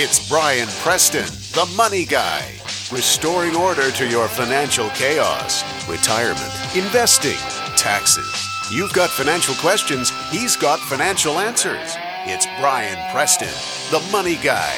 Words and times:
It's 0.00 0.28
Brian 0.28 0.68
Preston, 0.84 1.26
the 1.54 1.68
money 1.74 2.04
guy, 2.04 2.52
restoring 2.92 3.56
order 3.56 3.90
to 3.90 4.08
your 4.08 4.28
financial 4.28 4.88
chaos, 4.90 5.64
retirement, 5.88 6.76
investing, 6.76 7.36
taxes. 7.76 8.46
You've 8.70 8.92
got 8.92 9.10
financial 9.10 9.56
questions, 9.56 10.12
he's 10.30 10.54
got 10.54 10.78
financial 10.78 11.40
answers. 11.40 11.96
It's 12.26 12.46
Brian 12.60 13.10
Preston, 13.10 13.48
the 13.90 13.98
money 14.12 14.36
guy. 14.36 14.72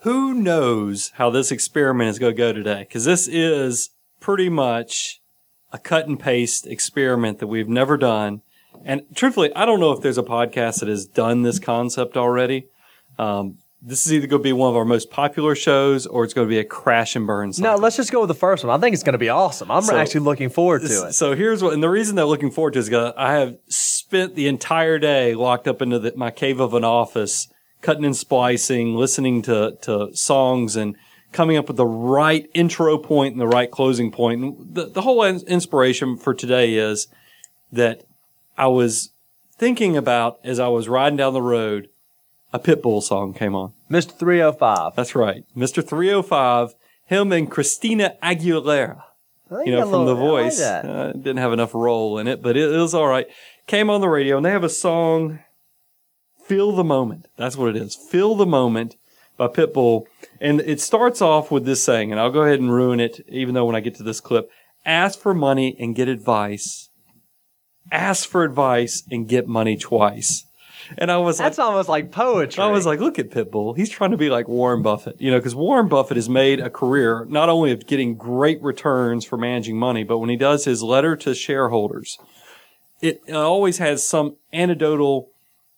Who 0.00 0.34
knows 0.34 1.12
how 1.14 1.30
this 1.30 1.52
experiment 1.52 2.10
is 2.10 2.18
going 2.18 2.34
to 2.34 2.36
go 2.36 2.52
today? 2.52 2.80
Because 2.80 3.04
this 3.04 3.28
is 3.28 3.90
pretty 4.18 4.48
much 4.48 5.20
a 5.72 5.78
cut 5.78 6.08
and 6.08 6.18
paste 6.18 6.66
experiment 6.66 7.38
that 7.38 7.46
we've 7.46 7.68
never 7.68 7.96
done. 7.96 8.42
And 8.84 9.02
truthfully, 9.14 9.54
I 9.54 9.66
don't 9.66 9.78
know 9.78 9.92
if 9.92 10.00
there's 10.00 10.18
a 10.18 10.24
podcast 10.24 10.80
that 10.80 10.88
has 10.88 11.06
done 11.06 11.42
this 11.42 11.60
concept 11.60 12.16
already. 12.16 12.66
Um, 13.20 13.58
this 13.84 14.06
is 14.06 14.12
either 14.12 14.28
going 14.28 14.40
to 14.40 14.44
be 14.44 14.52
one 14.52 14.70
of 14.70 14.76
our 14.76 14.84
most 14.84 15.10
popular 15.10 15.56
shows 15.56 16.06
or 16.06 16.22
it's 16.24 16.32
going 16.34 16.46
to 16.46 16.48
be 16.48 16.58
a 16.60 16.64
crash 16.64 17.16
and 17.16 17.26
burn. 17.26 17.52
No, 17.58 17.74
let's 17.74 17.96
just 17.96 18.12
go 18.12 18.20
with 18.20 18.28
the 18.28 18.34
first 18.34 18.62
one. 18.64 18.72
I 18.76 18.80
think 18.80 18.94
it's 18.94 19.02
going 19.02 19.14
to 19.14 19.18
be 19.18 19.28
awesome. 19.28 19.70
I'm 19.72 19.82
So- 19.82 19.96
actually 19.96 20.20
looking 20.20 20.50
forward 20.50 20.82
to 20.82 21.08
it. 21.08 21.12
So 21.14 21.34
here's 21.34 21.62
what, 21.62 21.72
and 21.74 21.82
the 21.82 21.90
reason 21.90 22.16
I'm 22.18 22.26
looking 22.26 22.52
forward 22.52 22.74
to 22.74 22.78
is 22.78 22.88
'cause 22.88 23.12
I 23.16 23.32
have 23.34 23.56
spent 23.68 24.36
the 24.36 24.46
entire 24.46 24.98
day 25.00 25.34
locked 25.34 25.66
up 25.66 25.82
into 25.82 25.98
the, 25.98 26.12
my 26.16 26.30
cave 26.30 26.60
of 26.60 26.74
an 26.74 26.84
office, 26.84 27.48
cutting 27.80 28.04
and 28.04 28.16
splicing, 28.16 28.94
listening 28.94 29.42
to, 29.42 29.76
to 29.82 30.14
songs 30.14 30.76
and 30.76 30.94
coming 31.32 31.56
up 31.56 31.66
with 31.66 31.76
the 31.76 31.86
right 31.86 32.48
intro 32.54 32.98
point 32.98 33.32
and 33.32 33.40
the 33.40 33.48
right 33.48 33.70
closing 33.70 34.12
point. 34.12 34.42
And 34.42 34.74
the, 34.76 34.84
the 34.86 35.00
whole 35.02 35.22
ins- 35.24 35.42
inspiration 35.44 36.16
for 36.16 36.34
today 36.34 36.74
is 36.74 37.08
that 37.72 38.04
I 38.56 38.68
was 38.68 39.10
thinking 39.56 39.96
about 39.96 40.38
as 40.44 40.60
I 40.60 40.68
was 40.68 40.88
riding 40.88 41.16
down 41.16 41.32
the 41.32 41.42
road, 41.42 41.88
a 42.52 42.58
Pitbull 42.58 43.02
song 43.02 43.32
came 43.34 43.54
on. 43.54 43.72
Mr. 43.90 44.16
305. 44.18 44.94
That's 44.96 45.14
right. 45.14 45.44
Mr. 45.56 45.86
305, 45.86 46.74
him 47.06 47.32
and 47.32 47.50
Christina 47.50 48.16
Aguilera 48.22 49.02
you 49.66 49.72
know, 49.72 49.82
from 49.82 50.06
The 50.06 50.14
little- 50.14 50.32
like 50.32 50.44
Voice. 50.44 50.58
that. 50.60 50.84
uh, 50.86 51.12
didn't 51.12 51.36
have 51.36 51.52
enough 51.52 51.74
role 51.74 52.18
in 52.18 52.26
it, 52.26 52.40
but 52.42 52.56
it, 52.56 52.72
it 52.72 52.76
was 52.78 52.94
all 52.94 53.06
right. 53.06 53.26
Came 53.66 53.90
on 53.90 54.00
the 54.00 54.08
radio 54.08 54.36
and 54.38 54.46
they 54.46 54.50
have 54.50 54.64
a 54.64 54.68
song, 54.70 55.40
Feel 56.46 56.72
the 56.72 56.84
Moment. 56.84 57.28
That's 57.36 57.56
what 57.56 57.68
it 57.68 57.76
is. 57.76 57.94
Feel 57.94 58.34
the 58.34 58.46
Moment 58.46 58.96
by 59.36 59.48
Pitbull. 59.48 60.06
And 60.40 60.60
it 60.62 60.80
starts 60.80 61.20
off 61.20 61.50
with 61.50 61.64
this 61.66 61.82
saying, 61.84 62.10
and 62.10 62.20
I'll 62.20 62.30
go 62.30 62.42
ahead 62.42 62.60
and 62.60 62.72
ruin 62.72 62.98
it, 62.98 63.20
even 63.28 63.54
though 63.54 63.64
when 63.66 63.76
I 63.76 63.80
get 63.80 63.94
to 63.96 64.02
this 64.02 64.20
clip, 64.20 64.50
ask 64.86 65.18
for 65.18 65.34
money 65.34 65.76
and 65.78 65.94
get 65.94 66.08
advice. 66.08 66.88
Ask 67.90 68.28
for 68.28 68.44
advice 68.44 69.02
and 69.10 69.28
get 69.28 69.46
money 69.46 69.76
twice. 69.76 70.44
And 70.98 71.10
I 71.10 71.18
was 71.18 71.38
like, 71.38 71.46
That's 71.46 71.58
almost 71.58 71.88
like 71.88 72.10
poetry. 72.10 72.62
I 72.62 72.66
was 72.68 72.86
like, 72.86 73.00
look 73.00 73.18
at 73.18 73.30
Pitbull. 73.30 73.76
He's 73.76 73.88
trying 73.90 74.10
to 74.12 74.16
be 74.16 74.30
like 74.30 74.48
Warren 74.48 74.82
Buffett, 74.82 75.20
you 75.20 75.30
know, 75.30 75.38
because 75.38 75.54
Warren 75.54 75.88
Buffett 75.88 76.16
has 76.16 76.28
made 76.28 76.60
a 76.60 76.70
career 76.70 77.26
not 77.28 77.48
only 77.48 77.72
of 77.72 77.86
getting 77.86 78.14
great 78.16 78.62
returns 78.62 79.24
for 79.24 79.36
managing 79.36 79.78
money, 79.78 80.04
but 80.04 80.18
when 80.18 80.28
he 80.30 80.36
does 80.36 80.64
his 80.64 80.82
letter 80.82 81.16
to 81.16 81.34
shareholders, 81.34 82.18
it 83.00 83.20
uh, 83.28 83.40
always 83.40 83.78
has 83.78 84.06
some 84.06 84.36
anecdotal, 84.52 85.30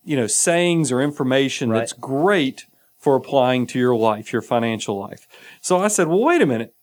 you 0.05 0.17
know, 0.17 0.27
sayings 0.27 0.93
or 0.93 1.01
information 1.01 1.71
Right. 1.71 1.79
that's 1.81 1.93
great 1.93 2.67
for 2.99 3.17
applying 3.17 3.67
to 3.69 3.79
your 3.79 3.95
life, 3.97 4.33
your 4.33 4.43
financial 4.43 4.99
life. 4.99 5.27
So 5.61 5.79
I 5.79 5.89
said, 5.89 6.09
well, 6.09 6.23
wait 6.23 6.41
a 6.43 6.47
minute. 6.47 6.75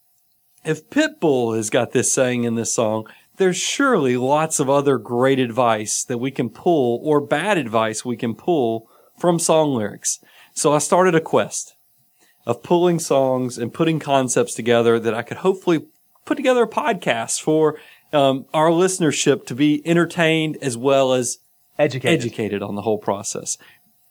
If 0.63 0.89
Pitbull 0.89 1.55
has 1.55 1.71
got 1.71 1.91
this 1.91 2.13
saying 2.13 2.43
in 2.43 2.53
this 2.55 2.73
song, 2.73 3.07
there's 3.37 3.57
surely 3.57 4.17
lots 4.17 4.59
of 4.59 4.69
other 4.69 4.97
great 4.97 5.39
advice 5.39 6.03
that 6.03 6.17
we 6.17 6.31
can 6.31 6.49
pull 6.49 6.99
or 7.03 7.21
bad 7.21 7.57
advice 7.57 8.05
we 8.05 8.17
can 8.17 8.35
pull 8.35 8.89
from 9.17 9.39
song 9.39 9.73
lyrics. 9.73 10.19
So 10.53 10.73
I 10.73 10.79
started 10.79 11.15
a 11.15 11.21
quest 11.21 11.75
of 12.45 12.63
pulling 12.63 12.99
songs 12.99 13.57
and 13.57 13.73
putting 13.73 13.99
concepts 13.99 14.53
together 14.53 14.99
that 14.99 15.13
I 15.13 15.21
could 15.21 15.37
hopefully 15.37 15.85
put 16.25 16.35
together 16.35 16.63
a 16.63 16.67
podcast 16.67 17.41
for 17.41 17.77
um, 18.13 18.45
our 18.53 18.69
listenership 18.69 19.45
to 19.45 19.55
be 19.55 19.81
entertained 19.87 20.57
as 20.61 20.77
well 20.77 21.13
as 21.13 21.37
educated. 21.79 22.19
educated 22.19 22.61
on 22.61 22.75
the 22.75 22.81
whole 22.81 22.97
process. 22.97 23.57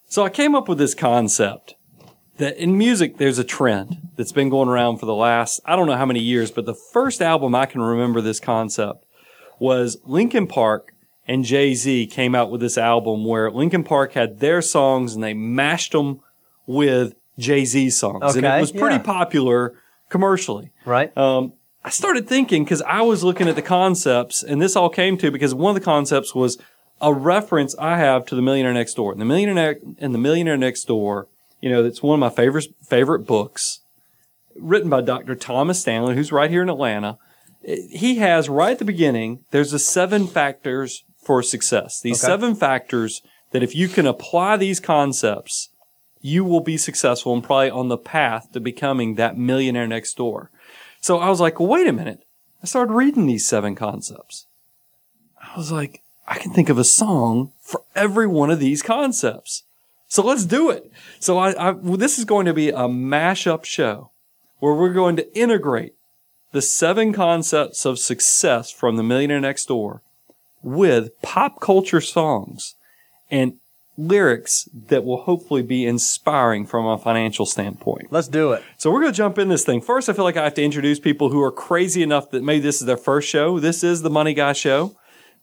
So 0.09 0.25
I 0.25 0.31
came 0.31 0.55
up 0.55 0.69
with 0.69 0.79
this 0.79 0.95
concept 0.95 1.75
that 2.39 2.57
in 2.57 2.77
music, 2.77 3.19
there's 3.19 3.39
a 3.39 3.45
trend 3.45 4.09
that's 4.17 4.33
been 4.33 4.49
going 4.49 4.69
around 4.69 4.99
for 4.99 5.07
the 5.07 5.15
last, 5.15 5.61
I 5.65 5.77
don't 5.77 5.87
know 5.87 5.97
how 5.97 6.07
many 6.07 6.21
years, 6.21 6.51
but 6.51 6.67
the 6.67 6.75
first 6.75 7.21
album 7.21 7.55
I 7.55 7.67
can 7.67 7.83
remember 7.83 8.21
this 8.21 8.41
concept 8.41 9.05
was 9.61 9.99
Linkin 10.05 10.49
Park 10.49 10.93
and 11.29 11.45
Jay 11.45 11.75
Z 11.75 12.09
came 12.09 12.35
out 12.35 12.51
with 12.51 12.61
this 12.61 12.77
album 12.77 13.25
where 13.25 13.51
Linkin 13.53 13.85
Park 13.85 14.15
had 14.15 14.41
their 14.41 14.61
songs 14.61 15.15
and 15.15 15.23
they 15.23 15.35
mashed 15.35 15.93
them 15.93 16.21
with 16.67 17.15
Jay 17.39 17.65
Z 17.65 17.91
songs. 17.91 18.35
and 18.35 18.45
it 18.45 18.61
was 18.61 18.73
pretty 18.73 18.97
yeah. 18.97 19.03
popular 19.03 19.75
commercially. 20.09 20.73
right? 20.85 21.17
Um, 21.17 21.53
I 21.85 21.91
started 21.91 22.29
thinking 22.29 22.65
because 22.65 22.83
I 22.83 23.03
was 23.03 23.25
looking 23.25 23.49
at 23.49 23.57
the 23.57 23.63
concepts, 23.63 24.43
and 24.43 24.61
this 24.61 24.77
all 24.77 24.91
came 24.91 25.17
to 25.19 25.31
because 25.31 25.55
one 25.55 25.75
of 25.75 25.81
the 25.81 25.85
concepts 25.85 26.35
was 26.35 26.59
a 27.01 27.15
reference 27.15 27.75
I 27.79 27.97
have 27.97 28.27
to 28.27 28.35
the 28.35 28.43
Millionaire 28.43 28.75
Next 28.75 28.95
Door. 28.95 29.13
And 29.13 29.21
the 29.21 29.25
Millionaire 29.25 29.79
and 29.99 30.15
the 30.15 30.19
Millionaire 30.19 30.59
Next 30.59 30.85
Door, 30.85 31.29
you 31.61 31.71
know, 31.71 31.85
it's 31.85 32.03
one 32.03 32.15
of 32.15 32.21
my 32.21 32.29
favorite 32.29 32.67
favorite 32.83 33.21
books, 33.21 33.81
written 34.57 34.91
by 34.91 35.01
Dr. 35.01 35.35
Thomas 35.35 35.81
Stanley, 35.81 36.15
who's 36.15 36.33
right 36.33 36.51
here 36.51 36.63
in 36.63 36.69
Atlanta. 36.69 37.19
He 37.63 38.17
has 38.17 38.49
right 38.49 38.73
at 38.73 38.79
the 38.79 38.85
beginning. 38.85 39.45
There's 39.51 39.71
the 39.73 39.79
seven 39.79 40.27
factors 40.27 41.05
for 41.23 41.43
success. 41.43 42.01
These 42.01 42.23
Okay. 42.23 42.31
seven 42.33 42.55
factors 42.55 43.23
that 43.53 43.63
if 43.63 43.75
you 43.75 43.89
can 43.89 44.07
apply 44.07 44.57
these 44.57 44.81
concepts, 44.81 45.69
you 46.21 46.45
will 46.45 46.61
be 46.61 46.77
successful 46.77 47.35
and 47.35 47.43
probably 47.45 47.71
on 47.71 47.89
the 47.89 47.99
path 47.99 48.53
to 48.53 48.61
becoming 48.61 49.15
that 49.15 49.37
millionaire 49.37 49.87
next 49.87 50.17
door. 50.17 50.51
So 51.01 51.19
I 51.19 51.29
was 51.29 51.41
like, 51.41 51.59
well, 51.59 51.69
wait 51.69 51.87
a 51.87 51.93
minute. 51.93 52.25
I 52.63 52.67
started 52.67 52.93
reading 52.93 53.27
these 53.27 53.47
seven 53.47 53.75
concepts. 53.75 54.47
I 55.43 55.57
was 55.57 55.73
like, 55.73 56.03
I 56.29 56.39
can 56.39 56.53
think 56.53 56.69
of 56.69 56.79
a 56.79 56.85
song 56.85 57.53
for 57.61 57.83
every 57.97 58.27
one 58.27 58.51
of 58.51 58.61
these 58.61 58.83
concepts. 58.83 59.65
So 60.09 60.23
let's 60.23 60.45
do 60.45 60.71
it. 60.71 60.91
So 61.19 61.39
I, 61.39 61.53
I 61.53 61.71
well, 61.71 61.97
this 61.97 62.19
is 62.19 62.25
going 62.25 62.47
to 62.47 62.55
be 62.55 62.69
a 62.69 62.87
mashup 62.89 63.65
show 63.65 64.11
where 64.59 64.75
we're 64.75 64.93
going 64.93 65.17
to 65.17 65.37
integrate 65.39 65.95
the 66.53 66.63
seven 66.63 67.13
concepts 67.13 67.85
of 67.85 67.99
success 67.99 68.71
from 68.71 68.97
the 68.97 69.03
millionaire 69.03 69.41
next 69.41 69.67
door 69.67 70.03
with 70.63 71.11
pop 71.23 71.61
culture 71.61 72.01
songs 72.01 72.75
and 73.31 73.55
lyrics 73.97 74.69
that 74.89 75.05
will 75.05 75.23
hopefully 75.23 75.63
be 75.63 75.87
inspiring 75.87 76.67
from 76.67 76.87
a 76.87 76.99
financial 76.99 77.47
standpoint. 77.47 78.09
Let's 78.11 78.29
do 78.29 78.53
it. 78.53 78.63
So 78.79 78.91
we're 78.91 79.03
going 79.03 79.13
to 79.13 79.17
jump 79.17 79.39
in 79.39 79.49
this 79.49 79.65
thing. 79.65 79.81
First, 79.81 80.09
I 80.09 80.13
feel 80.13 80.25
like 80.25 80.37
I 80.37 80.45
have 80.45 80.55
to 80.55 80.63
introduce 80.63 80.99
people 80.99 81.31
who 81.31 81.43
are 81.43 81.53
crazy 81.53 82.03
enough 82.03 82.31
that 82.31 82.43
maybe 82.43 82.61
this 82.61 82.81
is 82.81 82.87
their 82.87 82.97
first 82.97 83.29
show. 83.29 83.61
This 83.61 83.85
is 83.85 84.03
the 84.03 84.11
Money 84.11 84.35
Guy 84.35 84.53
Show. 84.53 84.97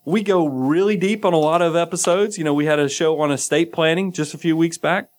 We 0.06 0.24
go 0.24 0.48
really 0.48 0.98
deep 0.98 1.26
on 1.26 1.34
a 1.34 1.38
lot 1.38 1.62
of 1.62 1.76
episodes. 1.76 2.38
You 2.38 2.44
know, 2.44 2.54
we 2.54 2.66
had 2.66 2.80
a 2.80 2.90
show 2.90 3.20
on 3.20 3.32
estate 3.32 3.72
planning 3.72 4.12
just 4.12 4.34
a 4.34 4.38
few 4.38 4.56
weeks 4.58 4.78
back. 4.78 5.10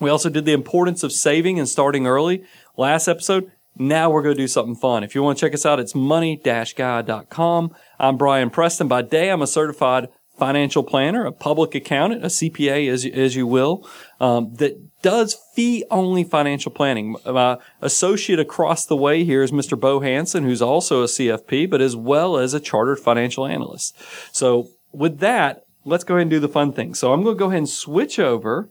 We 0.00 0.10
also 0.10 0.30
did 0.30 0.44
the 0.44 0.52
importance 0.52 1.02
of 1.02 1.12
saving 1.12 1.58
and 1.58 1.68
starting 1.68 2.06
early 2.06 2.44
last 2.76 3.08
episode. 3.08 3.50
Now 3.78 4.10
we're 4.10 4.22
going 4.22 4.36
to 4.36 4.42
do 4.42 4.48
something 4.48 4.74
fun. 4.74 5.04
If 5.04 5.14
you 5.14 5.22
want 5.22 5.38
to 5.38 5.46
check 5.46 5.54
us 5.54 5.64
out, 5.64 5.78
it's 5.78 5.94
money-guy.com. 5.94 7.74
I'm 7.98 8.16
Brian 8.16 8.50
Preston. 8.50 8.88
By 8.88 9.02
day, 9.02 9.30
I'm 9.30 9.42
a 9.42 9.46
certified 9.46 10.08
financial 10.38 10.82
planner, 10.82 11.26
a 11.26 11.32
public 11.32 11.74
accountant, 11.74 12.24
a 12.24 12.28
CPA, 12.28 12.90
as, 12.90 13.04
as 13.04 13.36
you 13.36 13.46
will, 13.46 13.88
um, 14.20 14.54
that 14.54 15.02
does 15.02 15.36
fee 15.54 15.84
only 15.90 16.24
financial 16.24 16.72
planning. 16.72 17.16
My 17.26 17.58
associate 17.82 18.38
across 18.38 18.86
the 18.86 18.96
way 18.96 19.24
here 19.24 19.42
is 19.42 19.50
Mr. 19.50 19.78
Bo 19.78 20.00
Hanson, 20.00 20.44
who's 20.44 20.62
also 20.62 21.02
a 21.02 21.06
CFP, 21.06 21.68
but 21.68 21.80
as 21.80 21.96
well 21.96 22.36
as 22.36 22.54
a 22.54 22.60
chartered 22.60 23.00
financial 23.00 23.46
analyst. 23.46 23.96
So 24.32 24.68
with 24.92 25.18
that, 25.18 25.64
let's 25.84 26.04
go 26.04 26.14
ahead 26.14 26.22
and 26.22 26.30
do 26.30 26.40
the 26.40 26.48
fun 26.48 26.72
thing. 26.72 26.94
So 26.94 27.12
I'm 27.12 27.22
going 27.22 27.36
to 27.36 27.38
go 27.38 27.46
ahead 27.46 27.58
and 27.58 27.68
switch 27.68 28.18
over. 28.18 28.70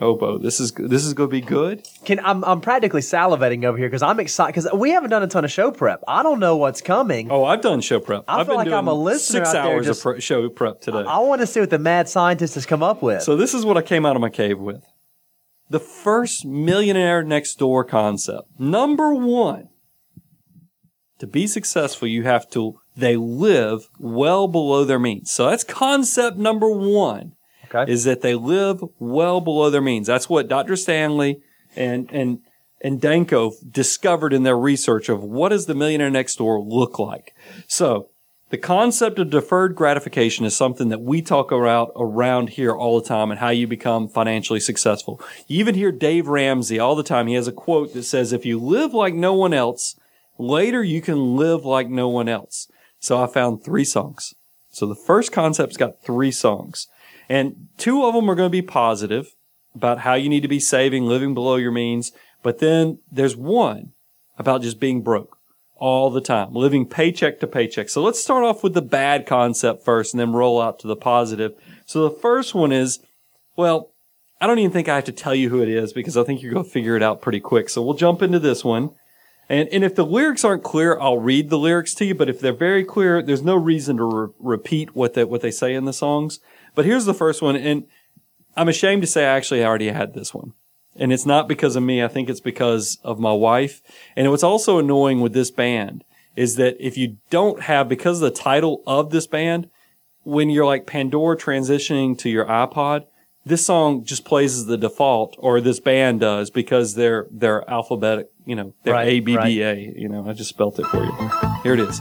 Oh, 0.00 0.16
Bo, 0.16 0.38
this 0.38 0.58
is 0.58 0.72
this 0.72 1.04
is 1.04 1.12
going 1.12 1.28
to 1.28 1.30
be 1.32 1.42
good. 1.42 1.86
Can 2.06 2.18
I'm 2.20 2.42
I'm 2.44 2.60
practically 2.62 3.02
salivating 3.02 3.64
over 3.64 3.76
here 3.76 3.88
because 3.88 4.02
I'm 4.02 4.18
excited 4.20 4.54
because 4.54 4.72
we 4.72 4.90
haven't 4.90 5.10
done 5.10 5.22
a 5.22 5.26
ton 5.26 5.44
of 5.44 5.50
show 5.50 5.70
prep. 5.70 6.02
I 6.08 6.22
don't 6.22 6.40
know 6.40 6.56
what's 6.56 6.80
coming. 6.80 7.30
Oh, 7.30 7.44
I've 7.44 7.60
done 7.60 7.82
show 7.82 8.00
prep. 8.00 8.24
I 8.26 8.38
have 8.38 8.46
feel 8.46 8.54
been 8.54 8.58
like 8.58 8.64
doing 8.66 8.78
I'm 8.78 8.88
a 8.88 8.94
listener 8.94 9.40
Six 9.44 9.48
out 9.50 9.64
there 9.64 9.74
hours 9.74 9.86
just- 9.86 10.00
of 10.00 10.12
pre- 10.14 10.20
show 10.22 10.48
prep 10.48 10.80
today. 10.80 11.04
I 11.06 11.18
want 11.18 11.42
to 11.42 11.46
see 11.46 11.60
what 11.60 11.68
the 11.70 11.78
mad 11.78 12.08
scientist 12.08 12.54
has 12.54 12.64
come 12.64 12.82
up 12.82 13.02
with. 13.02 13.22
So 13.22 13.36
this 13.36 13.52
is 13.52 13.66
what 13.66 13.76
I 13.76 13.82
came 13.82 14.06
out 14.06 14.16
of 14.16 14.22
my 14.22 14.30
cave 14.30 14.58
with. 14.58 14.82
The 15.68 15.80
first 15.80 16.44
millionaire 16.46 17.22
next 17.22 17.58
door 17.58 17.84
concept. 17.84 18.48
Number 18.58 19.12
one. 19.14 19.68
To 21.18 21.26
be 21.26 21.46
successful, 21.46 22.08
you 22.08 22.24
have 22.24 22.50
to, 22.50 22.80
they 22.96 23.14
live 23.16 23.88
well 23.98 24.48
below 24.48 24.84
their 24.84 24.98
means. 24.98 25.30
So 25.30 25.48
that's 25.48 25.62
concept 25.64 26.36
number 26.36 26.68
one 26.68 27.34
okay. 27.74 27.90
is 27.90 28.04
that 28.04 28.20
they 28.20 28.34
live 28.34 28.82
well 28.98 29.40
below 29.40 29.70
their 29.70 29.80
means. 29.80 30.06
That's 30.06 30.28
what 30.28 30.48
Dr. 30.48 30.76
Stanley 30.76 31.40
and, 31.76 32.10
and, 32.12 32.40
and 32.80 33.00
Danko 33.00 33.52
discovered 33.70 34.32
in 34.32 34.42
their 34.42 34.58
research 34.58 35.08
of 35.08 35.22
what 35.22 35.50
does 35.50 35.66
the 35.66 35.74
millionaire 35.74 36.10
next 36.10 36.36
door 36.36 36.60
look 36.60 36.98
like. 36.98 37.34
So 37.66 38.08
The 38.52 38.58
concept 38.58 39.18
of 39.18 39.30
deferred 39.30 39.74
gratification 39.74 40.44
is 40.44 40.54
something 40.54 40.90
that 40.90 41.00
we 41.00 41.22
talk 41.22 41.50
about 41.50 41.90
around 41.96 42.50
here 42.50 42.76
all 42.76 43.00
the 43.00 43.08
time 43.08 43.30
and 43.30 43.40
how 43.40 43.48
you 43.48 43.66
become 43.66 44.08
financially 44.08 44.60
successful. 44.60 45.22
You 45.46 45.58
even 45.60 45.74
hear 45.74 45.90
Dave 45.90 46.28
Ramsey 46.28 46.78
all 46.78 46.94
the 46.94 47.02
time. 47.02 47.28
He 47.28 47.34
has 47.34 47.48
a 47.48 47.52
quote 47.52 47.94
that 47.94 48.02
says, 48.02 48.30
if 48.30 48.44
you 48.44 48.58
live 48.60 48.92
like 48.92 49.14
no 49.14 49.32
one 49.32 49.54
else, 49.54 49.96
later 50.36 50.84
you 50.84 51.00
can 51.00 51.34
live 51.34 51.64
like 51.64 51.88
no 51.88 52.10
one 52.10 52.28
else. 52.28 52.70
So 53.00 53.24
I 53.24 53.26
found 53.26 53.64
three 53.64 53.86
songs. 53.86 54.34
So 54.70 54.84
the 54.84 54.94
first 54.94 55.32
concept's 55.32 55.78
got 55.78 56.02
three 56.02 56.30
songs 56.30 56.88
and 57.32 57.68
two 57.78 58.04
of 58.04 58.12
them 58.12 58.30
are 58.30 58.34
going 58.34 58.50
to 58.50 58.50
be 58.50 58.60
positive 58.60 59.34
about 59.74 60.00
how 60.00 60.12
you 60.12 60.28
need 60.28 60.42
to 60.42 60.48
be 60.48 60.60
saving, 60.60 61.06
living 61.06 61.32
below 61.32 61.56
your 61.56 61.72
means. 61.72 62.12
But 62.42 62.58
then 62.58 62.98
there's 63.10 63.34
one 63.34 63.92
about 64.36 64.60
just 64.60 64.78
being 64.78 65.00
broke 65.00 65.38
all 65.76 66.10
the 66.10 66.20
time, 66.20 66.52
living 66.52 66.84
paycheck 66.84 67.40
to 67.40 67.46
paycheck. 67.46 67.88
So 67.88 68.02
let's 68.02 68.22
start 68.22 68.44
off 68.44 68.62
with 68.62 68.74
the 68.74 68.82
bad 68.82 69.24
concept 69.24 69.82
first 69.82 70.12
and 70.12 70.20
then 70.20 70.34
roll 70.34 70.60
out 70.60 70.78
to 70.80 70.86
the 70.86 70.94
positive. 70.94 71.54
So 71.86 72.06
the 72.06 72.14
first 72.14 72.54
one 72.54 72.70
is, 72.70 72.98
well, 73.56 73.94
I 74.38 74.46
don't 74.46 74.58
even 74.58 74.70
think 74.70 74.90
I 74.90 74.96
have 74.96 75.04
to 75.04 75.12
tell 75.12 75.34
you 75.34 75.48
who 75.48 75.62
it 75.62 75.70
is 75.70 75.94
because 75.94 76.18
I 76.18 76.24
think 76.24 76.42
you're 76.42 76.52
going 76.52 76.66
to 76.66 76.70
figure 76.70 76.96
it 76.96 77.02
out 77.02 77.22
pretty 77.22 77.40
quick. 77.40 77.70
So 77.70 77.80
we'll 77.80 77.94
jump 77.94 78.20
into 78.20 78.40
this 78.40 78.62
one. 78.62 78.90
And, 79.48 79.70
and 79.70 79.84
if 79.84 79.94
the 79.94 80.04
lyrics 80.04 80.44
aren't 80.44 80.64
clear, 80.64 81.00
I'll 81.00 81.18
read 81.18 81.48
the 81.48 81.58
lyrics 81.58 81.94
to 81.94 82.04
you. 82.04 82.14
But 82.14 82.28
if 82.28 82.40
they're 82.40 82.52
very 82.52 82.84
clear, 82.84 83.22
there's 83.22 83.42
no 83.42 83.56
reason 83.56 83.96
to 83.96 84.04
re- 84.04 84.32
repeat 84.38 84.94
what 84.94 85.14
they, 85.14 85.24
what 85.24 85.40
they 85.40 85.50
say 85.50 85.72
in 85.72 85.86
the 85.86 85.94
songs. 85.94 86.38
But 86.74 86.84
here's 86.84 87.04
the 87.04 87.14
first 87.14 87.42
one. 87.42 87.56
And 87.56 87.86
I'm 88.56 88.68
ashamed 88.68 89.02
to 89.02 89.08
say 89.08 89.24
I 89.24 89.36
actually 89.36 89.64
already 89.64 89.88
had 89.88 90.14
this 90.14 90.34
one. 90.34 90.52
And 90.96 91.12
it's 91.12 91.26
not 91.26 91.48
because 91.48 91.74
of 91.74 91.82
me. 91.82 92.02
I 92.02 92.08
think 92.08 92.28
it's 92.28 92.40
because 92.40 92.98
of 93.02 93.18
my 93.18 93.32
wife. 93.32 93.80
And 94.14 94.30
what's 94.30 94.42
also 94.42 94.78
annoying 94.78 95.20
with 95.20 95.32
this 95.32 95.50
band 95.50 96.04
is 96.36 96.56
that 96.56 96.76
if 96.78 96.98
you 96.98 97.16
don't 97.30 97.62
have, 97.62 97.88
because 97.88 98.22
of 98.22 98.32
the 98.32 98.38
title 98.38 98.82
of 98.86 99.10
this 99.10 99.26
band, 99.26 99.70
when 100.22 100.50
you're 100.50 100.66
like 100.66 100.86
Pandora 100.86 101.36
transitioning 101.36 102.16
to 102.18 102.28
your 102.28 102.44
iPod, 102.44 103.06
this 103.44 103.66
song 103.66 104.04
just 104.04 104.24
plays 104.24 104.56
as 104.56 104.66
the 104.66 104.76
default, 104.76 105.34
or 105.38 105.60
this 105.60 105.80
band 105.80 106.20
does 106.20 106.48
because 106.50 106.94
they're 106.94 107.26
they're 107.32 107.68
alphabetic, 107.68 108.28
you 108.46 108.54
know, 108.54 108.72
they're 108.84 108.94
Right, 108.94 109.08
A 109.08 109.20
B 109.20 109.36
right. 109.36 109.46
B 109.46 109.62
A. 109.62 109.94
You 109.96 110.08
know, 110.08 110.28
I 110.28 110.32
just 110.32 110.50
spelt 110.50 110.78
it 110.78 110.86
for 110.86 111.04
you. 111.04 111.30
Here 111.64 111.74
it 111.74 111.80
is. 111.80 112.00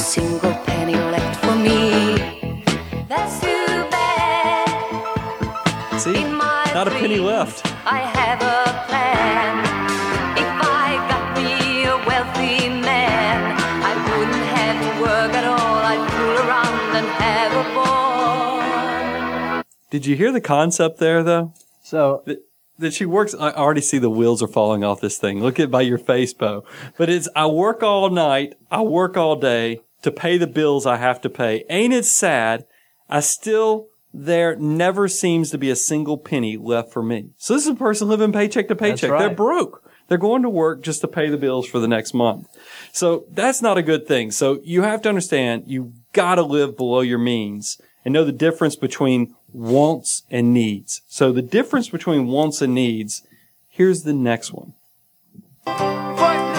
Single 0.00 0.54
penny 0.64 0.94
left 0.94 1.44
for 1.44 1.54
me. 1.54 2.64
That's 3.06 3.38
too 3.38 3.66
bad. 3.90 4.70
See, 6.00 6.22
In 6.22 6.34
my 6.34 6.70
not 6.72 6.88
a 6.88 6.90
penny 6.90 7.18
left. 7.18 7.66
I 7.84 7.98
have 7.98 8.40
a 8.40 8.86
plan. 8.88 9.58
If 10.38 10.48
I 10.48 10.96
got 11.10 11.36
me 11.36 11.84
a 11.84 11.96
wealthy 12.08 12.68
man, 12.80 13.60
I 13.84 13.94
wouldn't 14.16 14.46
have 14.56 14.80
to 14.80 15.02
work 15.02 15.32
at 15.34 15.44
all. 15.44 15.84
I'd 15.92 16.10
fool 16.12 16.38
around 16.48 16.96
and 16.96 17.06
have 17.06 17.52
a 17.52 17.64
ball. 17.74 19.62
Did 19.90 20.06
you 20.06 20.16
hear 20.16 20.32
the 20.32 20.40
concept 20.40 20.98
there, 20.98 21.22
though? 21.22 21.52
So 21.82 22.22
that, 22.24 22.42
that 22.78 22.94
she 22.94 23.04
works. 23.04 23.34
I 23.38 23.50
already 23.50 23.82
see 23.82 23.98
the 23.98 24.08
wheels 24.08 24.42
are 24.42 24.48
falling 24.48 24.82
off 24.82 25.02
this 25.02 25.18
thing. 25.18 25.42
Look 25.42 25.60
at 25.60 25.70
by 25.70 25.82
your 25.82 25.98
face, 25.98 26.32
Bo. 26.32 26.64
But 26.96 27.10
it's 27.10 27.28
I 27.36 27.46
work 27.46 27.82
all 27.82 28.08
night, 28.08 28.54
I 28.70 28.80
work 28.80 29.18
all 29.18 29.36
day 29.36 29.82
to 30.02 30.10
pay 30.10 30.38
the 30.38 30.46
bills 30.46 30.86
I 30.86 30.96
have 30.96 31.20
to 31.22 31.30
pay. 31.30 31.64
Ain't 31.68 31.92
it 31.92 32.04
sad? 32.04 32.64
I 33.08 33.20
still 33.20 33.88
there 34.12 34.56
never 34.56 35.06
seems 35.08 35.50
to 35.50 35.58
be 35.58 35.70
a 35.70 35.76
single 35.76 36.18
penny 36.18 36.56
left 36.56 36.92
for 36.92 37.02
me. 37.02 37.30
So 37.36 37.54
this 37.54 37.62
is 37.62 37.68
a 37.68 37.74
person 37.74 38.08
living 38.08 38.32
paycheck 38.32 38.68
to 38.68 38.76
paycheck. 38.76 39.10
They're 39.10 39.30
broke. 39.30 39.84
They're 40.08 40.18
going 40.18 40.42
to 40.42 40.48
work 40.48 40.82
just 40.82 41.02
to 41.02 41.08
pay 41.08 41.28
the 41.28 41.36
bills 41.36 41.68
for 41.68 41.78
the 41.78 41.86
next 41.86 42.12
month. 42.12 42.48
So 42.90 43.26
that's 43.30 43.62
not 43.62 43.78
a 43.78 43.82
good 43.82 44.08
thing. 44.08 44.32
So 44.32 44.60
you 44.64 44.82
have 44.82 45.02
to 45.02 45.08
understand 45.08 45.64
you 45.66 45.92
gotta 46.12 46.42
live 46.42 46.76
below 46.76 47.00
your 47.00 47.18
means 47.18 47.80
and 48.04 48.12
know 48.12 48.24
the 48.24 48.32
difference 48.32 48.74
between 48.74 49.36
wants 49.52 50.24
and 50.28 50.52
needs. 50.52 51.02
So 51.06 51.30
the 51.30 51.42
difference 51.42 51.88
between 51.88 52.26
wants 52.26 52.60
and 52.60 52.74
needs, 52.74 53.22
here's 53.68 54.02
the 54.02 54.12
next 54.12 54.52
one. 54.52 54.74
Kinda 55.66 56.49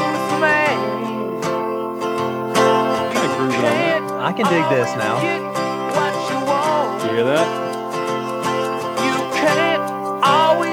I 4.31 4.33
can 4.33 4.45
dig 4.45 4.63
this 4.69 4.95
now. 4.95 5.17
You 7.03 7.09
hear 7.11 7.25
that? 7.25 7.47
You 9.03 9.15
can't 9.35 10.23
always 10.23 10.71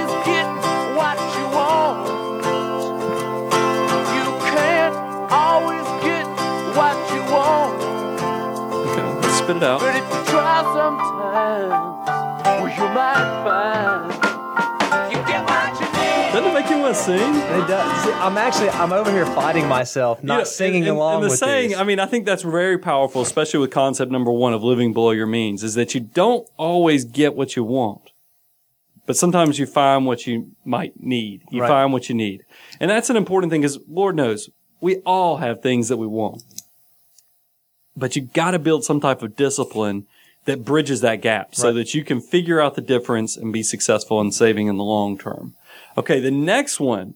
Doesn't 16.88 17.14
it 17.14 17.19
make 17.19 17.29
you 17.29 17.35
want 17.35 17.40
to 17.40 17.55
sing? 17.55 17.62
it 17.62 17.69
does. 17.69 18.05
See, 18.05 18.11
I'm 18.12 18.38
actually 18.38 18.70
I'm 18.70 18.93
over 18.93 19.11
here 19.11 19.26
fighting 19.26 19.67
myself, 19.69 20.23
not 20.23 20.35
You 20.35 20.38
know, 20.40 20.44
singing 20.44 20.82
and- 20.82 20.88
and- 20.88 20.96
along 20.96 21.14
and 21.17 21.25
the 21.25 21.29
with 21.31 21.38
saying, 21.38 21.70
this. 21.70 21.79
I 21.79 21.85
mean, 21.85 22.00
I 22.00 22.06
think 22.06 22.26
that's 22.26 22.43
very 22.43 22.79
powerful, 22.79 23.23
especially 23.23 23.61
with 23.61 23.70
concept 23.70 24.11
number 24.11 24.31
one 24.32 24.52
of 24.55 24.62
living 24.64 24.93
below 24.93 25.11
your 25.11 25.26
means, 25.26 25.62
is 25.62 25.75
that 25.75 25.94
you 25.94 26.00
don't 26.00 26.46
always 26.56 27.05
get 27.05 27.35
what 27.35 27.56
you 27.56 27.64
want. 27.64 28.11
But 29.06 29.17
sometimes 29.17 29.58
you 29.58 29.64
find 29.67 30.05
what 30.06 30.26
you 30.26 30.49
might 30.64 31.02
need. 31.02 31.43
You 31.50 31.62
Right. 31.62 31.69
find 31.69 31.93
what 31.93 32.08
you 32.11 32.14
need. 32.14 32.43
And 32.79 32.91
that's 32.91 33.08
an 33.08 33.17
important 33.17 33.50
thing 33.50 33.62
because 33.62 33.79
Lord 33.91 34.17
knows 34.17 34.50
we 34.81 34.96
all 35.06 35.38
have 35.38 35.62
things 35.62 35.88
that 35.88 35.96
we 35.96 36.06
want. 36.06 36.43
But 37.96 38.14
you 38.17 38.23
got 38.23 38.52
to 38.52 38.58
build 38.58 38.84
some 38.84 39.00
type 39.00 39.23
of 39.23 39.34
discipline 39.34 40.06
that 40.44 40.64
bridges 40.64 41.00
that 41.00 41.20
gap 41.20 41.55
so 41.55 41.69
Right. 41.69 41.75
that 41.76 41.94
you 41.94 42.05
can 42.05 42.20
figure 42.20 42.61
out 42.61 42.75
the 42.75 42.81
difference 42.81 43.37
and 43.37 43.52
be 43.52 43.62
successful 43.62 44.20
in 44.20 44.31
saving 44.31 44.67
in 44.69 44.76
the 44.76 44.84
long 44.84 45.19
term. 45.19 45.55
Okay. 45.99 46.21
The 46.21 46.31
next 46.31 46.79
one, 46.79 47.15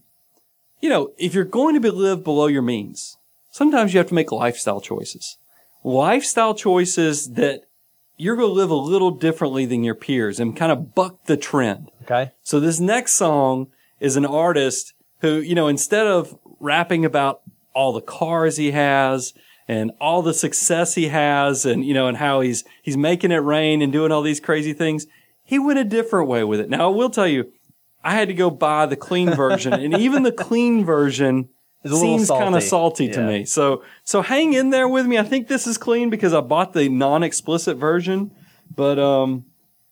you 0.81 0.89
know, 0.89 1.13
if 1.17 1.35
you're 1.35 1.45
going 1.45 1.75
to 1.75 1.81
be 1.81 1.91
live 1.91 2.25
below 2.25 2.49
your 2.49 2.63
means, 2.63 3.17
sometimes 3.51 3.95
you 3.95 3.99
have 3.99 4.09
to 4.09 4.15
make 4.15 4.33
lifestyle 4.33 4.81
choices. 4.81 5.39
Lifestyle 5.85 6.55
choices 6.55 7.35
that 7.35 7.63
you're 8.17 8.37
going 8.37 8.49
to 8.49 8.55
live 8.55 8.71
a 8.71 8.75
little 8.75 9.13
differently 9.13 9.67
than 9.67 9.85
your 9.85 9.95
peers 9.95 10.41
and 10.41 10.57
kind 10.57 10.73
of 10.73 10.95
buck 10.95 11.25
the 11.27 11.37
trend. 11.37 11.91
okay. 12.03 12.33
So 12.43 12.61
this 12.61 12.81
next 12.81 13.15
song 13.15 13.69
is 14.01 14.17
an 14.17 14.27
artist 14.27 14.95
who, 15.21 15.37
you 15.37 15.55
know, 15.55 15.69
instead 15.69 16.07
of 16.07 16.37
rapping 16.59 17.05
about 17.05 17.43
all 17.75 17.93
the 17.93 18.01
cars 18.01 18.57
he 18.57 18.73
has 18.73 19.33
and 19.69 19.93
all 20.01 20.23
the 20.23 20.35
success 20.35 20.95
he 20.97 21.09
has 21.09 21.65
and, 21.65 21.85
you 21.85 21.95
know, 21.95 22.09
and 22.09 22.17
how 22.17 22.41
he's, 22.41 22.65
he's 22.83 22.97
making 22.97 23.31
it 23.31 23.37
rain 23.37 23.81
and 23.81 23.93
doing 23.93 24.11
all 24.11 24.23
these 24.23 24.41
crazy 24.41 24.73
things, 24.73 25.07
he 25.45 25.59
went 25.59 25.79
a 25.79 25.85
different 25.85 26.29
way 26.29 26.45
with 26.45 26.61
it. 26.61 26.69
Now, 26.69 26.91
I 26.91 26.95
will 26.95 27.11
tell 27.11 27.29
you, 27.29 27.53
I 28.05 28.13
had 28.13 28.29
to 28.29 28.35
go 28.35 28.51
buy 28.51 28.87
the 28.87 28.97
clean 28.97 29.35
version 29.35 29.73
and 29.73 29.95
even 29.95 30.23
the 30.23 30.33
clean 30.33 30.85
version 30.85 31.49
seems 31.85 32.31
kind 32.31 32.55
of 32.55 32.63
salty. 32.63 33.07
salty 33.07 33.09
to 33.11 33.21
Yeah. 33.21 33.27
me. 33.27 33.45
So, 33.45 33.83
so 34.05 34.23
hang 34.23 34.53
in 34.55 34.71
there 34.71 34.89
with 34.89 35.07
me. 35.07 35.19
I 35.19 35.25
think 35.25 35.49
this 35.49 35.67
is 35.67 35.79
clean 35.79 36.11
because 36.11 36.33
I 36.33 36.41
bought 36.41 36.73
the 36.75 36.89
non-explicit 36.89 37.77
version, 37.77 38.31
but, 38.75 38.99
um, 38.99 39.45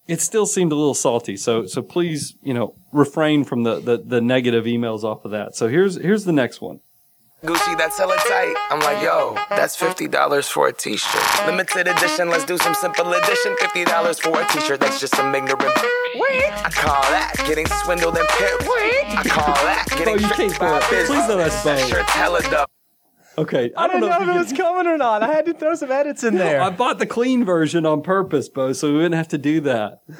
it 0.06 0.20
still 0.20 0.46
seemed 0.46 0.72
a 0.72 0.74
little 0.74 0.94
salty. 0.94 1.36
So, 1.36 1.66
so 1.66 1.82
please, 1.82 2.34
you 2.42 2.52
know, 2.54 2.74
refrain 2.92 3.44
from 3.44 3.62
the, 3.62 3.80
the, 3.80 3.96
the 3.98 4.20
negative 4.20 4.64
emails 4.64 5.04
off 5.04 5.24
of 5.24 5.30
that. 5.32 5.54
So 5.54 5.68
here's, 5.68 5.96
here's 5.96 6.24
the 6.24 6.32
next 6.32 6.60
one. 6.60 6.80
Gucci, 7.42 7.76
that's 7.78 7.96
hella 7.96 8.16
tight. 8.28 8.54
I'm 8.70 8.80
like, 8.80 9.02
yo, 9.02 9.34
that's 9.48 9.74
$50 9.80 10.50
for 10.50 10.68
a 10.68 10.72
t-shirt. 10.74 11.46
Limited 11.46 11.88
edition, 11.88 12.28
let's 12.28 12.44
do 12.44 12.58
some 12.58 12.74
simple 12.74 13.10
edition. 13.14 13.56
$50 13.56 14.20
for 14.20 14.40
a 14.42 14.46
t-shirt, 14.48 14.78
that's 14.80 15.00
just 15.00 15.16
some 15.16 15.34
ignorant. 15.34 15.62
Wait, 16.16 16.52
I 16.52 16.70
call 16.70 17.00
that 17.00 17.32
getting 17.46 17.66
swindled 17.66 18.18
and 18.18 18.28
pimped. 18.28 18.60
Wait, 18.60 19.18
I 19.18 19.22
call 19.26 19.54
that 19.54 19.86
oh, 19.90 19.96
getting 19.96 20.14
Oh, 20.14 20.18
you 20.18 20.26
tricked 20.34 20.58
can't 20.58 20.58
by 20.58 20.68
a 20.68 20.76
it. 20.76 21.06
Please 21.06 21.26
don't 21.26 21.38
that's 21.38 21.64
That 21.64 21.78
bad. 21.78 21.88
shirt's 21.88 22.10
hella 22.12 22.42
dope. 22.42 22.70
Okay. 23.38 23.70
I 23.74 23.86
don't, 23.86 24.00
know 24.00 24.08
if 24.08 24.20
if 24.20 24.26
you 24.26 24.32
it 24.32 24.36
was 24.36 24.52
coming 24.52 24.86
or 24.86 24.98
not. 24.98 25.22
I 25.22 25.32
had 25.32 25.46
to 25.46 25.54
throw 25.54 25.74
some 25.74 25.90
edits 25.90 26.22
in 26.24 26.34
there. 26.34 26.60
I 26.60 26.68
bought 26.68 26.98
the 26.98 27.06
clean 27.06 27.44
version 27.46 27.86
on 27.86 28.02
purpose, 28.02 28.50
Bo, 28.50 28.74
so 28.74 28.88
we 28.88 28.96
wouldn't 28.96 29.14
have 29.14 29.28
to 29.28 29.38
do 29.38 29.60
that. 29.62 30.02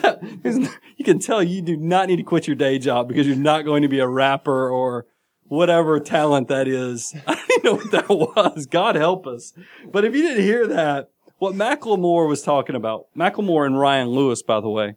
That 0.00 0.20
is- 0.42 0.68
you 0.96 1.04
can 1.04 1.18
tell 1.18 1.42
you 1.42 1.60
do 1.62 1.76
not 1.76 2.08
need 2.08 2.16
to 2.16 2.22
quit 2.22 2.46
your 2.46 2.56
day 2.56 2.78
job 2.78 3.06
because 3.06 3.26
you're 3.26 3.36
not 3.36 3.64
going 3.64 3.82
to 3.82 3.88
be 3.88 4.00
a 4.00 4.08
rapper 4.08 4.68
or 4.68 5.06
whatever 5.50 5.98
talent 5.98 6.46
that 6.46 6.68
is. 6.68 7.12
I 7.26 7.34
don't 7.34 7.50
even 7.50 7.64
know 7.64 7.74
what 7.74 7.90
that 7.90 8.08
was. 8.08 8.66
God 8.66 8.94
help 8.94 9.26
us. 9.26 9.52
But 9.90 10.04
if 10.04 10.14
you 10.14 10.22
didn't 10.22 10.44
hear 10.44 10.66
that, 10.68 11.10
what 11.38 11.54
Macklemore 11.54 12.28
was 12.28 12.42
talking 12.42 12.76
about, 12.76 13.06
Macklemore 13.16 13.66
and 13.66 13.78
Ryan 13.78 14.08
Lewis, 14.08 14.42
by 14.42 14.60
the 14.60 14.70
way, 14.70 14.94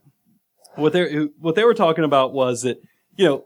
what 0.75 0.93
they 0.93 1.27
what 1.39 1.55
they 1.55 1.63
were 1.63 1.73
talking 1.73 2.03
about 2.03 2.33
was 2.33 2.61
that 2.61 2.81
you 3.15 3.25
know 3.25 3.45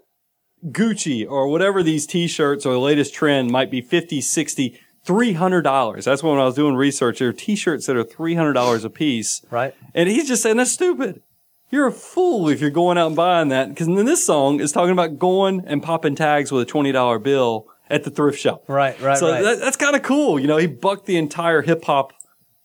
Gucci 0.65 1.25
or 1.27 1.47
whatever 1.47 1.81
these 1.81 2.05
t-shirts 2.05 2.65
or 2.65 2.73
the 2.73 2.79
latest 2.79 3.13
trend 3.13 3.51
might 3.51 3.71
be 3.71 3.81
50, 3.81 4.19
60, 4.19 4.79
300 5.05 5.61
dollars. 5.61 6.05
That's 6.05 6.23
when 6.23 6.37
I 6.39 6.45
was 6.45 6.55
doing 6.55 6.75
research. 6.75 7.19
There 7.19 7.29
are 7.29 7.33
t-shirts 7.33 7.85
that 7.85 7.95
are 7.95 8.03
300 8.03 8.53
dollars 8.53 8.83
a 8.83 8.89
piece. 8.89 9.45
Right. 9.49 9.73
And 9.93 10.09
he's 10.09 10.27
just 10.27 10.43
saying 10.43 10.57
that's 10.57 10.71
stupid. 10.71 11.21
You're 11.69 11.87
a 11.87 11.91
fool 11.91 12.47
if 12.47 12.61
you're 12.61 12.69
going 12.69 12.97
out 12.97 13.07
and 13.07 13.15
buying 13.15 13.49
that. 13.49 13.69
Because 13.69 13.87
then 13.87 14.05
this 14.05 14.25
song 14.25 14.59
is 14.59 14.71
talking 14.71 14.91
about 14.91 15.19
going 15.19 15.63
and 15.65 15.83
popping 15.83 16.15
tags 16.15 16.51
with 16.51 16.67
a 16.67 16.71
$20 16.71 17.21
bill 17.21 17.67
at 17.89 18.03
the 18.03 18.09
thrift 18.09 18.39
shop. 18.39 18.63
Right, 18.67 18.99
right, 19.01 19.17
So 19.17 19.29
right. 19.29 19.41
That, 19.41 19.59
that's 19.59 19.77
kind 19.77 19.95
of 19.95 20.01
cool. 20.01 20.39
You 20.39 20.47
know, 20.47 20.57
he 20.57 20.67
bucked 20.67 21.05
the 21.05 21.17
entire 21.17 21.61
hip 21.61 21.83
hop, 21.85 22.13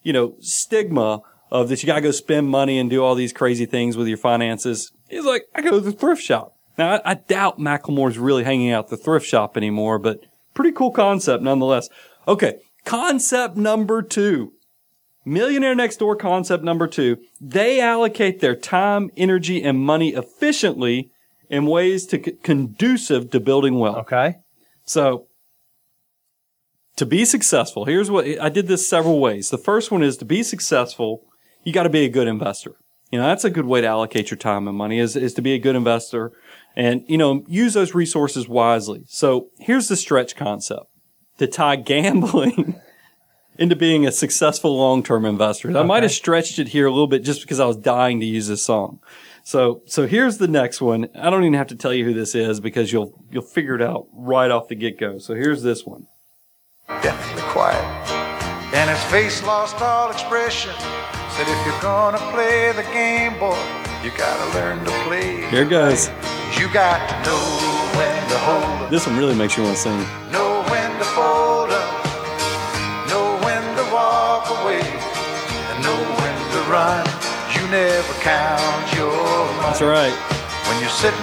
you 0.02 0.12
know, 0.12 0.34
stigma 0.40 1.22
of 1.50 1.68
that 1.68 1.82
you 1.82 1.86
got 1.86 1.96
to 1.96 2.00
go 2.00 2.10
spend 2.10 2.48
money 2.48 2.78
and 2.78 2.88
do 2.88 3.04
all 3.04 3.14
these 3.14 3.32
crazy 3.32 3.66
things 3.66 3.96
with 3.96 4.08
your 4.08 4.16
finances. 4.16 4.92
He's 5.08 5.24
like, 5.24 5.44
I 5.54 5.62
go 5.62 5.72
to 5.72 5.80
the 5.80 5.92
thrift 5.92 6.22
shop. 6.22 6.56
Now, 6.78 6.94
I, 6.94 7.10
I 7.10 7.14
doubt 7.14 7.58
Macklemore's 7.58 8.18
really 8.18 8.44
hanging 8.44 8.70
out 8.70 8.88
the 8.88 8.96
thrift 8.96 9.26
shop 9.26 9.56
anymore, 9.56 9.98
but 9.98 10.20
pretty 10.54 10.72
cool 10.72 10.90
concept 10.90 11.42
nonetheless. 11.42 11.88
Okay. 12.26 12.60
Concept 12.84 13.56
number 13.56 14.00
two. 14.02 14.54
Millionaire 15.24 15.74
Next 15.74 15.96
Door 15.98 16.16
concept 16.16 16.64
number 16.64 16.86
two. 16.86 17.18
They 17.40 17.80
allocate 17.80 18.40
their 18.40 18.56
time, 18.56 19.10
energy, 19.16 19.62
and 19.62 19.78
money 19.78 20.14
efficiently 20.14 21.10
in 21.48 21.66
ways 21.66 22.06
to 22.06 22.22
c- 22.22 22.32
conducive 22.42 23.30
to 23.30 23.40
building 23.40 23.78
wealth. 23.78 23.98
Okay. 23.98 24.36
So, 24.84 25.28
to 26.96 27.06
be 27.06 27.24
successful, 27.24 27.84
here's 27.84 28.10
what 28.10 28.26
I 28.40 28.48
did 28.48 28.66
this 28.66 28.88
several 28.88 29.20
ways. 29.20 29.50
The 29.50 29.58
first 29.58 29.90
one 29.90 30.02
is 30.02 30.16
to 30.18 30.24
be 30.24 30.42
successful, 30.42 31.22
you 31.64 31.72
got 31.72 31.84
to 31.84 31.88
be 31.88 32.04
a 32.04 32.08
good 32.08 32.26
investor. 32.26 32.76
You 33.10 33.18
know, 33.18 33.26
that's 33.26 33.44
a 33.44 33.50
good 33.50 33.66
way 33.66 33.82
to 33.82 33.86
allocate 33.86 34.30
your 34.30 34.38
time 34.38 34.66
and 34.66 34.76
money 34.76 34.98
is, 34.98 35.16
is 35.16 35.34
to 35.34 35.42
be 35.42 35.52
a 35.52 35.58
good 35.58 35.76
investor 35.76 36.32
and, 36.74 37.04
you 37.06 37.18
know, 37.18 37.44
use 37.46 37.74
those 37.74 37.94
resources 37.94 38.48
wisely. 38.48 39.04
So 39.06 39.48
here's 39.58 39.88
the 39.88 39.96
stretch 39.96 40.34
concept 40.34 40.86
to 41.36 41.46
tie 41.46 41.76
gambling 41.76 42.80
into 43.58 43.76
being 43.76 44.06
a 44.06 44.12
successful 44.12 44.76
long-term 44.76 45.24
investor. 45.24 45.76
I 45.76 45.82
might 45.82 46.02
have 46.02 46.12
stretched 46.12 46.58
it 46.58 46.68
here 46.68 46.86
a 46.86 46.90
little 46.90 47.06
bit 47.06 47.22
just 47.22 47.42
because 47.42 47.60
I 47.60 47.66
was 47.66 47.76
dying 47.76 48.20
to 48.20 48.26
use 48.26 48.48
this 48.48 48.62
song. 48.64 49.00
So, 49.44 49.82
so 49.86 50.06
here's 50.06 50.38
the 50.38 50.48
next 50.48 50.80
one. 50.80 51.08
I 51.14 51.28
don't 51.28 51.42
even 51.42 51.54
have 51.54 51.66
to 51.68 51.76
tell 51.76 51.92
you 51.92 52.04
who 52.04 52.14
this 52.14 52.34
is 52.34 52.60
because 52.60 52.92
you'll, 52.92 53.12
you'll 53.30 53.42
figure 53.42 53.74
it 53.74 53.82
out 53.82 54.06
right 54.12 54.50
off 54.50 54.68
the 54.68 54.74
get-go. 54.74 55.18
So 55.18 55.34
here's 55.34 55.62
this 55.62 55.84
one. 55.84 56.06
definitely 56.88 57.42
quiet. 57.50 57.82
And 58.74 58.88
his 58.88 59.02
face 59.10 59.42
lost 59.44 59.80
all 59.82 60.10
expression. 60.10 60.72
Said, 61.30 61.46
if 61.48 61.66
you're 61.66 61.80
gonna 61.82 62.18
play 62.32 62.72
the 62.72 62.82
game, 62.92 63.38
boy, 63.38 63.58
you 64.04 64.10
gotta 64.16 64.54
learn 64.54 64.84
to 64.84 64.90
play. 65.04 65.48
Here 65.50 65.62
it 65.62 65.70
goes. 65.70 66.08
You 66.58 66.72
got 66.72 67.06
to 67.08 67.14
know 67.30 67.38
when 67.96 68.28
to 68.28 68.38
hold 68.38 68.82
'em, 68.84 68.90
This 68.90 69.06
one 69.06 69.16
really 69.16 69.34
makes 69.34 69.56
you 69.56 69.62
want 69.62 69.76
to 69.76 69.82
sing. 69.82 69.98
know 70.30 70.51
count 78.22 78.94
your 78.94 79.10
money. 79.10 79.58
That's 79.66 79.82
right. 79.82 80.14
When 80.68 80.80
you're 80.80 80.88
sitting 80.90 81.18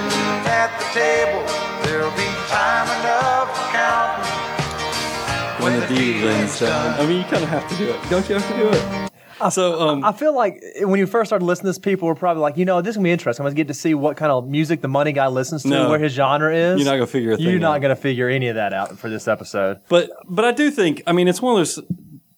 at 0.46 0.70
the 0.79 0.86
table, 1.00 1.44
there'll 1.84 2.12
be 2.12 2.27
time 2.48 2.88
enough 3.00 3.48
for 3.56 3.72
counting. 3.72 5.63
When 5.63 5.79
the 5.79 5.88
dealing's 5.88 6.60
done. 6.60 7.00
I 7.00 7.06
mean, 7.06 7.18
you 7.18 7.24
kind 7.24 7.44
of 7.44 7.50
have 7.50 7.68
to 7.70 7.75
do 7.77 7.89
it. 7.89 8.00
Don't 8.10 8.27
you 8.29 8.36
have 8.36 8.48
to 8.51 8.58
do 8.58 8.70
it? 8.70 9.10
So, 9.53 9.79
um, 9.79 10.03
I 10.03 10.12
feel 10.12 10.36
like 10.36 10.62
when 10.82 11.00
you 11.00 11.08
first 11.08 11.29
started 11.29 11.46
listening 11.46 11.68
to 11.68 11.70
this, 11.70 11.79
people 11.79 12.10
were 12.10 12.15
probably 12.15 12.41
like, 12.41 12.58
you 12.58 12.65
know, 12.65 12.82
this 12.82 12.91
is 12.91 12.96
gonna 12.98 13.06
be 13.06 13.12
interesting. 13.12 13.41
I'm 13.44 13.48
gonna 13.48 13.56
get 13.56 13.70
to 13.70 13.74
see 13.74 13.94
what 13.94 14.18
kind 14.18 14.34
of 14.34 14.50
music 14.50 14.82
the 14.82 14.89
money 14.89 15.13
guy 15.13 15.27
listens 15.27 15.63
to, 15.63 15.70
No. 15.70 15.89
where 15.89 15.98
his 16.00 16.12
genre 16.12 16.53
is. 16.53 16.77
You're 16.82 16.86
not 16.86 16.96
gonna 16.96 17.08
figure 17.08 17.32
a 17.32 17.38
thing 17.38 17.46
You're 17.46 17.60
not 17.60 17.75
out. 17.77 17.82
gonna 17.82 17.96
figure 17.96 18.27
any 18.27 18.50
of 18.50 18.56
that 18.56 18.74
out 18.74 19.00
for 19.00 19.10
this 19.10 19.29
episode. 19.29 19.79
but 19.88 20.10
but 20.27 20.44
I 20.44 20.51
do 20.51 20.70
think 20.72 21.03
I 21.08 21.13
mean 21.13 21.29
it's 21.29 21.41
one 21.41 21.53
of 21.53 21.60
those 21.60 21.79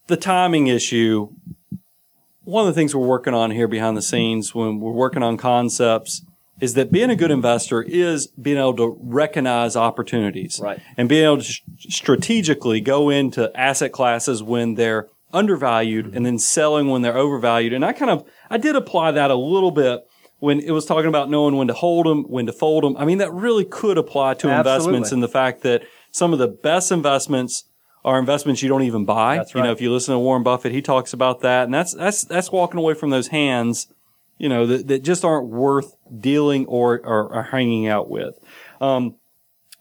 the 0.07 0.17
timing 0.17 0.67
issue. 0.67 1.29
One 2.51 2.67
of 2.67 2.75
the 2.75 2.77
things 2.77 2.93
we're 2.93 3.07
working 3.07 3.33
on 3.33 3.51
here 3.51 3.69
behind 3.69 3.95
the 3.95 4.01
scenes 4.01 4.53
when 4.53 4.81
we're 4.81 4.91
working 4.91 5.23
on 5.23 5.37
concepts 5.37 6.21
is 6.59 6.73
that 6.73 6.91
being 6.91 7.09
a 7.09 7.15
good 7.15 7.31
investor 7.31 7.81
is 7.81 8.27
being 8.27 8.57
able 8.57 8.75
to 8.75 8.97
recognize 8.99 9.77
opportunities 9.77 10.59
Right. 10.61 10.81
and 10.97 11.07
being 11.07 11.23
able 11.23 11.37
to 11.37 11.53
strategically 11.79 12.81
go 12.81 13.09
into 13.09 13.57
asset 13.57 13.93
classes 13.93 14.43
when 14.43 14.75
they're 14.75 15.07
undervalued 15.31 16.07
mm-hmm. 16.07 16.17
and 16.17 16.25
then 16.25 16.37
selling 16.37 16.89
when 16.89 17.03
they're 17.03 17.17
overvalued. 17.17 17.71
And 17.71 17.85
I 17.85 17.93
kind 17.93 18.11
of 18.11 18.25
I 18.49 18.57
did 18.57 18.75
apply 18.75 19.11
that 19.11 19.31
a 19.31 19.35
little 19.35 19.71
bit 19.71 20.01
when 20.39 20.59
it 20.59 20.71
was 20.71 20.85
talking 20.85 21.07
about 21.07 21.29
knowing 21.29 21.55
when 21.55 21.69
to 21.69 21.73
hold 21.73 22.05
them, 22.05 22.25
when 22.25 22.47
to 22.47 22.51
fold 22.51 22.83
them. 22.83 22.97
I 22.97 23.05
mean 23.05 23.19
that 23.19 23.31
really 23.31 23.63
could 23.63 23.97
apply 23.97 24.33
to 24.33 24.49
investments 24.49 25.07
Absolutely. 25.07 25.15
in 25.15 25.21
the 25.21 25.29
fact 25.29 25.61
that 25.61 25.83
some 26.11 26.33
of 26.33 26.39
the 26.39 26.49
best 26.49 26.91
investments 26.91 27.63
are 28.03 28.19
investments 28.19 28.61
you 28.61 28.69
don't 28.69 28.83
even 28.83 29.05
buy. 29.05 29.37
That's 29.37 29.53
You 29.53 29.61
know, 29.61 29.71
if 29.71 29.81
you 29.81 29.91
listen 29.91 30.13
to 30.13 30.19
Warren 30.19 30.43
Buffett, 30.43 30.71
he 30.71 30.81
talks 30.81 31.13
about 31.13 31.41
that, 31.41 31.65
and 31.65 31.73
that's 31.73 31.93
that's 31.93 32.23
that's 32.23 32.51
walking 32.51 32.79
away 32.79 32.93
from 32.93 33.09
those 33.09 33.27
hands, 33.27 33.87
you 34.37 34.49
know, 34.49 34.65
that, 34.65 34.87
that 34.87 35.03
just 35.03 35.23
aren't 35.23 35.47
worth 35.47 35.95
dealing 36.19 36.65
or, 36.65 36.99
or, 37.03 37.33
or 37.33 37.43
hanging 37.43 37.87
out 37.87 38.09
with. 38.09 38.39
Um, 38.79 39.15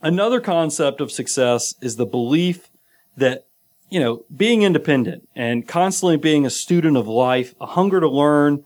another 0.02 0.40
concept 0.40 1.00
of 1.00 1.10
success 1.10 1.74
is 1.80 1.96
the 1.96 2.06
belief 2.06 2.70
that 3.16 3.46
you 3.88 4.00
know 4.00 4.24
being 4.34 4.62
independent 4.62 5.28
and 5.34 5.66
constantly 5.66 6.16
being 6.16 6.44
a 6.44 6.50
student 6.50 6.96
of 6.96 7.08
life, 7.08 7.54
a 7.60 7.66
hunger 7.66 8.00
to 8.00 8.08
learn, 8.08 8.64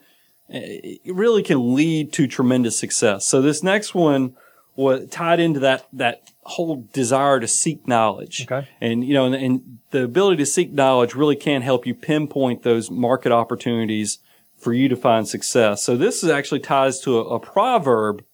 eh, 0.51 0.99
it 1.05 1.15
really 1.15 1.43
can 1.43 1.75
lead 1.75 2.13
to 2.15 2.27
tremendous 2.27 2.77
success. 2.77 3.25
So 3.25 3.41
this 3.41 3.63
next 3.63 3.95
one 3.95 4.35
was 4.77 5.09
tied 5.11 5.39
into 5.39 5.61
that 5.61 5.87
that 5.93 6.33
whole 6.47 6.89
desire 6.93 7.41
to 7.41 7.49
seek 7.49 7.87
knowledge. 7.89 8.47
Okay. 8.51 8.69
And 8.81 9.05
you 9.05 9.15
know, 9.15 9.25
and, 9.27 9.35
and 9.35 9.79
the 9.91 10.05
ability 10.05 10.37
to 10.39 10.47
seek 10.47 10.73
knowledge 10.73 11.15
really 11.15 11.37
can 11.37 11.63
help 11.63 11.87
you 11.87 11.95
pinpoint 11.95 12.63
those 12.63 12.91
market 12.91 13.33
opportunities 13.33 14.19
for 14.59 14.73
you 14.73 14.89
to 14.89 14.97
find 14.97 15.29
success. 15.29 15.83
So 15.83 15.97
this 15.97 16.23
is 16.23 16.31
actually 16.31 16.61
ties 16.61 17.01
to 17.01 17.19
a, 17.19 17.37
a 17.37 17.41
proverb 17.41 18.25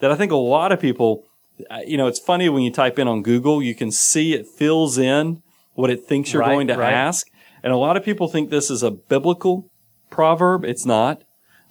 that 0.00 0.10
I 0.10 0.14
think 0.14 0.32
a 0.32 0.36
lot 0.36 0.72
of 0.72 0.80
people, 0.80 1.24
uh, 1.70 1.80
you 1.86 1.96
know, 1.96 2.06
it's 2.06 2.18
funny 2.18 2.48
when 2.48 2.62
you 2.62 2.70
type 2.70 2.98
in 2.98 3.08
on 3.08 3.22
Google, 3.22 3.62
you 3.62 3.74
can 3.74 3.90
see 3.90 4.34
it 4.34 4.46
fills 4.46 4.98
in 4.98 5.42
what 5.74 5.90
it 5.90 6.04
thinks 6.04 6.32
you're 6.32 6.42
Right, 6.42 6.52
going 6.52 6.66
to 6.68 6.76
right. 6.76 6.92
ask. 6.92 7.28
And 7.62 7.72
a 7.72 7.76
lot 7.76 7.96
of 7.96 8.04
people 8.04 8.28
think 8.28 8.50
this 8.50 8.70
is 8.70 8.82
a 8.82 8.90
biblical 8.90 9.70
proverb. 10.10 10.64
It's 10.64 10.86
not. 10.86 11.22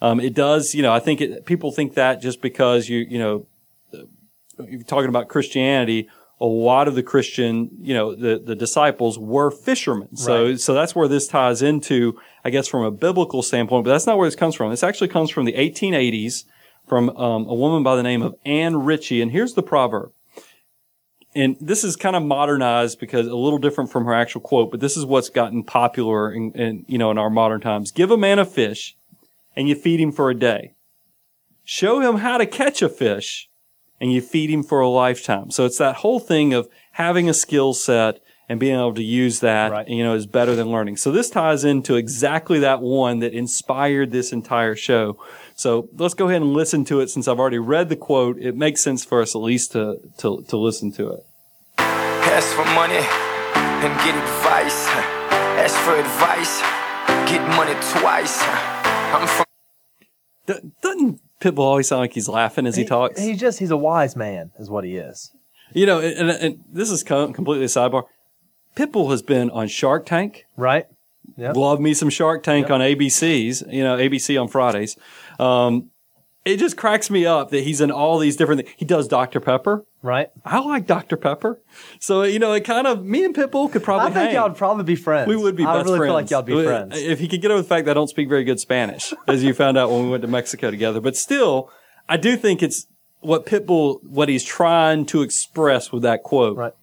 Um, 0.01 0.19
it 0.19 0.33
does, 0.33 0.73
you 0.75 0.81
know, 0.81 0.93
I 0.93 0.99
think 0.99 1.19
it, 1.21 1.45
people 1.45 1.71
think 1.71 1.95
that 1.95 2.21
just 2.21 2.41
because 2.41 2.87
you, 2.87 2.99
you 2.99 3.19
know, 3.19 3.45
you're 4.67 4.83
talking 4.83 5.09
about 5.09 5.27
Christianity, 5.27 6.09
a 6.41 6.45
lot 6.45 6.87
of 6.87 6.95
the 6.95 7.03
Christian, 7.03 7.69
you 7.81 7.93
know, 7.93 8.15
the, 8.15 8.39
the 8.43 8.55
disciples 8.55 9.19
were 9.19 9.51
fishermen. 9.51 10.15
So, 10.15 10.45
Right. 10.47 10.59
so 10.59 10.73
that's 10.73 10.95
where 10.95 11.07
this 11.07 11.27
ties 11.27 11.61
into, 11.61 12.17
I 12.45 12.49
guess, 12.49 12.67
from 12.67 12.83
a 12.83 12.91
biblical 12.91 13.41
standpoint, 13.43 13.83
but 13.83 13.91
that's 13.91 14.07
not 14.07 14.17
where 14.17 14.27
this 14.27 14.35
comes 14.37 14.55
from. 14.55 14.69
This 14.69 14.83
actually 14.83 15.09
comes 15.09 15.29
from 15.29 15.45
the 15.45 15.53
1880s 15.53 16.45
from 16.87 17.09
um, 17.11 17.45
a 17.47 17.53
woman 17.53 17.83
by 17.83 17.95
the 17.95 18.03
name 18.03 18.21
of 18.21 18.35
Anne 18.45 18.83
Ritchie. 18.83 19.21
And 19.21 19.31
here's 19.31 19.53
the 19.53 19.61
proverb. 19.63 20.11
And 21.35 21.57
this 21.61 21.83
is 21.83 21.95
kind 21.95 22.15
of 22.15 22.23
modernized 22.23 22.99
because 22.99 23.27
a 23.27 23.35
little 23.35 23.59
different 23.59 23.91
from 23.91 24.05
her 24.05 24.13
actual 24.13 24.41
quote, 24.41 24.71
but 24.71 24.79
this 24.79 24.97
is 24.97 25.05
what's 25.05 25.29
gotten 25.29 25.63
popular 25.63 26.31
in, 26.33 26.51
in 26.53 26.85
you 26.87 26.97
know, 26.97 27.11
in 27.11 27.17
our 27.19 27.29
modern 27.29 27.61
times. 27.61 27.91
Give 27.91 28.09
a 28.09 28.17
man 28.17 28.39
a 28.39 28.45
fish 28.45 28.97
and 29.55 29.69
you 29.69 29.75
feed 29.75 29.99
him 29.99 30.11
for 30.11 30.29
a 30.31 30.35
day. 30.35 30.73
Show 31.63 31.99
him 31.99 32.17
how 32.17 32.39
to 32.39 32.47
catch 32.47 32.81
a 32.81 32.89
fish 32.89 33.47
and 34.01 34.11
you 34.13 34.21
feed 34.21 34.49
him 34.49 34.63
for 34.63 34.79
a 34.79 34.89
lifetime. 34.89 35.51
So 35.51 35.65
it's 35.65 35.77
that 35.77 35.95
whole 35.97 36.19
thing 36.19 36.53
of 36.53 36.67
having 36.93 37.29
a 37.29 37.33
skill 37.33 37.73
set 37.73 38.19
and 38.47 38.59
being 38.59 38.75
able 38.75 38.95
to 38.95 39.03
use 39.03 39.41
that, 39.41 39.71
Right. 39.71 39.87
you 39.87 40.03
know, 40.03 40.15
is 40.15 40.25
better 40.25 40.55
than 40.55 40.71
learning. 40.71 40.97
So 40.97 41.11
this 41.11 41.29
ties 41.29 41.63
into 41.63 41.95
exactly 41.95 42.57
that 42.59 42.81
one 42.81 43.19
that 43.19 43.31
inspired 43.33 44.11
this 44.11 44.31
entire 44.33 44.75
show. 44.75 45.17
So 45.53 45.87
let's 45.97 46.15
go 46.15 46.29
ahead 46.29 46.41
and 46.41 46.53
listen 46.53 46.83
to 46.85 46.99
it 46.99 47.09
since 47.11 47.27
I've 47.27 47.39
already 47.39 47.59
read 47.59 47.89
the 47.89 47.95
quote. 47.95 48.37
It 48.39 48.55
makes 48.55 48.81
sense 48.81 49.05
for 49.05 49.21
us 49.21 49.35
at 49.35 49.41
least 49.41 49.73
to, 49.73 49.97
to, 50.17 50.43
to 50.47 50.57
listen 50.57 50.91
to 50.93 51.09
it. 51.11 51.19
Ask 51.77 52.47
for 52.55 52.65
money 52.73 52.95
and 52.97 53.93
get 54.03 54.15
advice. 54.15 54.87
Ask 55.59 55.75
for 55.85 55.93
advice, 55.95 56.61
get 57.29 57.41
money 57.55 57.73
twice. 57.99 58.39
I'm 59.13 59.27
from 59.27 59.43
Do- 59.43 59.48
Doesn't 60.81 61.21
Pitbull 61.41 61.59
always 61.59 61.87
sound 61.87 62.01
like 62.01 62.13
he's 62.13 62.27
laughing 62.27 62.65
as 62.65 62.75
he, 62.75 62.85
talks? 62.85 63.19
He 63.19 63.35
just 63.35 63.59
he's 63.59 63.71
a 63.71 63.77
wise 63.77 64.15
man, 64.15 64.51
is 64.59 64.69
what 64.69 64.83
he 64.83 64.97
is. 64.97 65.31
you 65.73 65.85
know, 65.85 65.99
and, 65.99 66.29
and, 66.29 66.63
this 66.71 66.89
is 66.89 67.03
com- 67.03 67.33
completely 67.33 67.65
a 67.65 67.69
sidebar. 67.69 68.03
Pitbull 68.75 69.11
has 69.11 69.21
been 69.21 69.49
on 69.51 69.67
Shark 69.67 70.05
Tank. 70.05 70.45
Right? 70.57 70.85
Yep. 71.37 71.55
Love 71.55 71.79
me 71.79 71.93
some 71.93 72.09
Shark 72.09 72.43
Tank 72.43 72.69
on 72.69 72.81
ABC's, 72.81 73.63
you 73.69 73.83
know, 73.83 73.97
ABC 73.97 74.39
on 74.41 74.47
Fridays. 74.47 74.97
Um, 75.39 75.91
it 76.45 76.57
just 76.57 76.77
cracks 76.77 77.09
me 77.09 77.25
up 77.25 77.49
that 77.51 77.63
he's 77.63 77.81
in 77.81 77.91
all 77.91 78.17
these 78.17 78.35
different 78.35 78.61
things. 78.65 78.75
He 78.77 78.85
does 78.85 79.07
Dr. 79.07 79.39
Pepper. 79.39 79.85
Right? 80.01 80.29
I 80.45 80.59
like 80.59 80.87
Dr. 80.87 81.17
Pepper. 81.17 81.61
So, 81.99 82.23
you 82.23 82.39
know, 82.39 82.53
it 82.53 82.63
kind 82.63 82.87
of, 82.87 83.03
me 83.03 83.25
and 83.25 83.35
Pitbull 83.35 83.69
could 83.71 83.83
probably 83.83 84.07
I 84.07 84.13
think 84.13 84.25
hang. 84.27 84.35
y'all 84.35 84.47
would 84.49 84.57
probably 84.57 84.85
be 84.85 84.95
friends. 84.95 85.27
we 85.27 85.35
would 85.35 85.55
be 85.57 85.63
friends. 85.63 85.75
I 85.75 85.79
best 85.79 85.85
really 85.87 85.97
friends. 85.99 86.09
feel 86.09 86.13
like 86.13 86.29
y'all 86.31 86.41
be 86.41 86.53
Uh, 86.53 86.63
friends. 86.63 86.97
If 86.97 87.19
he 87.19 87.27
could 87.27 87.41
get 87.41 87.51
over 87.51 87.61
the 87.61 87.67
fact 87.67 87.85
that 87.85 87.91
I 87.91 87.93
don't 87.95 88.07
speak 88.07 88.29
very 88.29 88.45
good 88.45 88.59
Spanish, 88.59 89.13
as 89.27 89.43
you 89.43 89.53
found 89.53 89.77
out 89.77 89.91
when 89.91 90.03
we 90.05 90.09
went 90.09 90.21
to 90.21 90.27
Mexico 90.29 90.71
together. 90.71 91.01
But 91.01 91.17
still, 91.17 91.69
I 92.07 92.15
do 92.17 92.37
think 92.37 92.63
it's 92.63 92.87
what 93.19 93.45
Pitbull, 93.45 93.99
what 94.05 94.29
he's 94.29 94.45
trying 94.45 95.05
to 95.07 95.21
express 95.21 95.91
with 95.91 96.03
that 96.03 96.23
quote 96.23 96.55
Right. 96.55 96.73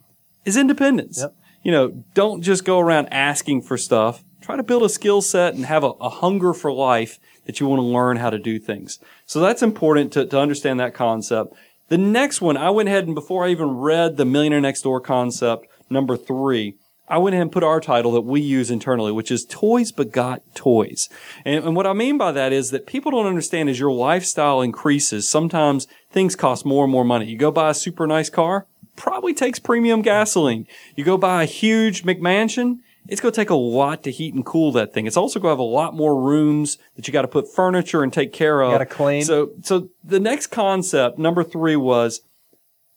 is 0.44 0.58
independence. 0.58 1.18
Yep. 1.22 1.34
You 1.62 1.72
know, 1.72 2.04
don't 2.12 2.42
just 2.42 2.64
go 2.66 2.78
around 2.78 3.06
asking 3.06 3.62
for 3.62 3.78
stuff. 3.78 4.22
Try 4.42 4.56
to 4.56 4.62
build 4.62 4.82
a 4.82 4.88
skill 4.90 5.22
set 5.22 5.54
and 5.54 5.64
have 5.64 5.82
a, 5.82 5.92
a 6.00 6.10
hunger 6.10 6.52
for 6.52 6.70
life 6.70 7.18
that 7.46 7.60
you 7.60 7.66
want 7.66 7.80
to 7.80 7.86
learn 7.86 8.18
how 8.18 8.30
to 8.30 8.38
do 8.38 8.58
things. 8.58 8.98
So 9.24 9.40
that's 9.40 9.62
important 9.62 10.12
to, 10.12 10.26
to 10.26 10.38
understand 10.38 10.78
that 10.80 10.94
concept. 10.94 11.54
The 11.88 11.98
next 11.98 12.40
one, 12.40 12.56
I 12.56 12.70
went 12.70 12.88
ahead 12.88 13.06
and 13.06 13.14
before 13.14 13.46
I 13.46 13.50
even 13.50 13.76
read 13.76 14.16
the 14.16 14.24
Millionaire 14.24 14.60
Next 14.60 14.82
Door 14.82 15.02
concept, 15.02 15.66
number 15.88 16.16
three, 16.16 16.76
I 17.08 17.18
went 17.18 17.34
ahead 17.34 17.42
and 17.42 17.52
put 17.52 17.62
our 17.62 17.80
title 17.80 18.10
that 18.12 18.22
we 18.22 18.40
use 18.40 18.70
internally, 18.70 19.12
which 19.12 19.30
is 19.30 19.44
Toys 19.44 19.92
Begot 19.92 20.40
Toys. 20.54 21.08
And, 21.44 21.64
and 21.64 21.76
what 21.76 21.86
I 21.86 21.92
mean 21.92 22.18
by 22.18 22.32
that 22.32 22.52
is 22.52 22.70
that 22.72 22.86
people 22.86 23.12
don't 23.12 23.26
understand 23.26 23.68
as 23.68 23.78
your 23.78 23.92
lifestyle 23.92 24.60
increases, 24.60 25.28
sometimes 25.28 25.86
things 26.10 26.34
cost 26.34 26.66
more 26.66 26.82
and 26.82 26.90
more 26.90 27.04
money. 27.04 27.26
You 27.26 27.38
go 27.38 27.52
buy 27.52 27.70
a 27.70 27.74
super 27.74 28.08
nice 28.08 28.28
car, 28.28 28.66
probably 28.96 29.34
takes 29.34 29.60
premium 29.60 30.02
gasoline. 30.02 30.66
You 30.96 31.04
go 31.04 31.16
buy 31.16 31.44
a 31.44 31.46
huge 31.46 32.02
McMansion, 32.02 32.78
it's 33.08 33.20
going 33.20 33.32
to 33.32 33.40
take 33.40 33.50
a 33.50 33.54
lot 33.54 34.02
to 34.04 34.10
heat 34.10 34.34
and 34.34 34.44
cool 34.44 34.72
that 34.72 34.92
thing. 34.92 35.06
It's 35.06 35.16
also 35.16 35.38
going 35.38 35.50
to 35.50 35.54
have 35.54 35.58
a 35.58 35.62
lot 35.62 35.94
more 35.94 36.20
rooms 36.20 36.78
that 36.96 37.06
you 37.06 37.12
got 37.12 37.22
to 37.22 37.28
put 37.28 37.52
furniture 37.52 38.02
and 38.02 38.12
take 38.12 38.32
care 38.32 38.62
of. 38.62 38.72
Gotta 38.72 38.86
clean. 38.86 39.24
So, 39.24 39.50
so 39.62 39.88
the 40.02 40.20
next 40.20 40.48
concept, 40.48 41.18
number 41.18 41.44
three 41.44 41.76
was 41.76 42.22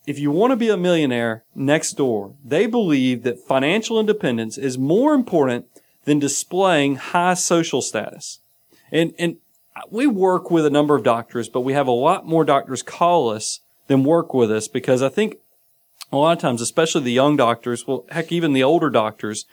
if 0.07 0.17
you 0.17 0.31
want 0.31 0.51
to 0.51 0.57
be 0.57 0.69
a 0.69 0.77
millionaire 0.77 1.43
next 1.53 1.93
door, 1.93 2.33
they 2.43 2.65
believe 2.65 3.23
that 3.23 3.39
financial 3.39 3.99
independence 3.99 4.57
is 4.57 4.77
more 4.77 5.13
important 5.13 5.67
than 6.05 6.19
displaying 6.19 6.95
high 6.95 7.35
social 7.35 7.81
status. 7.81 8.39
And, 8.91 9.13
and 9.19 9.37
we 9.91 10.07
work 10.07 10.49
with 10.49 10.65
a 10.65 10.71
number 10.71 10.95
of 10.95 11.03
doctors, 11.03 11.49
but 11.49 11.61
we 11.61 11.73
have 11.73 11.87
a 11.87 11.91
lot 11.91 12.25
more 12.25 12.43
doctors 12.43 12.81
call 12.81 13.29
us 13.29 13.59
than 13.87 14.03
work 14.03 14.33
with 14.33 14.51
us 14.51 14.67
because 14.67 15.03
I 15.03 15.09
think 15.09 15.37
a 16.11 16.17
lot 16.17 16.37
of 16.37 16.41
times, 16.41 16.61
especially 16.61 17.01
the 17.01 17.11
young 17.11 17.35
doctors, 17.35 17.85
well, 17.85 18.05
heck, 18.09 18.31
even 18.31 18.53
the 18.53 18.63
older 18.63 18.89
doctors, 18.89 19.45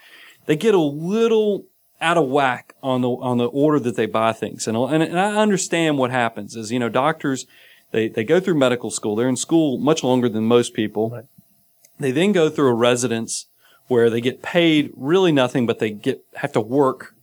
they 0.47 0.57
get 0.57 0.75
a 0.75 0.81
little 0.81 1.67
out 2.01 2.17
of 2.17 2.29
whack 2.29 2.75
on 2.83 3.01
the 3.01 3.11
on 3.11 3.39
the 3.39 3.47
order 3.47 3.79
that 3.81 3.97
they 3.97 4.07
buy 4.07 4.33
things. 4.33 4.67
And 4.67 4.77
and, 4.77 5.03
and 5.03 5.19
I 5.19 5.37
understand 5.37 5.99
what 5.99 6.11
happens 6.11 6.57
is 6.57 6.73
you 6.73 6.79
know 6.79 6.89
doctors 6.89 7.47
they 7.93 8.09
they 8.09 8.25
go 8.25 8.41
through 8.41 8.59
medical 8.59 8.91
school. 8.91 9.17
They're 9.17 9.29
in 9.29 9.37
school 9.37 9.79
much 9.79 10.03
longer 10.03 10.29
than 10.29 10.45
most 10.45 10.75
people. 10.75 11.23
They 11.99 12.11
then 12.11 12.33
go 12.33 12.51
through 12.51 12.69
a 12.69 12.75
residence 12.75 13.47
where 13.89 14.11
they 14.11 14.21
get 14.21 14.43
paid 14.43 14.93
really 14.97 15.33
nothing, 15.33 15.67
but 15.67 15.79
they 15.79 15.91
get 15.91 16.25
have 16.37 16.53
to 16.53 16.61
work 16.61 17.15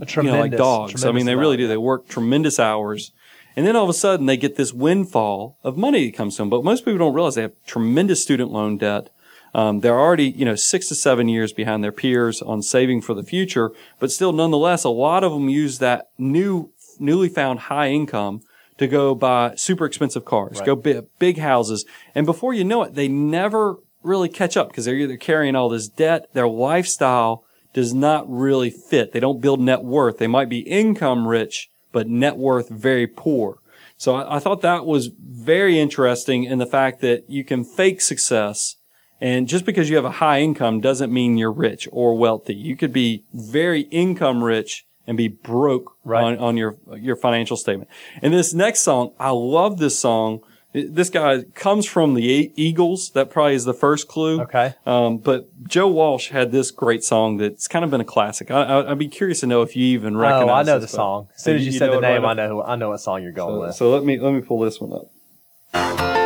A 0.00 0.06
you 0.16 0.22
know, 0.22 0.40
like 0.40 0.56
dogs. 0.56 1.04
I 1.04 1.12
mean, 1.12 1.26
they 1.26 1.34
really 1.34 1.56
do. 1.56 1.66
They 1.68 1.76
work 1.76 2.08
tremendous 2.08 2.58
hours. 2.58 3.12
And 3.56 3.66
then 3.66 3.74
all 3.74 3.82
of 3.82 3.90
a 3.90 3.94
sudden 3.94 4.26
they 4.26 4.36
get 4.36 4.54
this 4.54 4.72
windfall 4.72 5.58
of 5.64 5.76
money 5.76 6.06
that 6.06 6.16
comes 6.16 6.36
to 6.36 6.42
them. 6.42 6.50
But 6.50 6.62
most 6.62 6.84
people 6.84 6.98
don't 6.98 7.14
realize 7.14 7.34
they 7.34 7.42
have 7.42 7.64
tremendous 7.66 8.22
student 8.22 8.52
loan 8.52 8.78
debt. 8.78 9.10
Um, 9.54 9.80
they're 9.80 9.98
already, 9.98 10.30
you 10.30 10.44
know, 10.44 10.54
six 10.54 10.88
to 10.88 10.94
seven 10.94 11.28
years 11.28 11.52
behind 11.52 11.82
their 11.82 11.92
peers 11.92 12.42
on 12.42 12.62
saving 12.62 13.00
for 13.00 13.14
the 13.14 13.22
future. 13.22 13.70
But 13.98 14.12
still, 14.12 14.32
nonetheless, 14.32 14.84
a 14.84 14.90
lot 14.90 15.24
of 15.24 15.32
them 15.32 15.48
use 15.48 15.78
that 15.78 16.10
new, 16.18 16.72
newly 16.98 17.28
found 17.28 17.60
high 17.60 17.90
income 17.90 18.42
to 18.78 18.86
go 18.86 19.14
buy 19.14 19.54
super 19.56 19.84
expensive 19.84 20.24
cars, 20.24 20.60
go 20.66 20.76
big, 20.76 21.04
big 21.18 21.38
houses. 21.38 21.84
And 22.14 22.26
before 22.26 22.54
you 22.54 22.64
know 22.64 22.82
it, 22.82 22.94
they 22.94 23.08
never 23.08 23.76
really 24.02 24.28
catch 24.28 24.56
up 24.56 24.68
because 24.68 24.84
they're 24.84 24.94
either 24.94 25.16
carrying 25.16 25.56
all 25.56 25.68
this 25.68 25.88
debt, 25.88 26.28
their 26.32 26.48
lifestyle 26.48 27.44
does 27.72 27.92
not 27.92 28.24
really 28.28 28.70
fit. 28.70 29.12
They 29.12 29.20
don't 29.20 29.40
build 29.40 29.60
net 29.60 29.84
worth. 29.84 30.18
They 30.18 30.26
might 30.26 30.48
be 30.48 30.60
income 30.60 31.28
rich, 31.28 31.70
but 31.92 32.08
net 32.08 32.36
worth 32.36 32.68
very 32.68 33.06
poor. 33.06 33.58
So 33.96 34.14
I, 34.14 34.36
I 34.36 34.38
thought 34.38 34.62
that 34.62 34.86
was 34.86 35.10
very 35.18 35.78
interesting 35.78 36.44
in 36.44 36.58
the 36.58 36.66
fact 36.66 37.00
that 37.00 37.28
you 37.28 37.44
can 37.44 37.64
fake 37.64 38.00
success. 38.00 38.76
And 39.20 39.48
just 39.48 39.64
because 39.64 39.90
you 39.90 39.96
have 39.96 40.04
a 40.04 40.12
high 40.12 40.40
income 40.40 40.80
doesn't 40.80 41.12
mean 41.12 41.36
you're 41.38 41.52
rich 41.52 41.88
or 41.90 42.16
wealthy. 42.16 42.54
You 42.54 42.76
could 42.76 42.92
be 42.92 43.24
very 43.32 43.82
income 43.82 44.44
rich 44.44 44.86
and 45.06 45.16
be 45.16 45.28
broke 45.28 45.96
Right. 46.04 46.22
on, 46.22 46.38
on 46.38 46.56
your, 46.56 46.76
your 46.96 47.16
financial 47.16 47.56
statement. 47.56 47.90
And 48.22 48.32
this 48.32 48.54
next 48.54 48.80
song, 48.80 49.12
I 49.18 49.30
love 49.30 49.78
this 49.78 49.98
song. 49.98 50.40
This 50.74 51.08
guy 51.10 51.44
comes 51.54 51.86
from 51.86 52.12
the 52.14 52.52
Eagles. 52.54 53.10
That 53.12 53.30
probably 53.30 53.54
is 53.54 53.64
the 53.64 53.72
first 53.74 54.06
clue. 54.06 54.42
Okay. 54.42 54.74
Um, 54.86 55.16
but 55.18 55.48
Joe 55.66 55.88
Walsh 55.88 56.28
had 56.28 56.52
this 56.52 56.70
great 56.70 57.02
song 57.02 57.38
that's 57.38 57.66
kind 57.66 57.84
of 57.86 57.90
been 57.90 58.02
a 58.02 58.04
classic. 58.04 58.50
I, 58.50 58.62
I, 58.64 58.90
I'd 58.92 58.98
be 58.98 59.08
curious 59.08 59.40
to 59.40 59.46
know 59.46 59.62
if 59.62 59.74
you 59.74 59.84
even 59.86 60.14
recognize. 60.16 60.48
Oh, 60.48 60.52
I 60.52 60.62
know 60.74 60.78
this, 60.78 60.90
the 60.90 60.96
song. 60.98 61.28
As 61.34 61.42
soon 61.42 61.56
as 61.56 61.66
you, 61.66 61.72
You 61.72 61.78
said 61.78 61.88
the 61.90 61.94
it 61.94 62.02
right 62.02 62.12
name, 62.14 62.24
I 62.26 62.34
know 62.34 62.48
who, 62.48 62.62
I 62.62 62.76
know 62.76 62.90
what 62.90 63.00
song 63.00 63.22
you're 63.22 63.32
going 63.32 63.54
So, 63.54 63.60
with. 63.66 63.74
so 63.76 63.90
let 63.90 64.04
me 64.04 64.20
let 64.20 64.32
me 64.34 64.42
pull 64.42 64.60
this 64.60 64.78
one 64.78 64.92
up. 64.92 66.17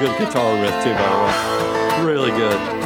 Good 0.00 0.16
guitar 0.16 0.54
riff 0.62 0.82
too, 0.82 0.94
by 0.94 1.98
the 1.98 2.02
way. 2.02 2.06
Really 2.06 2.30
good. 2.30 2.79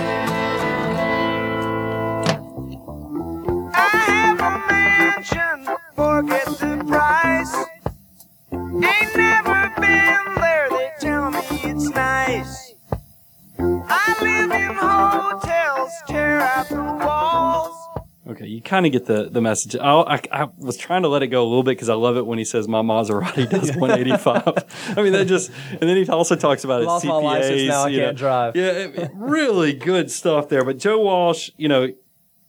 Okay, 18.44 18.52
you 18.52 18.61
kind 18.62 18.87
of 18.87 18.92
get 18.92 19.07
the 19.07 19.28
the 19.30 19.40
message. 19.40 19.76
I, 19.76 19.90
I 19.92 20.20
I 20.33 20.48
was 20.59 20.76
trying 20.76 21.02
to 21.02 21.09
let 21.09 21.22
it 21.22 21.28
go 21.28 21.42
a 21.42 21.48
little 21.48 21.62
bit 21.62 21.72
because 21.72 21.88
I 21.88 21.94
love 21.94 22.16
it 22.16 22.26
when 22.26 22.38
he 22.38 22.44
says 22.44 22.68
my 22.68 22.83
Maserati 22.83 23.48
does 23.48 23.74
185. 23.76 24.96
I 24.96 25.02
mean, 25.02 25.12
that 25.12 25.26
just 25.26 25.50
and 25.70 25.80
then 25.80 25.96
he 25.96 26.09
also 26.09 26.37
talks 26.37 26.64
about 26.64 26.80
his 26.80 26.87
Lost 26.87 27.04
CPAs. 27.04 27.09
my 27.09 27.16
license, 27.16 27.62
now 27.68 27.85
I 27.85 27.90
can't 27.92 28.16
drive. 28.18 28.57
Yeah, 28.57 28.62
it- 28.70 29.11
really 29.14 29.72
good 29.72 30.11
stuff 30.11 30.48
there. 30.48 30.64
But 30.64 30.78
Joe 30.78 31.00
Walsh, 31.00 31.50
you 31.57 31.68
know, 31.68 31.88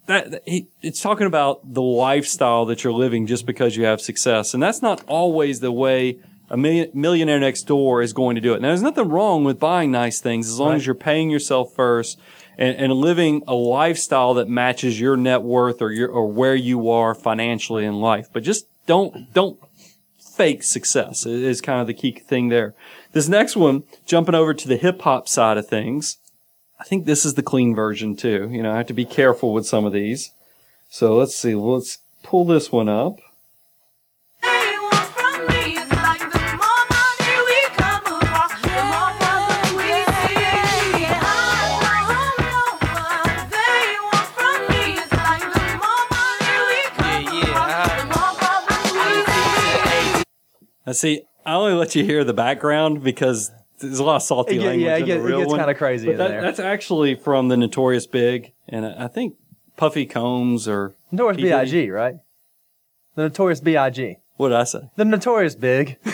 that 0.08 0.32
that- 0.32 0.44
he, 0.48 0.68
it's 0.82 1.02
talking 1.02 1.28
about 1.28 1.74
the 1.74 1.82
lifestyle 1.82 2.66
that 2.66 2.84
you're 2.84 2.94
living 2.94 3.26
just 3.28 3.46
because 3.46 3.76
you 3.76 3.86
have 3.86 4.02
success, 4.02 4.54
and 4.54 4.62
that's 4.62 4.82
not 4.82 5.04
always 5.08 5.60
the 5.62 5.72
way 5.72 6.20
a 6.50 6.58
million, 6.58 6.92
millionaire 6.94 7.40
next 7.40 7.64
door 7.64 8.04
is 8.04 8.14
going 8.14 8.36
to 8.36 8.42
do 8.42 8.54
it. 8.54 8.62
Now, 8.62 8.68
there's 8.68 8.84
nothing 8.84 9.10
wrong 9.10 9.44
with 9.44 9.60
buying 9.60 9.90
nice 9.90 10.20
things 10.20 10.48
as 10.48 10.60
long 10.60 10.76
as 10.76 10.86
you're 10.86 10.94
paying 10.94 11.32
yourself 11.32 11.74
first 11.74 12.20
and, 12.58 12.76
and 12.78 12.94
living 12.94 13.44
a 13.48 13.54
lifestyle 13.54 14.34
that 14.36 14.50
matches 14.50 15.00
your 15.00 15.18
net 15.18 15.42
worth 15.42 15.82
or 15.82 15.92
your 15.92 16.10
or 16.10 16.28
where 16.28 16.56
you 16.56 16.90
are 16.90 17.14
financially 17.14 17.86
in 17.86 17.96
life. 17.96 18.30
But 18.32 18.44
just 18.44 18.68
don't 18.86 19.34
don't 19.34 19.60
fake 20.20 20.64
success 20.64 21.26
is 21.26 21.62
kind 21.62 21.82
of 21.82 21.88
the 21.88 21.94
key 21.94 22.12
thing 22.12 22.50
there. 22.50 22.76
This 23.14 23.30
next 23.30 23.56
one, 23.56 23.84
jumping 24.06 24.36
over 24.36 24.54
to 24.54 24.68
the 24.68 24.76
hip 24.76 25.02
hop 25.02 25.30
side 25.30 25.58
of 25.58 25.68
things, 25.68 26.18
I 26.80 26.84
think 26.84 27.06
this 27.06 27.26
is 27.26 27.36
the 27.36 27.44
clean 27.44 27.74
version 27.74 28.16
too. 28.16 28.50
You 28.52 28.62
know, 28.62 28.74
I 28.74 28.78
have 28.78 28.88
to 28.88 28.94
be 28.94 29.06
careful 29.06 29.54
with 29.54 29.66
some 29.66 29.86
of 29.86 29.94
these. 29.94 30.32
So 30.90 31.16
let's 31.16 31.36
see. 31.36 31.56
Let's 31.56 32.00
pull 32.24 32.46
this 32.46 32.72
one 32.72 32.90
up. 32.90 33.20
See, 50.96 51.24
I 51.46 51.56
only 51.56 51.74
let 51.74 51.96
you 51.96 52.04
hear 52.04 52.24
the 52.24 52.34
background 52.34 53.04
because 53.04 53.52
there's 53.80 54.00
a 54.00 54.04
lot 54.04 54.18
of 54.18 54.24
salty 54.24 54.58
language 54.60 54.82
yeah, 54.82 54.96
it 54.96 55.08
in 55.10 55.24
the 55.24 55.36
it 55.36 55.40
gets 55.40 55.50
one. 55.52 55.60
kinda 55.60 55.76
crazy 55.76 56.08
But 56.08 56.12
in 56.14 56.18
that- 56.18 56.28
there. 56.30 56.42
That's 56.42 56.60
actually 56.60 57.16
from 57.16 57.48
the 57.50 57.58
Notorious 57.58 58.08
Big, 58.08 58.54
and 58.68 58.86
I 58.86 59.08
think 59.08 59.36
Puffy 59.78 60.06
Combs 60.06 60.68
or 60.68 60.96
Notorious. 61.12 61.42
B.I.G., 61.42 61.90
right? 61.92 62.16
The 63.16 63.24
Notorious 63.24 63.62
B.I.G. 63.62 64.18
What 64.38 64.50
did 64.50 64.58
I 64.58 64.64
say? 64.66 64.90
The 64.96 65.06
Notorious 65.06 65.56
Big. 65.56 65.98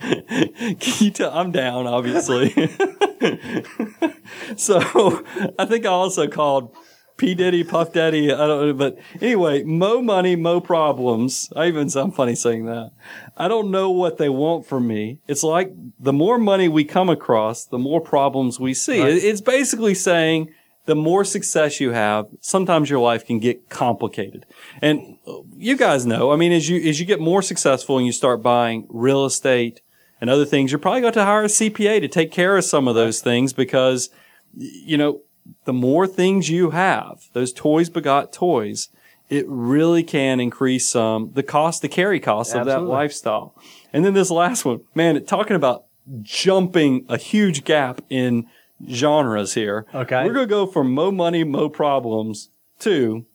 Can 0.00 1.04
you 1.04 1.10
tell? 1.10 1.30
I'm 1.32 1.52
down, 1.52 1.86
obviously. 1.86 2.50
so 4.56 5.24
I 5.58 5.64
think 5.66 5.86
I 5.86 5.90
also 5.90 6.28
called 6.28 6.74
P 7.20 7.34
Diddy, 7.34 7.62
Puff 7.64 7.92
Daddy. 7.92 8.32
I 8.32 8.46
don't 8.46 8.66
know, 8.66 8.72
but 8.72 8.98
anyway, 9.20 9.62
mo 9.62 10.00
money, 10.00 10.36
mo 10.36 10.58
problems. 10.58 11.52
I 11.54 11.66
even 11.66 11.90
sound 11.90 12.16
funny 12.16 12.34
saying 12.34 12.64
that. 12.64 12.92
I 13.36 13.46
don't 13.46 13.70
know 13.70 13.90
what 13.90 14.16
they 14.16 14.30
want 14.30 14.64
from 14.64 14.86
me. 14.86 15.18
It's 15.28 15.42
like 15.42 15.70
the 15.98 16.14
more 16.14 16.38
money 16.38 16.66
we 16.66 16.82
come 16.82 17.10
across, 17.10 17.66
the 17.66 17.78
more 17.78 18.00
problems 18.00 18.58
we 18.58 18.72
see. 18.72 19.02
Right. 19.02 19.12
It's 19.12 19.42
basically 19.42 19.94
saying 19.94 20.54
the 20.86 20.94
more 20.94 21.22
success 21.26 21.78
you 21.78 21.90
have, 21.90 22.26
sometimes 22.40 22.88
your 22.88 23.00
life 23.00 23.26
can 23.26 23.38
get 23.38 23.68
complicated. 23.68 24.46
And 24.80 25.18
you 25.58 25.76
guys 25.76 26.06
know, 26.06 26.32
I 26.32 26.36
mean, 26.36 26.52
as 26.52 26.70
you, 26.70 26.80
as 26.88 27.00
you 27.00 27.04
get 27.04 27.20
more 27.20 27.42
successful 27.42 27.98
and 27.98 28.06
you 28.06 28.12
start 28.12 28.42
buying 28.42 28.86
real 28.88 29.26
estate 29.26 29.82
and 30.22 30.30
other 30.30 30.46
things, 30.46 30.72
you're 30.72 30.78
probably 30.78 31.02
going 31.02 31.12
to 31.12 31.24
hire 31.26 31.44
a 31.44 31.48
CPA 31.48 32.00
to 32.00 32.08
take 32.08 32.32
care 32.32 32.56
of 32.56 32.64
some 32.64 32.88
of 32.88 32.94
those 32.94 33.20
things 33.20 33.52
because, 33.52 34.08
you 34.56 34.96
know, 34.96 35.20
the 35.64 35.72
more 35.72 36.06
things 36.06 36.48
you 36.48 36.70
have, 36.70 37.28
those 37.32 37.52
toys 37.52 37.90
begot 37.90 38.32
toys, 38.32 38.88
it 39.28 39.44
really 39.48 40.02
can 40.02 40.40
increase 40.40 40.96
um, 40.96 41.30
the 41.34 41.42
cost, 41.42 41.82
the 41.82 41.88
carry 41.88 42.20
cost 42.20 42.54
of 42.54 42.66
that 42.66 42.82
lifestyle. 42.82 43.54
And 43.92 44.04
then 44.04 44.14
this 44.14 44.30
last 44.30 44.64
one, 44.64 44.80
man, 44.94 45.24
talking 45.24 45.56
about 45.56 45.84
jumping 46.22 47.06
a 47.08 47.16
huge 47.16 47.64
gap 47.64 48.00
in 48.10 48.46
genres 48.88 49.54
here. 49.54 49.86
Okay. 49.94 50.24
We're 50.24 50.32
going 50.32 50.48
to 50.48 50.50
go 50.50 50.66
from 50.66 50.92
mo 50.92 51.12
money, 51.12 51.44
mo 51.44 51.68
problems 51.68 52.50
to 52.80 53.26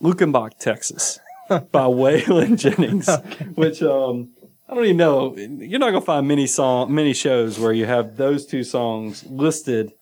Luckenbach, 0.00 0.58
Texas, 0.58 1.18
by 1.48 1.84
Waylon 1.86 2.58
Jennings, 2.58 3.08
which 3.54 3.82
um, 3.82 4.30
I 4.68 4.74
don't 4.74 4.84
even 4.84 4.96
know. 4.96 5.36
You're 5.36 5.78
not 5.78 5.90
gonna 5.90 6.00
find 6.00 6.26
many 6.26 6.46
song, 6.46 6.94
many 6.94 7.12
shows 7.12 7.58
where 7.58 7.72
you 7.72 7.86
have 7.86 8.16
those 8.16 8.46
two 8.46 8.64
songs 8.64 9.24
listed 9.26 9.92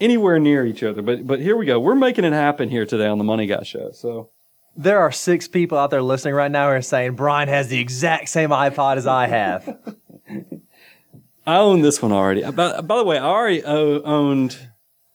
anywhere 0.00 0.38
near 0.38 0.64
each 0.66 0.82
other. 0.82 1.02
But 1.02 1.26
but 1.26 1.40
here 1.40 1.56
we 1.56 1.66
go. 1.66 1.78
We're 1.80 1.94
making 1.94 2.24
it 2.24 2.32
happen 2.32 2.68
here 2.68 2.86
today 2.86 3.06
on 3.06 3.18
the 3.18 3.24
Money 3.24 3.46
Guy 3.46 3.62
Show. 3.62 3.90
So 3.92 4.30
There 4.76 5.00
are 5.00 5.12
six 5.12 5.48
people 5.48 5.78
out 5.78 5.90
there 5.90 6.02
listening 6.02 6.34
right 6.34 6.50
now 6.50 6.68
who 6.68 6.74
are 6.76 6.82
saying 6.82 7.14
Brian 7.16 7.48
has 7.48 7.68
the 7.68 7.78
exact 7.80 8.28
same 8.28 8.50
iPod 8.50 8.96
as 8.96 9.06
I 9.06 9.26
have. 9.26 9.78
I 11.46 11.56
own 11.56 11.80
this 11.82 12.00
one 12.02 12.12
already. 12.12 12.42
By, 12.50 12.80
by 12.80 12.96
the 12.98 13.04
way, 13.04 13.18
I 13.18 13.24
already 13.24 13.64
o- 13.64 14.02
owned. 14.02 14.56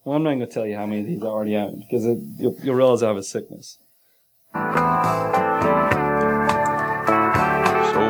Well, 0.04 0.16
I'm 0.18 0.24
not 0.24 0.32
going 0.32 0.40
to 0.42 0.48
tell 0.48 0.66
you 0.66 0.76
how 0.76 0.86
many 0.86 1.02
of 1.02 1.08
these 1.08 1.22
I 1.24 1.28
already 1.28 1.56
owned 1.56 1.80
because 1.80 2.04
you'll, 2.06 2.56
you'll 2.62 2.76
realize 2.76 3.02
I 3.04 3.08
have 3.08 3.18
a 3.18 3.24
sickness. 3.24 3.80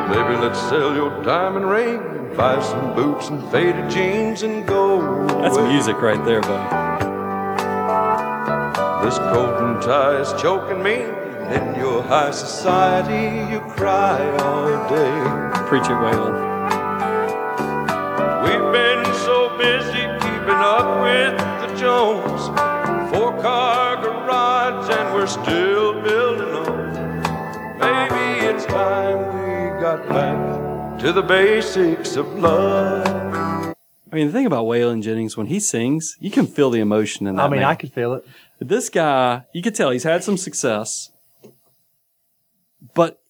Baby, 0.08 0.36
let's 0.36 0.60
sell 0.60 0.94
your 0.94 1.20
diamond 1.24 1.68
ring, 1.68 2.32
buy 2.36 2.62
some 2.62 2.94
boots 2.94 3.28
and 3.28 3.42
faded 3.50 3.90
jeans 3.90 4.42
and 4.42 4.64
go. 4.64 5.26
That's 5.40 5.56
away. 5.56 5.68
music 5.68 6.00
right 6.00 6.24
there, 6.24 6.40
buddy. 6.42 6.96
This 9.04 9.18
coat 9.18 9.60
and 9.64 9.82
tie 9.82 10.20
is 10.20 10.32
choking 10.40 10.80
me. 10.80 11.02
In 11.54 11.74
your 11.74 12.04
high 12.04 12.30
society, 12.30 13.52
you 13.52 13.58
cry 13.74 14.20
all 14.38 14.68
day. 14.88 15.66
Preach 15.66 15.82
it, 15.82 15.98
Waylon. 16.02 16.36
We've 18.44 18.72
been 18.72 19.04
so 19.26 19.58
busy 19.58 20.06
keeping 20.22 20.62
up 20.76 21.02
with 21.02 21.36
the 21.62 21.76
Jones. 21.76 22.46
Four 23.10 23.32
car 23.42 23.96
garage, 23.96 24.88
and 24.88 25.14
we're 25.14 25.26
still 25.26 26.00
building 26.00 26.54
on. 26.54 27.78
Maybe 27.80 28.46
it's 28.46 28.66
time 28.66 29.35
got 29.86 30.08
back 30.08 30.98
to 30.98 31.12
the 31.12 31.22
basics 31.22 32.16
of 32.16 32.26
love. 32.40 33.06
I 33.06 34.14
mean, 34.16 34.26
the 34.26 34.32
thing 34.32 34.44
about 34.46 34.64
Waylon 34.64 35.00
Jennings, 35.00 35.36
when 35.36 35.46
he 35.46 35.60
sings, 35.60 36.16
you 36.18 36.28
can 36.28 36.48
feel 36.48 36.70
the 36.70 36.80
emotion 36.80 37.28
in 37.28 37.36
that. 37.36 37.42
I 37.42 37.48
mean, 37.48 37.60
man. 37.60 37.68
I 37.68 37.76
could 37.76 37.92
feel 37.92 38.14
it. 38.14 38.26
This 38.58 38.88
guy, 38.88 39.44
you 39.52 39.62
could 39.62 39.76
tell 39.76 39.90
he's 39.90 40.02
had 40.02 40.24
some 40.24 40.36
success, 40.36 41.12
but 42.94 43.20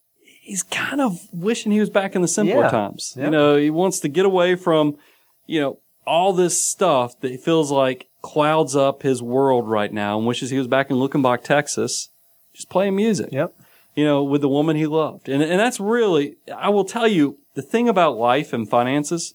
he's 0.41 0.63
kind 0.63 0.99
of 0.99 1.19
wishing 1.31 1.71
he 1.71 1.79
was 1.79 1.91
back 1.91 2.15
in 2.15 2.23
the 2.23 2.27
simpler 2.27 2.63
Yeah. 2.63 2.69
times. 2.69 3.13
Yeah. 3.15 3.25
You 3.25 3.29
know, 3.31 3.55
he 3.57 3.69
wants 3.69 3.99
to 3.99 4.07
get 4.07 4.25
away 4.25 4.55
from, 4.55 4.97
you 5.45 5.61
know, 5.61 5.77
all 6.07 6.33
this 6.33 6.63
stuff 6.65 7.19
that 7.19 7.29
he 7.29 7.37
feels 7.37 7.69
like 7.69 8.07
clouds 8.23 8.75
up 8.75 9.03
his 9.03 9.21
world 9.21 9.69
right 9.69 9.93
now 9.93 10.17
and 10.17 10.25
wishes 10.25 10.49
he 10.49 10.57
was 10.57 10.67
back 10.67 10.89
in 10.89 10.97
Luckenbach, 10.97 11.43
Texas, 11.43 12.09
just 12.55 12.67
playing 12.67 12.95
music. 12.95 13.29
Yep. 13.31 13.53
You 13.97 14.05
know, 14.05 14.23
with 14.23 14.41
the 14.41 14.47
woman 14.49 14.75
he 14.75 14.85
loved. 14.85 15.27
And, 15.27 15.41
and 15.41 15.59
that's 15.59 15.79
really, 15.79 16.35
I 16.55 16.69
will 16.69 16.85
tell 16.85 17.07
you, 17.07 17.39
the 17.55 17.63
thing 17.63 17.89
about 17.89 18.15
life 18.15 18.53
and 18.53 18.69
finances, 18.69 19.33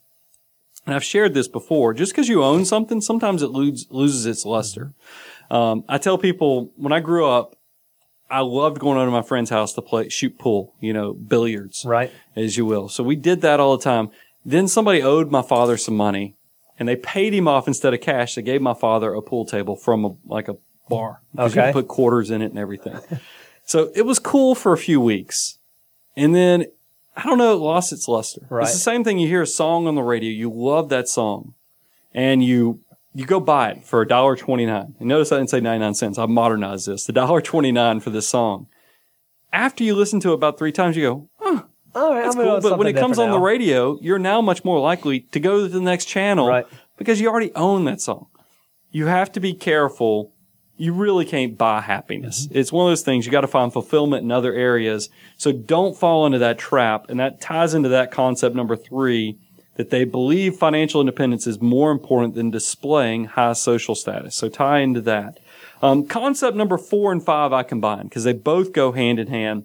and 0.87 0.94
I've 0.94 1.03
shared 1.03 1.35
this 1.35 1.48
before, 1.48 1.92
just 1.94 2.12
because 2.12 2.29
you 2.29 2.44
own 2.44 2.64
something, 2.64 3.01
sometimes 3.01 3.42
it 3.42 3.48
loses, 3.51 3.88
loses 3.90 4.25
its 4.25 4.46
luster. 4.46 4.94
Um, 5.51 5.83
I 5.88 5.98
tell 5.98 6.16
people 6.16 6.70
when 6.77 6.92
I 6.92 7.01
grew 7.01 7.27
up, 7.27 7.57
I 8.31 8.40
loved 8.40 8.79
going 8.79 8.98
over 8.98 9.07
to 9.07 9.11
my 9.11 9.22
friend's 9.22 9.51
house 9.51 9.72
to 9.72 9.83
play, 9.83 10.09
shoot 10.09 10.38
pool, 10.38 10.75
you 10.81 10.92
know, 10.92 11.12
billiards, 11.12 11.85
Right. 11.85 12.12
as 12.37 12.57
you 12.57 12.64
will. 12.64 12.88
So 12.88 13.03
we 13.03 13.16
did 13.16 13.40
that 13.40 13.59
all 13.59 13.77
the 13.77 13.83
time. 13.83 14.11
Then 14.44 14.68
somebody 14.68 15.03
owed 15.03 15.31
my 15.33 15.42
father 15.42 15.77
some 15.77 15.96
money 15.96 16.37
and 16.79 16.88
they 16.88 16.94
paid 16.96 17.35
him 17.35 17.48
off 17.48 17.66
instead 17.66 17.92
of 17.94 18.01
cash. 18.01 18.37
They 18.37 18.42
gave 18.42 18.62
my 18.62 18.75
father 18.75 19.12
a 19.12 19.22
pool 19.22 19.44
table 19.44 19.75
from 19.75 20.05
a, 20.05 20.14
like 20.25 20.46
a 20.46 20.57
bar. 20.88 21.20
You 21.37 21.42
Okay. 21.44 21.64
could 21.64 21.72
put 21.72 21.88
quarters 21.88 22.31
in 22.31 22.42
it 22.42 22.51
and 22.51 22.59
everything. 22.61 23.01
so 23.64 23.90
it 23.94 24.03
was 24.03 24.18
cool 24.18 24.55
for 24.55 24.72
a 24.72 24.79
few 24.79 25.01
weeks. 25.01 25.59
And 26.16 26.35
then 26.35 26.66
I 27.16 27.25
don't 27.25 27.38
know, 27.38 27.53
it 27.53 27.57
lost 27.57 27.92
its 27.92 28.09
luster. 28.09 28.46
Right. 28.51 28.62
It's 28.64 28.72
the 28.72 28.79
same 28.79 29.05
thing. 29.05 29.18
You 29.18 29.29
hear 29.29 29.42
a 29.42 29.46
song 29.46 29.87
on 29.87 29.94
the 29.94 30.03
radio, 30.03 30.31
you 30.31 30.51
love 30.51 30.88
that 30.90 31.09
song, 31.09 31.55
and 32.14 32.42
you 32.44 32.81
you 33.14 33.27
go 33.27 33.40
buy 33.40 33.70
it 33.72 33.85
for 33.85 34.01
a 34.01 34.09
dollar 34.09 34.37
twenty 34.37 34.64
nine. 34.66 34.94
And 34.98 35.09
notice 35.09 35.33
I 35.33 35.37
didn't 35.37 35.51
say 35.51 35.61
ninety 35.61 35.81
nine 35.81 35.94
cents. 35.94 36.18
I 36.18 36.27
modernized 36.27 36.87
this. 36.87 37.05
The 37.05 37.12
dollar 37.12 37.40
twenty 37.40 37.72
nine 37.72 38.01
for 38.01 38.11
this 38.11 38.27
song. 38.29 38.66
After 39.53 39.85
you 39.85 39.94
listen 39.94 40.18
to 40.20 40.31
it 40.31 40.35
about 40.35 40.57
three 40.59 40.72
times, 40.72 40.96
you 40.96 41.03
go, 41.03 41.29
oh, 41.40 41.66
All 41.94 42.14
right, 42.14 42.22
that's 42.22 42.35
cool. 42.35 42.61
But 42.62 42.79
when 42.79 42.87
it 42.87 42.94
comes 42.96 43.18
on 43.18 43.31
the 43.31 43.38
radio, 43.38 43.98
you're 44.01 44.18
now 44.18 44.40
much 44.40 44.64
more 44.64 44.81
likely 44.81 45.20
to 45.33 45.40
go 45.40 45.61
to 45.61 45.68
the 45.68 45.81
next 45.81 46.07
channel 46.07 46.48
Right. 46.48 46.66
because 46.96 47.20
you 47.20 47.29
already 47.29 47.53
own 47.55 47.85
that 47.85 48.01
song. 48.01 48.29
You 48.90 49.07
have 49.07 49.31
to 49.33 49.40
be 49.40 49.53
careful. 49.53 50.33
You 50.77 50.93
really 50.93 51.25
can't 51.25 51.57
buy 51.57 51.81
happiness. 51.81 52.47
Mm-hmm. 52.47 52.59
It's 52.59 52.73
one 52.73 52.87
of 52.87 52.91
those 52.91 53.03
things 53.03 53.27
you 53.27 53.33
got 53.33 53.43
to 53.43 53.47
find 53.47 53.73
fulfillment 53.73 54.25
in 54.25 54.33
other 54.33 54.53
areas. 54.53 55.11
So 55.37 55.53
don't 55.53 55.97
fall 55.97 56.27
into 56.27 56.39
that 56.39 56.59
trap. 56.59 57.07
And 57.09 57.21
that 57.21 57.41
ties 57.41 57.75
into 57.75 57.89
that 57.91 58.11
concept 58.11 58.57
number 58.57 58.77
three 58.77 59.39
that 59.77 59.91
they 59.91 60.05
believe 60.05 60.57
financial 60.57 61.01
independence 61.01 61.47
is 61.47 61.61
more 61.61 61.91
important 61.91 62.35
than 62.35 62.51
displaying 62.51 63.25
high 63.25 63.55
social 63.55 63.95
status. 63.95 64.35
So 64.35 64.49
tie 64.49 64.81
into 64.81 65.01
that. 65.03 65.39
Um, 65.81 66.07
concept 66.07 66.57
number 66.57 66.79
four 66.79 67.11
and 67.11 67.25
five 67.25 67.53
I 67.53 67.63
combine 67.63 68.05
because 68.05 68.25
they 68.25 68.33
both 68.33 68.73
go 68.73 68.93
hand 68.93 69.19
in 69.19 69.29
hand. 69.29 69.65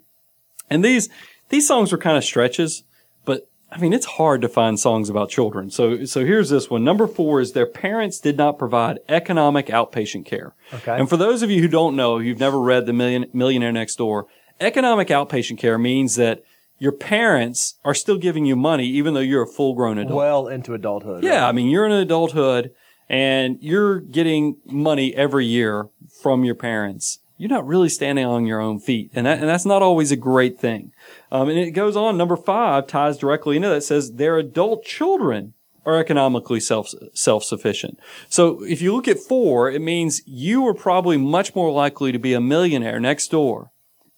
And 0.69 0.83
these 0.83 1.09
these 1.49 1.67
songs 1.67 1.93
are 1.93 1.97
kind 1.97 2.17
of 2.17 2.23
stretches, 2.23 2.83
but 3.25 3.49
I 3.71 3.79
mean 3.79 3.93
it's 3.93 4.05
hard 4.05 4.41
to 4.41 4.49
find 4.49 4.79
songs 4.79 5.09
about 5.09 5.29
children. 5.29 5.69
So 5.69 6.05
so 6.05 6.25
here's 6.25 6.49
this 6.49 6.69
one. 6.69 6.83
Number 6.83 7.07
four 7.07 7.41
is 7.41 7.53
their 7.53 7.65
parents 7.65 8.19
did 8.19 8.37
not 8.37 8.57
provide 8.57 8.99
economic 9.09 9.67
outpatient 9.67 10.25
care. 10.25 10.55
Okay. 10.73 10.97
And 10.97 11.09
for 11.09 11.17
those 11.17 11.41
of 11.41 11.51
you 11.51 11.61
who 11.61 11.67
don't 11.67 11.95
know, 11.95 12.19
you've 12.19 12.39
never 12.39 12.59
read 12.59 12.85
the 12.85 12.93
Million, 12.93 13.25
Millionaire 13.33 13.71
Next 13.71 13.97
Door, 13.97 14.27
economic 14.59 15.09
outpatient 15.09 15.57
care 15.57 15.77
means 15.77 16.15
that 16.15 16.43
your 16.79 16.91
parents 16.91 17.75
are 17.83 17.93
still 17.93 18.17
giving 18.17 18.45
you 18.45 18.55
money 18.55 18.85
even 18.85 19.13
though 19.13 19.19
you're 19.19 19.43
a 19.43 19.47
full 19.47 19.73
grown 19.73 19.97
adult. 19.97 20.15
Well 20.15 20.47
into 20.47 20.73
adulthood. 20.73 21.23
Yeah, 21.23 21.41
right? 21.41 21.49
I 21.49 21.51
mean, 21.51 21.67
you're 21.67 21.85
in 21.85 21.91
adulthood 21.91 22.71
and 23.09 23.57
you're 23.61 23.99
getting 23.99 24.57
money 24.65 25.15
every 25.15 25.45
year 25.45 25.89
from 26.21 26.43
your 26.43 26.55
parents. 26.55 27.19
You're 27.37 27.49
not 27.49 27.67
really 27.67 27.89
standing 27.89 28.25
on 28.25 28.45
your 28.45 28.59
own 28.59 28.79
feet. 28.79 29.11
And, 29.13 29.25
that, 29.25 29.39
and 29.39 29.47
that's 29.47 29.65
not 29.65 29.81
always 29.81 30.11
a 30.11 30.15
great 30.15 30.59
thing. 30.59 30.91
Um, 31.31 31.49
and 31.49 31.57
it 31.57 31.71
goes 31.71 31.95
on. 31.95 32.17
Number 32.17 32.35
five 32.35 32.87
ties 32.87 33.17
directly 33.17 33.55
into 33.55 33.69
that. 33.69 33.83
Says 33.83 34.13
their 34.13 34.37
adult 34.37 34.83
children 34.83 35.53
are 35.85 35.99
economically 35.99 36.59
self, 36.59 36.89
self-sufficient. 37.13 37.99
So 38.27 38.63
if 38.63 38.81
you 38.81 38.93
look 38.93 39.07
at 39.07 39.19
four, 39.19 39.71
it 39.71 39.81
means 39.81 40.21
you 40.25 40.67
are 40.67 40.73
probably 40.73 41.17
much 41.17 41.55
more 41.55 41.71
likely 41.71 42.11
to 42.11 42.19
be 42.19 42.33
a 42.33 42.41
millionaire 42.41 42.99
next 42.99 43.29
door 43.29 43.71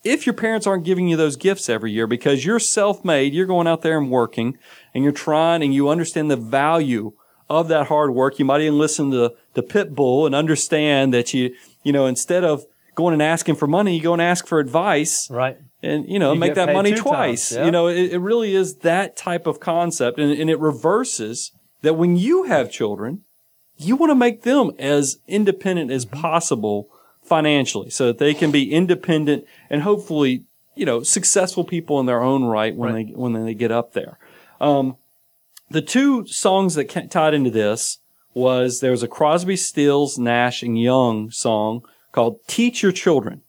if 0.04 0.26
your 0.26 0.34
parents 0.34 0.66
aren't 0.66 0.86
giving 0.86 1.08
you 1.08 1.18
those 1.18 1.36
gifts 1.36 1.70
every 1.70 1.92
year 1.92 2.08
because 2.08 2.46
you're 2.46 2.60
self-made, 2.60 3.34
you're 3.34 3.46
going 3.46 3.68
out 3.68 3.82
there 3.82 3.98
and 3.98 4.10
working 4.10 4.58
and 4.94 5.04
you're 5.04 5.14
trying 5.14 5.62
and 5.62 5.74
you 5.74 5.90
understand 5.90 6.32
the 6.32 6.38
value 6.38 7.14
of 7.50 7.68
that 7.68 7.88
hard 7.88 8.12
work. 8.12 8.40
You 8.40 8.46
might 8.46 8.62
even 8.62 8.78
listen 8.78 9.12
to 9.12 9.34
the 9.54 9.64
Pitbull 9.64 10.26
and 10.26 10.36
understand 10.36 11.14
that 11.14 11.34
you, 11.34 11.54
you 11.84 11.92
know, 11.92 12.06
instead 12.06 12.44
of 12.44 12.66
going 13.00 13.14
and 13.14 13.22
asking 13.22 13.56
for 13.56 13.68
money, 13.68 13.96
you 13.96 14.02
go 14.04 14.14
and 14.14 14.22
ask 14.22 14.46
for 14.48 14.60
advice 14.60 15.30
Right. 15.30 15.58
and, 15.82 16.08
you 16.08 16.20
know, 16.20 16.34
You 16.34 16.40
make 16.40 16.56
that 16.56 16.74
money 16.74 16.94
twice. 16.94 17.52
yeah. 17.52 17.66
You 17.66 17.72
know, 17.72 17.88
it, 17.88 18.14
it 18.14 18.20
really 18.20 18.54
is 18.56 18.78
that 18.92 19.16
type 19.16 19.48
of 19.48 19.60
concept 19.60 20.20
and, 20.20 20.32
and 20.42 20.50
it 20.50 20.60
reverses 20.60 21.52
that 21.82 21.96
when 21.96 22.18
you 22.18 22.44
have 22.44 22.72
children, 22.72 23.22
you 23.78 23.96
want 23.96 24.12
to 24.12 24.16
make 24.16 24.44
them 24.44 24.72
as 24.78 25.18
independent 25.28 25.90
as 25.92 26.06
Mm-hmm. 26.06 26.22
possible 26.22 26.90
financially 27.24 27.90
so 27.90 28.08
that 28.08 28.18
they 28.18 28.34
can 28.34 28.52
be 28.52 28.72
independent 28.74 29.46
and 29.70 29.84
hopefully, 29.84 30.44
you 30.76 30.86
know, 30.86 31.04
successful 31.04 31.64
people 31.64 32.00
in 32.00 32.06
their 32.06 32.22
own 32.24 32.44
right 32.46 32.76
when 32.76 32.94
Right. 32.94 33.08
they, 33.08 33.14
when 33.14 33.34
they 33.46 33.54
get 33.54 33.72
up 33.72 33.94
there. 33.94 34.18
Um, 34.60 34.98
the 35.70 35.82
two 35.82 36.26
songs 36.26 36.74
that 36.76 36.90
tied 37.12 37.34
into 37.36 37.52
this 37.52 38.00
was 38.34 38.80
there 38.80 38.92
was 38.92 39.04
a 39.04 39.08
Crosby, 39.08 39.56
Stills, 39.56 40.18
Nash 40.18 40.64
and 40.64 40.80
Young 40.82 41.30
song 41.32 41.84
called 42.12 42.40
Teach 42.48 42.84
Your 42.84 42.92
Children. 42.92 43.42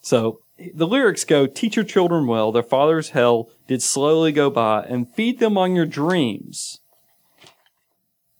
So 0.00 0.40
the 0.74 0.86
lyrics 0.86 1.24
go, 1.24 1.46
teach 1.46 1.76
your 1.76 1.84
children 1.84 2.26
well, 2.26 2.52
their 2.52 2.62
father's 2.62 3.10
hell 3.10 3.50
did 3.66 3.82
slowly 3.82 4.32
go 4.32 4.50
by, 4.50 4.82
and 4.82 5.12
feed 5.12 5.40
them 5.40 5.58
on 5.58 5.74
your 5.74 5.86
dreams. 5.86 6.80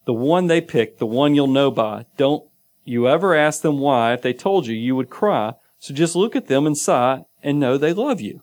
The 0.05 0.13
one 0.13 0.47
they 0.47 0.61
picked, 0.61 0.99
the 0.99 1.07
one 1.07 1.35
you'll 1.35 1.47
know 1.47 1.71
by. 1.71 2.05
Don't 2.17 2.45
you 2.85 3.09
ever 3.09 3.35
ask 3.35 3.63
them 3.63 3.79
why. 3.79 4.13
If 4.13 4.23
they 4.23 4.35
told 4.35 4.67
you, 4.67 4.75
you 4.75 4.95
would 4.95 5.09
cry. 5.09 5.55
So 5.79 5.95
just 5.95 6.15
look 6.15 6.37
at 6.37 6.47
them 6.47 6.67
and 6.67 6.77
sigh 6.77 7.25
and 7.43 7.59
know 7.59 7.79
they 7.79 7.93
love 7.93 8.21
you. 8.21 8.43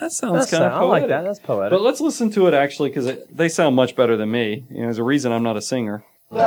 That 0.00 0.12
sounds 0.12 0.20
That's, 0.20 0.50
kind 0.50 0.64
of 0.64 0.72
I 0.72 0.80
like 0.84 1.08
that. 1.08 1.22
That's 1.22 1.40
poetic. 1.40 1.70
But 1.70 1.82
let's 1.82 2.00
listen 2.00 2.30
to 2.30 2.46
it 2.46 2.54
actually 2.54 2.88
because 2.88 3.18
they 3.30 3.50
sound 3.50 3.76
much 3.76 3.94
better 3.94 4.16
than 4.16 4.30
me. 4.30 4.64
You 4.70 4.76
know, 4.76 4.82
there's 4.84 4.98
a 4.98 5.04
reason 5.04 5.30
I'm 5.30 5.42
not 5.42 5.58
a 5.58 5.62
singer. 5.62 6.04
Teach 6.30 6.40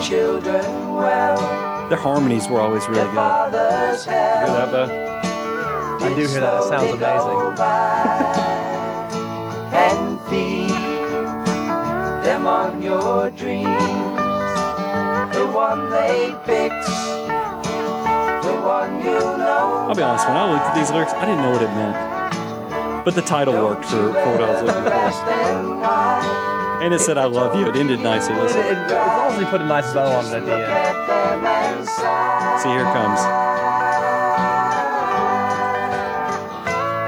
your 0.00 0.40
children 0.40 0.94
well. 0.94 1.88
Their 1.88 1.98
harmonies 1.98 2.48
were 2.48 2.60
always 2.60 2.86
really 2.88 3.02
good. 3.02 3.04
You 3.04 3.12
hear 3.12 3.20
that, 4.46 4.70
Beth? 4.72 4.90
I 6.02 6.08
do 6.08 6.14
hear 6.14 6.40
that. 6.40 6.60
It 6.60 6.68
sounds 6.68 6.92
amazing. 6.92 7.40
and 9.74 10.20
feed 10.28 10.70
them 12.24 12.46
on 12.46 12.82
your 12.82 13.30
dreams. 13.30 13.66
the 15.34 15.46
one 15.52 15.90
they 15.90 16.34
picked, 16.44 16.86
the 18.44 18.54
one 18.64 18.98
you 19.00 19.18
know. 19.18 19.86
I'll 19.88 19.94
be 19.94 20.02
honest, 20.02 20.26
when 20.28 20.36
I 20.36 20.50
looked 20.50 20.64
at 20.64 20.74
these 20.74 20.90
lyrics, 20.90 21.12
I 21.12 21.26
didn't 21.26 21.42
know 21.42 21.50
what 21.50 21.62
it 21.62 21.68
meant. 21.68 23.04
But 23.04 23.14
the 23.14 23.22
title 23.22 23.54
worked 23.54 23.86
for, 23.86 24.12
for 24.12 24.32
what 24.32 24.42
I 24.42 24.50
was 24.50 24.62
looking 24.62 24.84
for. 24.84 26.69
And 26.80 26.94
it 26.94 27.00
said, 27.00 27.18
I 27.18 27.24
love 27.26 27.54
you. 27.56 27.66
It 27.68 27.76
ended 27.76 28.00
nicely. 28.00 28.34
It, 28.34 28.42
Listen. 28.42 28.60
it, 28.60 28.90
long 28.90 29.32
as 29.32 29.38
we 29.38 29.44
put 29.44 29.60
a 29.60 29.66
nice 29.66 29.92
bow 29.92 30.10
on 30.10 30.24
it 30.24 30.32
at 30.32 30.46
the 30.46 30.52
end. 30.54 30.96
Uh, 31.88 32.58
See, 32.58 32.68
here 32.70 32.80
it 32.80 32.84
comes. 32.84 33.20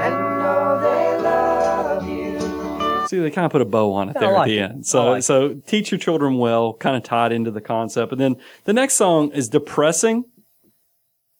And 0.03 0.13
know 0.39 0.79
they 0.81 1.17
love 1.23 2.07
you. 2.07 3.07
See, 3.07 3.19
they 3.19 3.31
kind 3.31 3.45
of 3.45 3.51
put 3.51 3.61
a 3.61 3.65
bow 3.65 3.93
on 3.93 4.09
it 4.09 4.19
there 4.19 4.31
like 4.31 4.41
at 4.41 4.45
the 4.45 4.57
it. 4.59 4.61
end. 4.61 4.85
So, 4.85 5.11
like 5.11 5.23
so 5.23 5.55
teach 5.65 5.91
your 5.91 5.99
children 5.99 6.37
well, 6.37 6.73
kind 6.73 6.95
of 6.95 7.03
tied 7.03 7.31
into 7.31 7.49
the 7.49 7.61
concept. 7.61 8.11
And 8.11 8.21
then 8.21 8.35
the 8.65 8.73
next 8.73 8.93
song 8.93 9.31
is 9.31 9.49
depressing, 9.49 10.25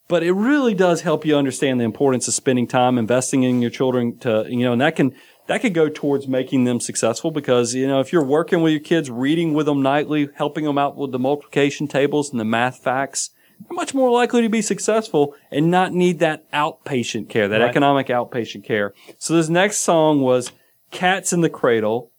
but 0.07 0.23
it 0.23 0.31
really 0.33 0.73
does 0.73 1.01
help 1.01 1.23
you 1.25 1.37
understand 1.37 1.79
the 1.79 1.85
importance 1.85 2.27
of 2.27 2.33
spending 2.33 2.67
time 2.67 2.97
investing 2.97 3.43
in 3.43 3.61
your 3.61 3.71
children 3.71 4.17
to, 4.19 4.45
you 4.49 4.59
know, 4.65 4.71
and 4.73 4.81
that 4.81 4.95
can, 4.95 5.13
that 5.47 5.61
could 5.61 5.73
go 5.73 5.89
towards 5.89 6.27
making 6.27 6.63
them 6.63 6.79
successful 6.79 7.31
because, 7.31 7.73
you 7.73 7.87
know, 7.87 7.99
if 7.99 8.13
you're 8.13 8.23
working 8.23 8.61
with 8.61 8.71
your 8.71 8.79
kids, 8.81 9.09
reading 9.11 9.53
with 9.53 9.65
them 9.65 9.81
nightly, 9.81 10.29
helping 10.35 10.65
them 10.65 10.77
out 10.77 10.95
with 10.95 11.11
the 11.11 11.19
multiplication 11.19 11.87
tables 11.87 12.31
and 12.31 12.39
the 12.39 12.45
math 12.45 12.77
facts, 12.77 13.31
they're 13.59 13.75
much 13.75 13.93
more 13.93 14.09
likely 14.11 14.41
to 14.41 14.49
be 14.49 14.61
successful 14.61 15.35
and 15.51 15.69
not 15.69 15.93
need 15.93 16.19
that 16.19 16.49
outpatient 16.51 17.29
care, 17.29 17.47
that 17.47 17.61
Right. 17.61 17.69
economic 17.69 18.07
outpatient 18.07 18.63
care. 18.63 18.93
So 19.17 19.35
this 19.35 19.49
next 19.49 19.81
song 19.81 20.21
was 20.21 20.51
Cats 20.91 21.33
in 21.33 21.41
the 21.41 21.49
Cradle. 21.49 22.09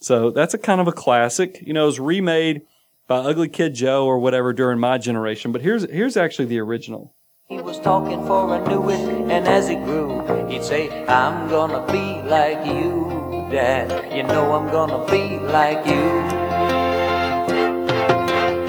So 0.00 0.30
that's 0.30 0.54
a 0.54 0.58
kind 0.58 0.80
of 0.80 0.88
a 0.88 0.92
classic. 0.92 1.62
You 1.66 1.72
know, 1.72 1.84
it 1.84 1.86
was 1.86 2.00
remade 2.00 2.62
by 3.06 3.18
Ugly 3.18 3.48
Kid 3.48 3.74
Joe 3.74 4.04
or 4.06 4.18
whatever 4.18 4.52
during 4.52 4.78
my 4.78 4.98
generation, 4.98 5.52
but 5.52 5.62
here's 5.62 5.88
here's 5.90 6.16
actually 6.16 6.46
the 6.46 6.58
original. 6.58 7.14
He 7.46 7.60
was 7.60 7.78
talking 7.78 8.26
for 8.26 8.54
I 8.54 8.66
knew 8.66 8.88
it, 8.88 9.00
and 9.30 9.46
as 9.46 9.68
he 9.68 9.74
grew, 9.76 10.24
he'd 10.48 10.64
say, 10.64 11.04
I'm 11.04 11.46
gonna 11.50 11.84
be 11.92 12.22
like 12.26 12.64
you, 12.64 13.04
Dad. 13.52 14.10
You 14.16 14.22
know 14.22 14.54
I'm 14.54 14.72
gonna 14.72 15.04
be 15.10 15.38
like 15.52 15.84
you. 15.84 16.08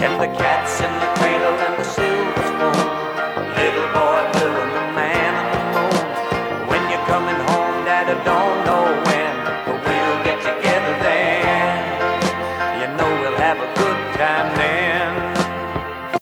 And 0.04 0.14
the 0.20 0.28
cat's 0.36 0.82
in 0.84 0.92
the 0.92 1.08
cradle 1.16 1.56
and 1.56 1.76
the 1.80 1.86
silver 1.88 2.44
spoon. 2.52 2.88
Little 3.56 3.90
boy 3.96 4.22
blue 4.36 4.56
and 4.60 4.74
the 4.76 4.86
man 4.92 5.34
on 5.40 5.48
the 5.56 5.64
moon. 5.72 6.68
When 6.68 6.82
you're 6.92 7.08
coming 7.08 7.40
home, 7.48 7.78
Dad, 7.88 8.12
I 8.12 8.18
don't 8.28 8.60
know 8.68 8.86
when, 9.08 9.36
but 9.64 9.78
we'll 9.88 10.20
get 10.28 10.40
together 10.44 10.94
then. 11.00 11.80
You 12.82 12.88
know 12.98 13.10
we'll 13.22 13.40
have 13.40 13.56
a 13.56 13.70
good 13.80 14.00
time 14.20 14.50
then. 14.60 16.20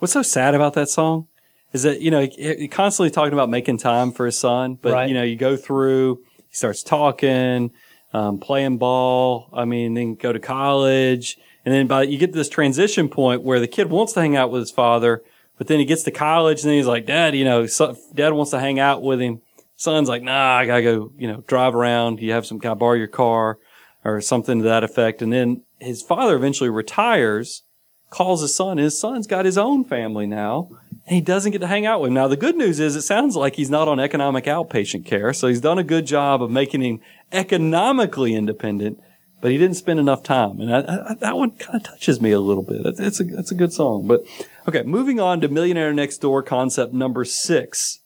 What's 0.00 0.12
so 0.12 0.20
sad 0.20 0.54
about 0.54 0.74
that 0.74 0.90
song 0.90 1.28
is 1.74 1.82
that 1.82 2.00
you 2.00 2.10
know 2.10 2.26
he, 2.26 2.68
constantly 2.68 3.10
talking 3.10 3.34
about 3.34 3.50
making 3.50 3.76
time 3.76 4.12
for 4.12 4.24
his 4.24 4.38
son, 4.38 4.78
but 4.80 4.92
Right. 4.94 5.08
you 5.08 5.14
know 5.14 5.22
you 5.22 5.36
go 5.36 5.56
through, 5.56 6.20
he 6.48 6.54
starts 6.56 6.82
talking, 6.82 7.72
um, 8.14 8.38
playing 8.38 8.78
ball. 8.78 9.50
I 9.52 9.66
mean, 9.66 9.92
then 9.92 10.14
go 10.14 10.32
to 10.32 10.38
college, 10.38 11.36
and 11.66 11.74
then 11.74 11.86
by 11.86 12.04
you 12.04 12.16
get 12.16 12.32
to 12.32 12.38
this 12.38 12.48
transition 12.48 13.10
point 13.10 13.42
where 13.42 13.60
the 13.60 13.66
kid 13.68 13.90
wants 13.90 14.14
to 14.14 14.20
hang 14.20 14.36
out 14.36 14.50
with 14.50 14.60
his 14.60 14.70
father, 14.70 15.22
but 15.58 15.66
then 15.66 15.78
he 15.78 15.84
gets 15.84 16.04
to 16.04 16.10
college 16.10 16.62
and 16.62 16.70
then 16.70 16.76
he's 16.78 16.86
like, 16.86 17.04
Dad, 17.06 17.34
you 17.34 17.44
know, 17.44 17.66
Dad 18.14 18.32
wants 18.32 18.52
to 18.52 18.60
hang 18.60 18.78
out 18.78 19.02
with 19.02 19.20
him. 19.20 19.42
Son's 19.76 20.08
like, 20.08 20.22
Nah, 20.22 20.56
I 20.56 20.66
gotta 20.66 20.82
go, 20.82 21.12
you 21.18 21.26
know, 21.26 21.42
drive 21.48 21.74
around. 21.74 22.20
You 22.20 22.32
have 22.32 22.46
some, 22.46 22.60
can 22.60 22.70
I 22.70 22.74
borrow 22.74 22.94
your 22.94 23.08
car 23.08 23.58
or 24.04 24.20
something 24.20 24.58
to 24.58 24.64
that 24.64 24.84
effect? 24.84 25.20
And 25.20 25.32
then 25.32 25.62
his 25.80 26.00
father 26.02 26.36
eventually 26.36 26.70
retires 26.70 27.62
calls 28.10 28.42
his 28.42 28.54
son. 28.54 28.78
His 28.78 28.96
son's 28.96 29.26
got 29.26 29.44
his 29.44 29.58
own 29.58 29.84
family 29.84 30.26
now, 30.26 30.68
he 31.06 31.20
doesn't 31.20 31.52
get 31.52 31.60
to 31.60 31.66
hang 31.66 31.84
out 31.86 32.00
with 32.00 32.08
him. 32.08 32.14
Now, 32.14 32.28
the 32.28 32.36
good 32.36 32.56
news 32.56 32.80
is 32.80 32.96
it 32.96 33.02
sounds 33.02 33.36
like 33.36 33.56
he's 33.56 33.70
not 33.70 33.88
on 33.88 34.00
economic 34.00 34.44
outpatient 34.44 35.04
care, 35.04 35.32
so 35.32 35.48
he's 35.48 35.60
done 35.60 35.78
a 35.78 35.84
good 35.84 36.06
job 36.06 36.42
of 36.42 36.50
making 36.50 36.82
him 36.82 37.00
economically 37.30 38.34
independent, 38.34 39.02
but 39.40 39.50
he 39.50 39.58
didn't 39.58 39.76
spend 39.76 40.00
enough 40.00 40.22
time. 40.22 40.60
And 40.60 40.74
I, 40.74 41.10
I, 41.10 41.14
that 41.14 41.36
one 41.36 41.50
kind 41.52 41.76
of 41.76 41.82
touches 41.82 42.20
me 42.20 42.30
a 42.30 42.40
little 42.40 42.62
bit. 42.62 42.80
It's, 42.98 43.20
a, 43.20 43.24
it's 43.38 43.50
a 43.50 43.54
good 43.54 43.72
song. 43.72 44.06
But 44.06 44.24
okay, 44.66 44.82
moving 44.82 45.20
on 45.20 45.42
to 45.42 45.48
Millionaire 45.48 45.92
Next 45.92 46.18
Door 46.18 46.44
concept 46.44 46.94
number 46.94 47.24
six. 47.24 48.00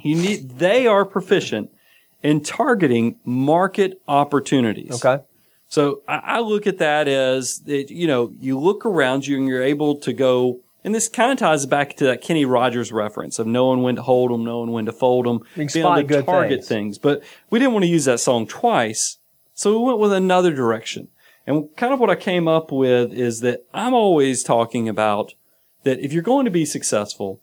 You 0.00 0.16
need, 0.16 0.58
they 0.58 0.86
are 0.86 1.04
proficient 1.04 1.70
in 2.22 2.42
targeting 2.42 3.18
market 3.24 4.00
opportunities. 4.08 5.04
Okay. 5.04 5.22
So 5.68 6.02
I, 6.08 6.16
I 6.24 6.40
look 6.40 6.66
at 6.66 6.78
that 6.78 7.08
as 7.08 7.60
that, 7.60 7.90
you 7.90 8.06
know, 8.06 8.32
you 8.40 8.58
look 8.58 8.86
around 8.86 9.26
you 9.26 9.36
and 9.36 9.46
you're 9.46 9.62
able 9.62 9.96
to 9.96 10.12
go, 10.14 10.60
and 10.84 10.94
this 10.94 11.08
kind 11.08 11.32
of 11.32 11.38
ties 11.38 11.64
back 11.64 11.96
to 11.96 12.04
that 12.04 12.20
Kenny 12.20 12.44
Rogers 12.44 12.92
reference 12.92 13.38
of 13.38 13.46
knowing 13.46 13.82
when 13.82 13.96
to 13.96 14.02
hold 14.02 14.30
them, 14.30 14.44
knowing 14.44 14.70
when 14.70 14.84
to 14.84 14.92
fold 14.92 15.24
them, 15.24 15.40
being 15.56 15.70
able 15.74 15.94
to 15.96 16.04
good 16.04 16.26
target 16.26 16.58
things. 16.58 16.68
things. 16.68 16.98
But 16.98 17.22
we 17.50 17.58
didn't 17.58 17.72
want 17.72 17.84
to 17.84 17.90
use 17.90 18.04
that 18.04 18.20
song 18.20 18.46
twice, 18.46 19.18
so 19.54 19.72
we 19.72 19.84
went 19.84 19.98
with 19.98 20.12
another 20.12 20.52
direction. 20.52 21.08
And 21.46 21.74
kind 21.76 21.92
of 21.92 22.00
what 22.00 22.10
I 22.10 22.16
came 22.16 22.46
up 22.46 22.70
with 22.70 23.12
is 23.12 23.40
that 23.40 23.64
I'm 23.72 23.94
always 23.94 24.42
talking 24.42 24.88
about 24.88 25.34
that 25.84 26.00
if 26.00 26.12
you're 26.12 26.22
going 26.22 26.44
to 26.44 26.50
be 26.50 26.64
successful, 26.64 27.40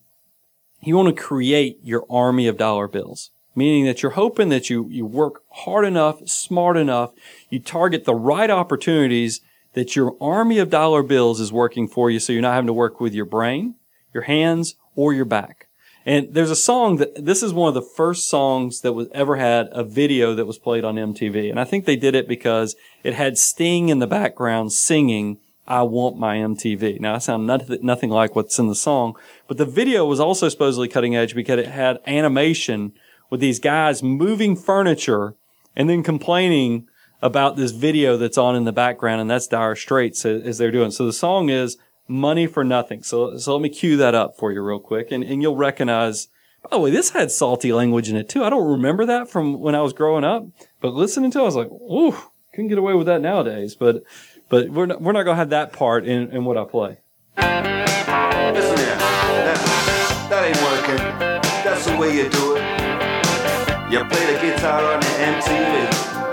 you 0.81 0.95
want 0.95 1.15
to 1.15 1.23
create 1.23 1.79
your 1.83 2.05
army 2.09 2.47
of 2.47 2.57
dollar 2.57 2.87
bills, 2.87 3.31
meaning 3.55 3.85
that 3.85 4.01
you're 4.01 4.13
hoping 4.13 4.49
that 4.49 4.69
you, 4.69 4.87
you 4.89 5.05
work 5.05 5.43
hard 5.49 5.85
enough, 5.85 6.27
smart 6.27 6.77
enough, 6.77 7.11
you 7.49 7.59
target 7.59 8.05
the 8.05 8.15
right 8.15 8.49
opportunities 8.49 9.41
that 9.73 9.95
your 9.95 10.15
army 10.21 10.57
of 10.59 10.69
dollar 10.69 11.03
bills 11.03 11.39
is 11.39 11.51
working 11.51 11.87
for 11.87 12.09
you 12.09 12.19
so 12.19 12.33
you're 12.33 12.41
not 12.41 12.53
having 12.53 12.67
to 12.67 12.73
work 12.73 12.99
with 12.99 13.13
your 13.13 13.25
brain, 13.25 13.75
your 14.13 14.23
hands, 14.23 14.75
or 14.95 15.13
your 15.13 15.25
back. 15.25 15.67
And 16.05 16.33
there's 16.33 16.51
a 16.51 16.55
song 16.55 16.97
that 16.97 17.25
this 17.25 17.43
is 17.43 17.53
one 17.53 17.67
of 17.67 17.75
the 17.75 17.81
first 17.81 18.27
songs 18.27 18.81
that 18.81 18.93
was 18.93 19.07
ever 19.11 19.35
had 19.35 19.69
a 19.71 19.83
video 19.83 20.33
that 20.33 20.47
was 20.47 20.57
played 20.57 20.83
on 20.83 20.95
MTV. 20.95 21.49
And 21.49 21.59
I 21.59 21.63
think 21.63 21.85
they 21.85 21.95
did 21.95 22.15
it 22.15 22.27
because 22.27 22.75
it 23.03 23.13
had 23.13 23.37
Sting 23.37 23.89
in 23.89 23.99
the 23.99 24.07
background 24.07 24.73
singing 24.73 25.37
I 25.67 25.83
want 25.83 26.17
my 26.17 26.37
MTV. 26.37 26.99
Now, 26.99 27.15
I 27.15 27.19
sound 27.19 27.45
nothing, 27.45 27.79
nothing 27.81 28.09
like 28.09 28.35
what's 28.35 28.57
in 28.57 28.67
the 28.67 28.75
song, 28.75 29.15
but 29.47 29.57
the 29.57 29.65
video 29.65 30.05
was 30.05 30.19
also 30.19 30.49
supposedly 30.49 30.87
cutting 30.87 31.15
edge 31.15 31.35
because 31.35 31.59
it 31.59 31.67
had 31.67 31.99
animation 32.07 32.93
with 33.29 33.39
these 33.39 33.59
guys 33.59 34.01
moving 34.01 34.55
furniture 34.55 35.35
and 35.75 35.89
then 35.89 36.03
complaining 36.03 36.87
about 37.21 37.55
this 37.55 37.71
video 37.71 38.17
that's 38.17 38.37
on 38.37 38.55
in 38.55 38.63
the 38.63 38.71
background, 38.71 39.21
and 39.21 39.29
that's 39.29 39.47
Dire 39.47 39.75
Straits 39.75 40.25
as, 40.25 40.43
as 40.43 40.57
they're 40.57 40.71
doing. 40.71 40.91
So 40.91 41.05
the 41.05 41.13
song 41.13 41.49
is 41.49 41.77
Money 42.07 42.47
for 42.47 42.63
Nothing. 42.63 43.03
So, 43.03 43.37
so 43.37 43.53
let 43.53 43.61
me 43.61 43.69
cue 43.69 43.97
that 43.97 44.15
up 44.15 44.37
for 44.37 44.51
you 44.51 44.61
real 44.61 44.79
quick, 44.79 45.11
and, 45.11 45.23
and 45.23 45.41
you'll 45.41 45.55
recognize, 45.55 46.27
by 46.63 46.69
the 46.71 46.79
way, 46.79 46.91
this 46.91 47.11
had 47.11 47.31
salty 47.31 47.71
language 47.73 48.09
in 48.09 48.15
it 48.15 48.27
too. 48.29 48.43
I 48.43 48.49
don't 48.49 48.67
remember 48.67 49.05
that 49.05 49.29
from 49.29 49.59
when 49.59 49.75
I 49.75 49.81
was 49.81 49.93
growing 49.93 50.23
up, 50.23 50.45
but 50.79 50.93
listening 50.93 51.31
to 51.31 51.39
it, 51.39 51.41
I 51.41 51.45
was 51.45 51.55
like, 51.55 51.71
ooh, 51.71 52.15
couldn't 52.53 52.69
get 52.69 52.77
away 52.77 52.93
with 52.93 53.07
that 53.07 53.21
nowadays. 53.21 53.75
But, 53.75 54.03
but 54.49 54.69
we're 54.69 54.87
not, 54.87 55.01
we're 55.01 55.13
not 55.13 55.23
going 55.23 55.35
to 55.35 55.39
have 55.39 55.51
that 55.51 55.73
part 55.73 56.05
in, 56.05 56.31
in 56.31 56.43
what 56.43 56.57
I 56.57 56.65
play. 56.65 56.97
Listen 57.37 58.77
here. 58.77 58.97
That, 58.97 60.27
that 60.29 60.43
ain't 60.45 60.61
working. 60.61 61.41
That's 61.63 61.85
the 61.85 61.95
way 61.95 62.17
you 62.17 62.29
do 62.29 62.57
it. 62.57 63.91
You 63.91 64.05
play 64.05 64.33
the 64.33 64.39
guitar 64.41 64.93
on 64.93 64.99
the 64.99 65.05
MTV. 65.05 66.30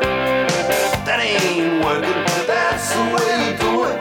That 1.30 1.44
ain't 1.44 1.84
working. 1.84 2.18
That's 2.46 2.92
the 2.94 3.02
way 3.14 3.32
you 3.44 3.52
do 3.58 3.84
it. 3.84 3.96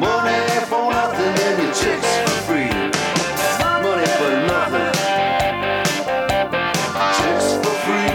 Money 0.00 0.40
for 0.66 0.90
nothing 0.90 1.34
and 1.46 1.62
your 1.62 1.72
chicks 1.74 2.10
for 2.24 2.36
free. 2.48 2.70
Money 3.82 4.08
for 4.18 4.32
nothing. 4.48 4.90
Chicks 7.18 7.48
for 7.60 7.74
free. 7.84 8.10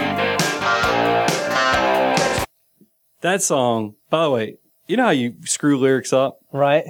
That 3.20 3.42
song, 3.42 3.94
by 4.10 4.24
the 4.24 4.30
way, 4.30 4.56
you 4.86 4.96
know 4.96 5.04
how 5.04 5.10
you 5.10 5.34
screw 5.44 5.78
lyrics 5.78 6.12
up? 6.12 6.38
Right. 6.52 6.84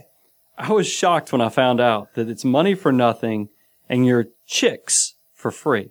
I 0.59 0.73
was 0.73 0.87
shocked 0.87 1.33
when 1.33 1.41
I 1.41 1.49
found 1.51 1.81
out 1.81 2.15
that 2.15 2.29
it's 2.29 2.45
money 2.45 2.75
for 2.75 2.91
nothing 2.93 3.49
and 3.89 4.07
your 4.07 4.27
chicks 4.47 5.15
for 5.35 5.51
free. 5.51 5.91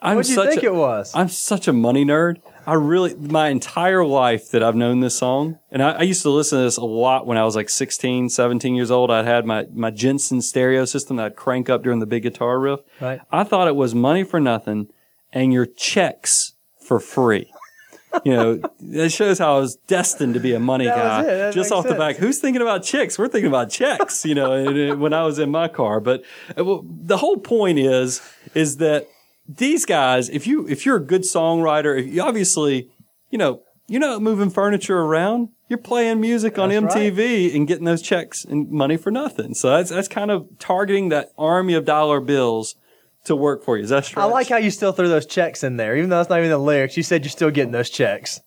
I'm 0.00 0.16
What'd 0.16 0.28
you 0.28 0.34
such 0.36 0.48
think 0.50 0.62
a- 0.62 0.66
it 0.66 0.74
was? 0.74 1.10
I'm 1.14 1.28
such 1.28 1.66
a 1.66 1.72
money 1.72 2.04
nerd. 2.04 2.36
I 2.66 2.74
really, 2.74 3.14
my 3.14 3.48
entire 3.48 4.04
life 4.04 4.50
that 4.50 4.62
I've 4.62 4.74
known 4.74 5.00
this 5.00 5.16
song, 5.16 5.58
and 5.70 5.82
I, 5.82 5.92
I 5.92 6.02
used 6.02 6.22
to 6.22 6.30
listen 6.30 6.58
to 6.58 6.64
this 6.64 6.76
a 6.76 6.84
lot 6.84 7.26
when 7.26 7.38
I 7.38 7.44
was 7.44 7.54
like 7.54 7.68
16, 7.68 8.28
17 8.28 8.74
years 8.74 8.90
old. 8.90 9.10
I'd 9.10 9.24
had 9.24 9.46
my, 9.46 9.66
my 9.72 9.90
Jensen 9.90 10.42
stereo 10.42 10.84
system 10.84 11.16
that 11.16 11.26
I'd 11.26 11.36
crank 11.36 11.70
up 11.70 11.84
during 11.84 12.00
the 12.00 12.06
big 12.06 12.24
guitar 12.24 12.58
riff. 12.58 12.80
Right. 13.00 13.20
I 13.30 13.44
thought 13.44 13.68
it 13.68 13.76
was 13.76 13.94
money 13.94 14.24
for 14.24 14.40
nothing 14.40 14.88
and 15.32 15.52
your 15.52 15.66
checks 15.66 16.54
for 16.80 16.98
free. 16.98 17.52
You 18.24 18.32
know, 18.32 18.60
that 18.80 19.10
shows 19.10 19.38
how 19.38 19.56
I 19.56 19.60
was 19.60 19.76
destined 19.76 20.34
to 20.34 20.40
be 20.40 20.54
a 20.54 20.60
money 20.60 20.86
guy. 20.86 21.52
Just 21.52 21.70
off 21.70 21.86
the 21.86 21.94
back, 21.94 22.16
who's 22.16 22.38
thinking 22.38 22.62
about 22.62 22.82
chicks? 22.82 23.18
We're 23.18 23.28
thinking 23.28 23.48
about 23.48 23.70
checks, 23.70 24.24
you 24.24 24.34
know, 24.34 24.96
when 24.96 25.12
I 25.12 25.22
was 25.24 25.38
in 25.38 25.50
my 25.50 25.68
car. 25.68 26.00
But 26.00 26.24
uh, 26.58 26.64
well, 26.64 26.84
the 26.84 27.18
whole 27.18 27.36
point 27.36 27.78
is, 27.78 28.20
is 28.54 28.78
that 28.78 29.08
these 29.48 29.84
guys, 29.84 30.28
if 30.28 30.46
you, 30.46 30.66
if 30.68 30.84
you're 30.84 30.96
a 30.96 31.04
good 31.04 31.22
songwriter, 31.22 31.98
if 31.98 32.12
you 32.12 32.22
obviously, 32.22 32.90
you 33.30 33.38
know, 33.38 33.62
you're 33.88 34.00
not 34.00 34.22
moving 34.22 34.50
furniture 34.50 34.98
around. 34.98 35.50
you're 35.68 35.78
playing 35.78 36.20
music 36.20 36.58
on 36.58 36.70
That's 36.70 36.94
right. 36.94 37.12
MTV 37.12 37.54
and 37.54 37.66
getting 37.68 37.84
those 37.84 38.02
checks 38.02 38.44
and 38.44 38.70
money 38.70 38.96
for 38.96 39.10
nothing. 39.10 39.54
So 39.54 39.70
that's 39.70 39.90
that's 39.90 40.08
kind 40.08 40.30
of 40.30 40.48
targeting 40.58 41.08
that 41.10 41.30
army 41.38 41.74
of 41.74 41.84
dollar 41.84 42.20
bills 42.20 42.74
to 43.24 43.36
work 43.36 43.64
for 43.64 43.76
you. 43.76 43.84
Is 43.84 43.90
that 43.90 44.16
I 44.16 44.24
like 44.24 44.48
how 44.48 44.56
you 44.56 44.70
still 44.70 44.92
threw 44.92 45.08
those 45.08 45.26
checks 45.26 45.62
in 45.62 45.76
there, 45.76 45.96
even 45.96 46.10
though 46.10 46.16
that's 46.18 46.30
not 46.30 46.38
even 46.38 46.50
the 46.50 46.58
lyrics. 46.58 46.96
You 46.96 47.02
said 47.02 47.24
you're 47.24 47.30
still 47.30 47.50
getting 47.50 47.72
those 47.72 47.90
checks. 47.90 48.40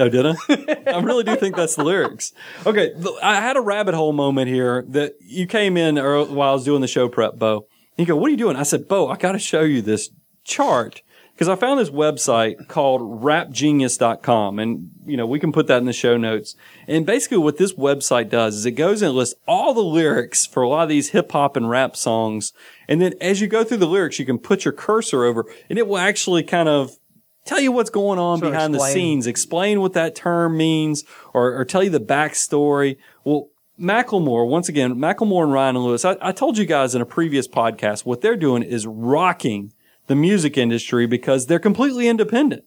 Oh, 0.00 0.08
did 0.08 0.26
I? 0.26 0.34
I 0.88 0.98
really 0.98 1.22
do 1.22 1.36
think 1.36 1.54
that's 1.54 1.76
the 1.76 1.84
lyrics. 1.84 2.32
Okay, 2.66 2.92
I 3.22 3.36
had 3.36 3.56
a 3.56 3.60
rabbit 3.60 3.94
hole 3.94 4.12
moment 4.12 4.48
here 4.48 4.84
that 4.88 5.14
you 5.20 5.46
came 5.46 5.76
in 5.76 5.96
while 5.96 6.50
I 6.50 6.52
was 6.52 6.64
doing 6.64 6.80
the 6.80 6.88
show 6.88 7.08
prep, 7.08 7.36
Bo. 7.36 7.68
You 7.96 8.06
go, 8.06 8.16
what 8.16 8.26
are 8.26 8.30
you 8.30 8.36
doing? 8.36 8.56
I 8.56 8.64
said, 8.64 8.88
Bo, 8.88 9.08
I 9.08 9.16
got 9.16 9.32
to 9.32 9.38
show 9.38 9.60
you 9.60 9.82
this 9.82 10.10
chart 10.44 11.02
because 11.34 11.48
I 11.48 11.56
found 11.56 11.80
this 11.80 11.90
website 11.90 12.68
called 12.68 13.00
rapgenius.com 13.22 14.58
and 14.58 14.90
you 15.04 15.16
know, 15.16 15.26
we 15.26 15.40
can 15.40 15.52
put 15.52 15.66
that 15.66 15.78
in 15.78 15.84
the 15.84 15.92
show 15.92 16.16
notes. 16.16 16.54
And 16.86 17.04
basically 17.04 17.38
what 17.38 17.56
this 17.56 17.74
website 17.74 18.30
does 18.30 18.54
is 18.54 18.66
it 18.66 18.72
goes 18.72 19.02
and 19.02 19.12
lists 19.14 19.34
all 19.46 19.74
the 19.74 19.82
lyrics 19.82 20.46
for 20.46 20.62
a 20.62 20.68
lot 20.68 20.84
of 20.84 20.88
these 20.88 21.10
hip 21.10 21.32
hop 21.32 21.56
and 21.56 21.68
rap 21.68 21.96
songs. 21.96 22.52
And 22.88 23.00
then 23.00 23.14
as 23.20 23.40
you 23.40 23.48
go 23.48 23.64
through 23.64 23.78
the 23.78 23.86
lyrics, 23.86 24.18
you 24.18 24.26
can 24.26 24.38
put 24.38 24.64
your 24.64 24.72
cursor 24.72 25.24
over 25.24 25.44
and 25.68 25.78
it 25.78 25.88
will 25.88 25.98
actually 25.98 26.44
kind 26.44 26.68
of 26.68 26.96
tell 27.44 27.60
you 27.60 27.72
what's 27.72 27.90
going 27.90 28.18
on 28.18 28.40
behind 28.40 28.74
the 28.74 28.80
scenes, 28.80 29.26
explain 29.26 29.80
what 29.80 29.92
that 29.92 30.14
term 30.14 30.56
means 30.56 31.04
or, 31.34 31.54
or 31.54 31.64
tell 31.64 31.82
you 31.82 31.90
the 31.90 32.00
backstory. 32.00 32.96
Well, 33.24 33.48
Macklemore, 33.78 34.48
once 34.48 34.68
again, 34.68 34.94
Macklemore 34.94 35.42
and 35.42 35.52
Ryan 35.52 35.76
and 35.76 35.84
Lewis, 35.84 36.04
I, 36.04 36.16
I 36.20 36.30
told 36.30 36.56
you 36.56 36.64
guys 36.64 36.94
in 36.94 37.02
a 37.02 37.06
previous 37.06 37.48
podcast, 37.48 38.06
what 38.06 38.20
they're 38.20 38.36
doing 38.36 38.62
is 38.62 38.86
rocking 38.86 39.72
the 40.06 40.14
music 40.14 40.58
industry 40.58 41.06
because 41.06 41.46
they're 41.46 41.58
completely 41.58 42.08
independent. 42.08 42.64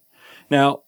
Now, 0.50 0.84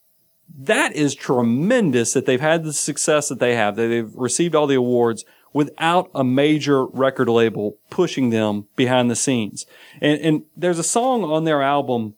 that 0.57 0.95
is 0.95 1.15
tremendous 1.15 2.13
that 2.13 2.25
they've 2.25 2.41
had 2.41 2.63
the 2.63 2.73
success 2.73 3.29
that 3.29 3.39
they 3.39 3.55
have, 3.55 3.75
that 3.75 3.87
they've 3.87 4.15
received 4.15 4.55
all 4.55 4.67
the 4.67 4.75
awards 4.75 5.23
without 5.53 6.09
a 6.13 6.23
major 6.23 6.85
record 6.85 7.29
label 7.29 7.77
pushing 7.89 8.29
them 8.29 8.67
behind 8.75 9.09
the 9.09 9.15
scenes. 9.15 9.65
And, 10.01 10.19
and 10.21 10.43
there's 10.55 10.79
a 10.79 10.83
song 10.83 11.23
on 11.23 11.43
their 11.43 11.61
album 11.61 12.15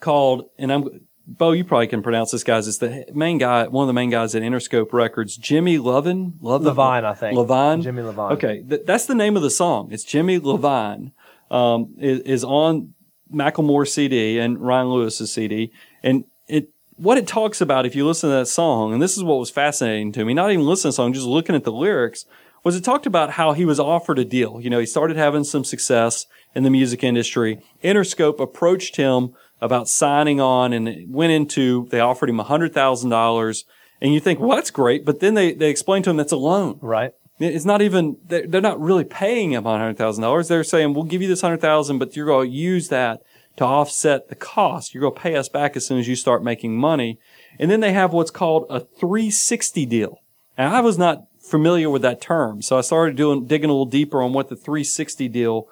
called, 0.00 0.48
and 0.58 0.72
I'm, 0.72 1.06
Bo, 1.26 1.52
you 1.52 1.64
probably 1.64 1.88
can 1.88 2.02
pronounce 2.02 2.30
this 2.30 2.42
guy's. 2.42 2.66
It's 2.66 2.78
the 2.78 3.04
main 3.12 3.38
guy, 3.38 3.66
one 3.66 3.82
of 3.84 3.86
the 3.86 3.92
main 3.92 4.10
guys 4.10 4.34
at 4.34 4.42
Interscope 4.42 4.92
Records, 4.92 5.36
Jimmy 5.36 5.78
Levin. 5.78 6.34
Love 6.40 6.62
Levine, 6.62 7.04
I 7.04 7.12
think. 7.14 7.36
Levine. 7.36 7.82
Jimmy 7.82 8.02
Levine. 8.02 8.32
Okay, 8.32 8.64
th- 8.66 8.82
that's 8.86 9.06
the 9.06 9.14
name 9.14 9.36
of 9.36 9.42
the 9.42 9.50
song. 9.50 9.92
It's 9.92 10.04
Jimmy 10.04 10.38
Levine. 10.38 11.12
Um, 11.50 11.94
is, 11.98 12.20
is 12.20 12.44
on 12.44 12.94
Macklemore's 13.32 13.92
CD 13.92 14.38
and 14.38 14.58
Ryan 14.58 14.88
Lewis's 14.88 15.32
CD, 15.32 15.72
and 16.02 16.24
it 16.46 16.70
what 16.96 17.18
it 17.18 17.26
talks 17.26 17.60
about. 17.60 17.86
If 17.86 17.94
you 17.94 18.06
listen 18.06 18.30
to 18.30 18.36
that 18.36 18.48
song, 18.48 18.92
and 18.92 19.00
this 19.00 19.16
is 19.16 19.22
what 19.22 19.38
was 19.38 19.50
fascinating 19.50 20.12
to 20.12 20.24
me, 20.24 20.34
not 20.34 20.50
even 20.50 20.66
listening 20.66 20.92
to 20.92 20.96
the 20.96 21.02
song, 21.02 21.12
just 21.12 21.26
looking 21.26 21.54
at 21.54 21.64
the 21.64 21.72
lyrics, 21.72 22.24
was 22.64 22.76
it 22.76 22.84
talked 22.84 23.06
about 23.06 23.30
how 23.32 23.52
he 23.52 23.64
was 23.64 23.80
offered 23.80 24.18
a 24.18 24.24
deal. 24.24 24.60
You 24.60 24.70
know, 24.70 24.78
he 24.78 24.86
started 24.86 25.16
having 25.16 25.44
some 25.44 25.64
success 25.64 26.26
in 26.54 26.64
the 26.64 26.70
music 26.70 27.04
industry. 27.04 27.60
Interscope 27.82 28.40
approached 28.40 28.96
him 28.96 29.34
about 29.60 29.88
signing 29.88 30.40
on 30.40 30.72
and 30.72 30.88
it 30.88 31.08
went 31.08 31.32
into, 31.32 31.86
they 31.90 32.00
offered 32.00 32.30
him 32.30 32.38
$100,000. 32.38 33.64
And 34.00 34.14
you 34.14 34.20
think, 34.20 34.38
well, 34.38 34.56
that's 34.56 34.70
great. 34.70 35.04
But 35.04 35.20
then 35.20 35.34
they, 35.34 35.52
they 35.52 35.70
explained 35.70 36.04
to 36.04 36.10
him 36.10 36.16
that's 36.16 36.32
a 36.32 36.36
loan. 36.36 36.78
Right. 36.80 37.12
It's 37.38 37.64
not 37.64 37.82
even, 37.82 38.16
they're, 38.24 38.60
not 38.60 38.80
really 38.80 39.04
paying 39.04 39.52
him 39.52 39.64
$100,000. 39.64 40.48
They're 40.48 40.64
saying, 40.64 40.94
we'll 40.94 41.04
give 41.04 41.22
you 41.22 41.28
this 41.28 41.42
100000 41.42 41.98
but 41.98 42.16
you're 42.16 42.26
going 42.26 42.50
to 42.50 42.56
use 42.56 42.88
that 42.88 43.22
to 43.56 43.64
offset 43.64 44.28
the 44.28 44.34
cost. 44.34 44.92
You're 44.92 45.02
going 45.02 45.14
to 45.14 45.20
pay 45.20 45.36
us 45.36 45.48
back 45.48 45.76
as 45.76 45.86
soon 45.86 45.98
as 45.98 46.08
you 46.08 46.16
start 46.16 46.42
making 46.42 46.76
money. 46.76 47.18
And 47.58 47.70
then 47.70 47.80
they 47.80 47.92
have 47.92 48.12
what's 48.12 48.30
called 48.30 48.66
a 48.68 48.80
360 48.80 49.86
deal. 49.86 50.20
And 50.56 50.74
I 50.74 50.80
was 50.80 50.98
not 50.98 51.26
familiar 51.40 51.88
with 51.88 52.02
that 52.02 52.20
term. 52.20 52.60
So 52.62 52.78
I 52.78 52.80
started 52.80 53.16
doing, 53.16 53.46
digging 53.46 53.70
a 53.70 53.72
little 53.72 53.86
deeper 53.86 54.20
on 54.20 54.32
what 54.32 54.48
the 54.48 54.56
360 54.56 55.28
deal 55.28 55.68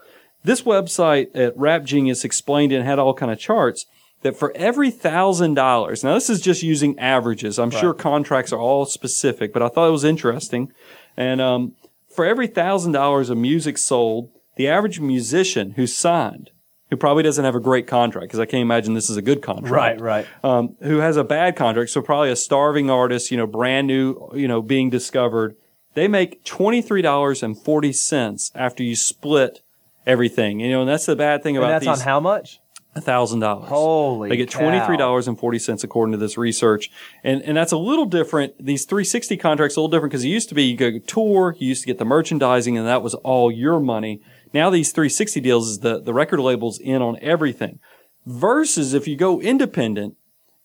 this 0.47 0.63
website 0.63 1.29
at 1.35 1.57
Rap 1.59 1.83
Genius 1.83 2.25
explained 2.25 2.71
and 2.71 2.85
had 2.85 3.01
all 3.01 3.15
kind 3.15 3.33
of 3.33 3.39
charts 3.39 3.85
that 4.23 4.37
for 4.37 4.53
every 4.57 4.93
thousand 4.93 5.55
dollars, 5.55 6.05
now 6.05 6.15
this 6.15 6.31
is 6.31 6.41
just 6.41 6.63
using 6.63 6.97
averages. 7.01 7.59
I'm 7.59 7.71
sure 7.71 7.93
contracts 7.93 8.53
are 8.53 8.61
all 8.61 8.87
specific, 8.87 9.53
but 9.53 9.61
I 9.61 9.69
thought 9.69 9.89
it 9.89 9.93
was 9.93 10.05
interesting. 10.05 10.73
And 11.17 11.41
um, 11.41 11.73
for 12.09 12.25
every 12.25 12.47
thousand 12.47 12.93
dollars 12.93 13.31
of 13.31 13.39
music 13.39 13.79
sold, 13.79 14.31
the 14.57 14.69
average 14.69 15.01
musician 15.01 15.73
who 15.73 15.87
signed, 15.87 16.51
who 16.91 16.97
probably 16.97 17.23
doesn't 17.23 17.45
have 17.45 17.55
a 17.55 17.61
great 17.61 17.87
contract, 17.87 18.29
because 18.29 18.41
I 18.41 18.47
can't 18.47 18.63
imagine 18.63 18.95
this 18.95 19.11
is 19.11 19.17
a 19.17 19.23
good 19.23 19.43
contract, 19.43 19.73
Right, 19.73 20.01
right. 20.01 20.27
um, 20.45 20.77
who 20.83 20.99
has 20.99 21.17
a 21.17 21.25
bad 21.25 21.57
contract, 21.57 21.91
so 21.91 22.01
probably 22.01 22.31
a 22.31 22.37
starving 22.37 22.91
artist, 22.91 23.31
you 23.31 23.37
know, 23.37 23.47
brand 23.47 23.87
new, 23.87 24.31
you 24.35 24.47
know, 24.49 24.63
being 24.63 24.89
discovered, 24.89 25.57
they 25.95 26.09
make 26.09 26.45
twenty 26.45 26.81
three 26.83 27.03
dollars 27.03 27.43
and 27.43 27.59
forty 27.59 27.93
cents 27.93 28.53
after 28.55 28.83
you 28.83 28.95
split 28.97 29.63
everything. 30.07 30.61
You 30.61 30.71
know, 30.71 30.81
and 30.83 30.89
that's 30.89 31.07
the 31.07 31.17
bad 31.17 31.43
thing 31.43 31.57
And 31.57 31.65
about 31.65 31.83
that's 31.83 32.01
on 32.01 32.07
how 32.07 32.21
much? 32.21 32.61
Thousand 33.03 33.41
dollars. 33.41 33.69
Holy 33.69 34.29
They 34.29 34.37
get 34.37 34.51
twenty 34.51 34.85
three 34.87 34.97
dollars 34.97 35.29
and 35.29 35.39
forty 35.39 35.59
cents 35.59 35.85
according 35.85 36.13
to 36.13 36.19
this 36.19 36.37
research, 36.37 36.91
and 37.23 37.43
and 37.43 37.57
that's 37.57 37.73
a 37.73 37.77
little 37.77 38.07
different. 38.07 38.55
These 38.65 38.85
three 38.85 39.05
sixty 39.05 39.37
contracts 39.37 39.77
are 39.77 39.81
a 39.81 39.83
little 39.83 39.91
different 39.91 40.13
because 40.13 40.25
it 40.25 40.29
used 40.29 40.49
to 40.49 40.55
be 40.55 40.65
you 40.65 40.77
go 40.77 40.99
tour, 40.99 41.57
you 41.59 41.69
used 41.69 41.83
to 41.83 41.87
get 41.87 41.99
the 41.99 42.05
merchandising, 42.05 42.77
and 42.77 42.87
that 42.87 43.03
was 43.03 43.15
all 43.15 43.51
your 43.51 43.81
money. 43.81 44.21
Now 44.53 44.71
these 44.71 44.93
three 44.93 45.09
sixty 45.09 45.41
deals 45.41 45.69
is 45.69 45.79
the 45.81 46.01
the 46.01 46.15
record 46.15 46.41
labels 46.41 46.79
in 46.79 47.03
on 47.03 47.19
everything. 47.21 47.79
Versus 48.25 48.93
if 48.93 49.07
you 49.07 49.17
go 49.17 49.41
independent, 49.41 50.17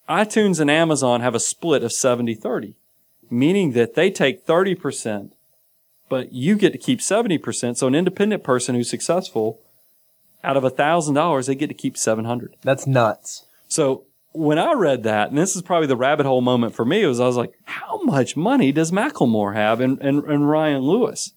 iTunes 0.10 0.60
and 0.60 0.72
Amazon 0.72 1.22
have 1.22 1.36
a 1.36 1.40
split 1.40 1.84
of 1.84 1.92
70-30, 1.92 2.74
meaning 3.30 3.74
that 3.74 3.94
they 3.94 4.10
take 4.10 4.46
thirty 4.46 4.74
percent, 4.74 5.36
but 6.10 6.32
you 6.32 6.56
get 6.56 6.72
to 6.72 6.80
keep 6.80 7.02
seventy 7.02 7.38
percent. 7.38 7.78
So 7.78 7.88
an 7.88 7.96
independent 7.96 8.44
person 8.44 8.76
who's 8.76 8.90
successful 8.90 9.62
out 10.44 10.58
of 10.58 10.64
a 10.64 10.70
thousand 10.70 11.16
dollars, 11.16 11.48
they 11.48 11.56
get 11.56 11.68
to 11.68 11.74
keep 11.74 11.98
seven 11.98 12.26
hundred. 12.26 12.56
That's 12.62 12.88
nuts. 12.88 13.46
So 13.68 14.06
when 14.34 14.58
I 14.58 14.74
read 14.74 15.04
that, 15.04 15.30
and 15.30 15.38
this 15.38 15.56
is 15.56 15.62
probably 15.62 15.88
the 15.88 15.98
rabbit 15.98 16.26
hole 16.26 16.42
moment 16.42 16.74
for 16.74 16.86
me, 16.86 17.06
was 17.06 17.20
I 17.20 17.26
was 17.26 17.38
like, 17.38 17.54
how 17.66 18.02
much 18.04 18.38
money 18.38 18.72
does 18.72 18.92
Macklemore 18.92 19.56
have 19.56 19.82
and, 19.82 20.00
and, 20.02 20.24
and 20.24 20.50
Ryan 20.50 20.82
Lewis? 20.82 21.34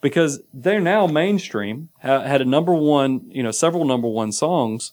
Because 0.00 0.40
they're 0.52 0.80
now 0.80 1.06
mainstream, 1.06 1.88
ha- 2.02 2.22
had 2.22 2.40
a 2.40 2.44
number 2.44 2.74
one, 2.74 3.22
you 3.28 3.42
know, 3.42 3.50
several 3.50 3.84
number 3.84 4.08
one 4.08 4.30
songs, 4.30 4.92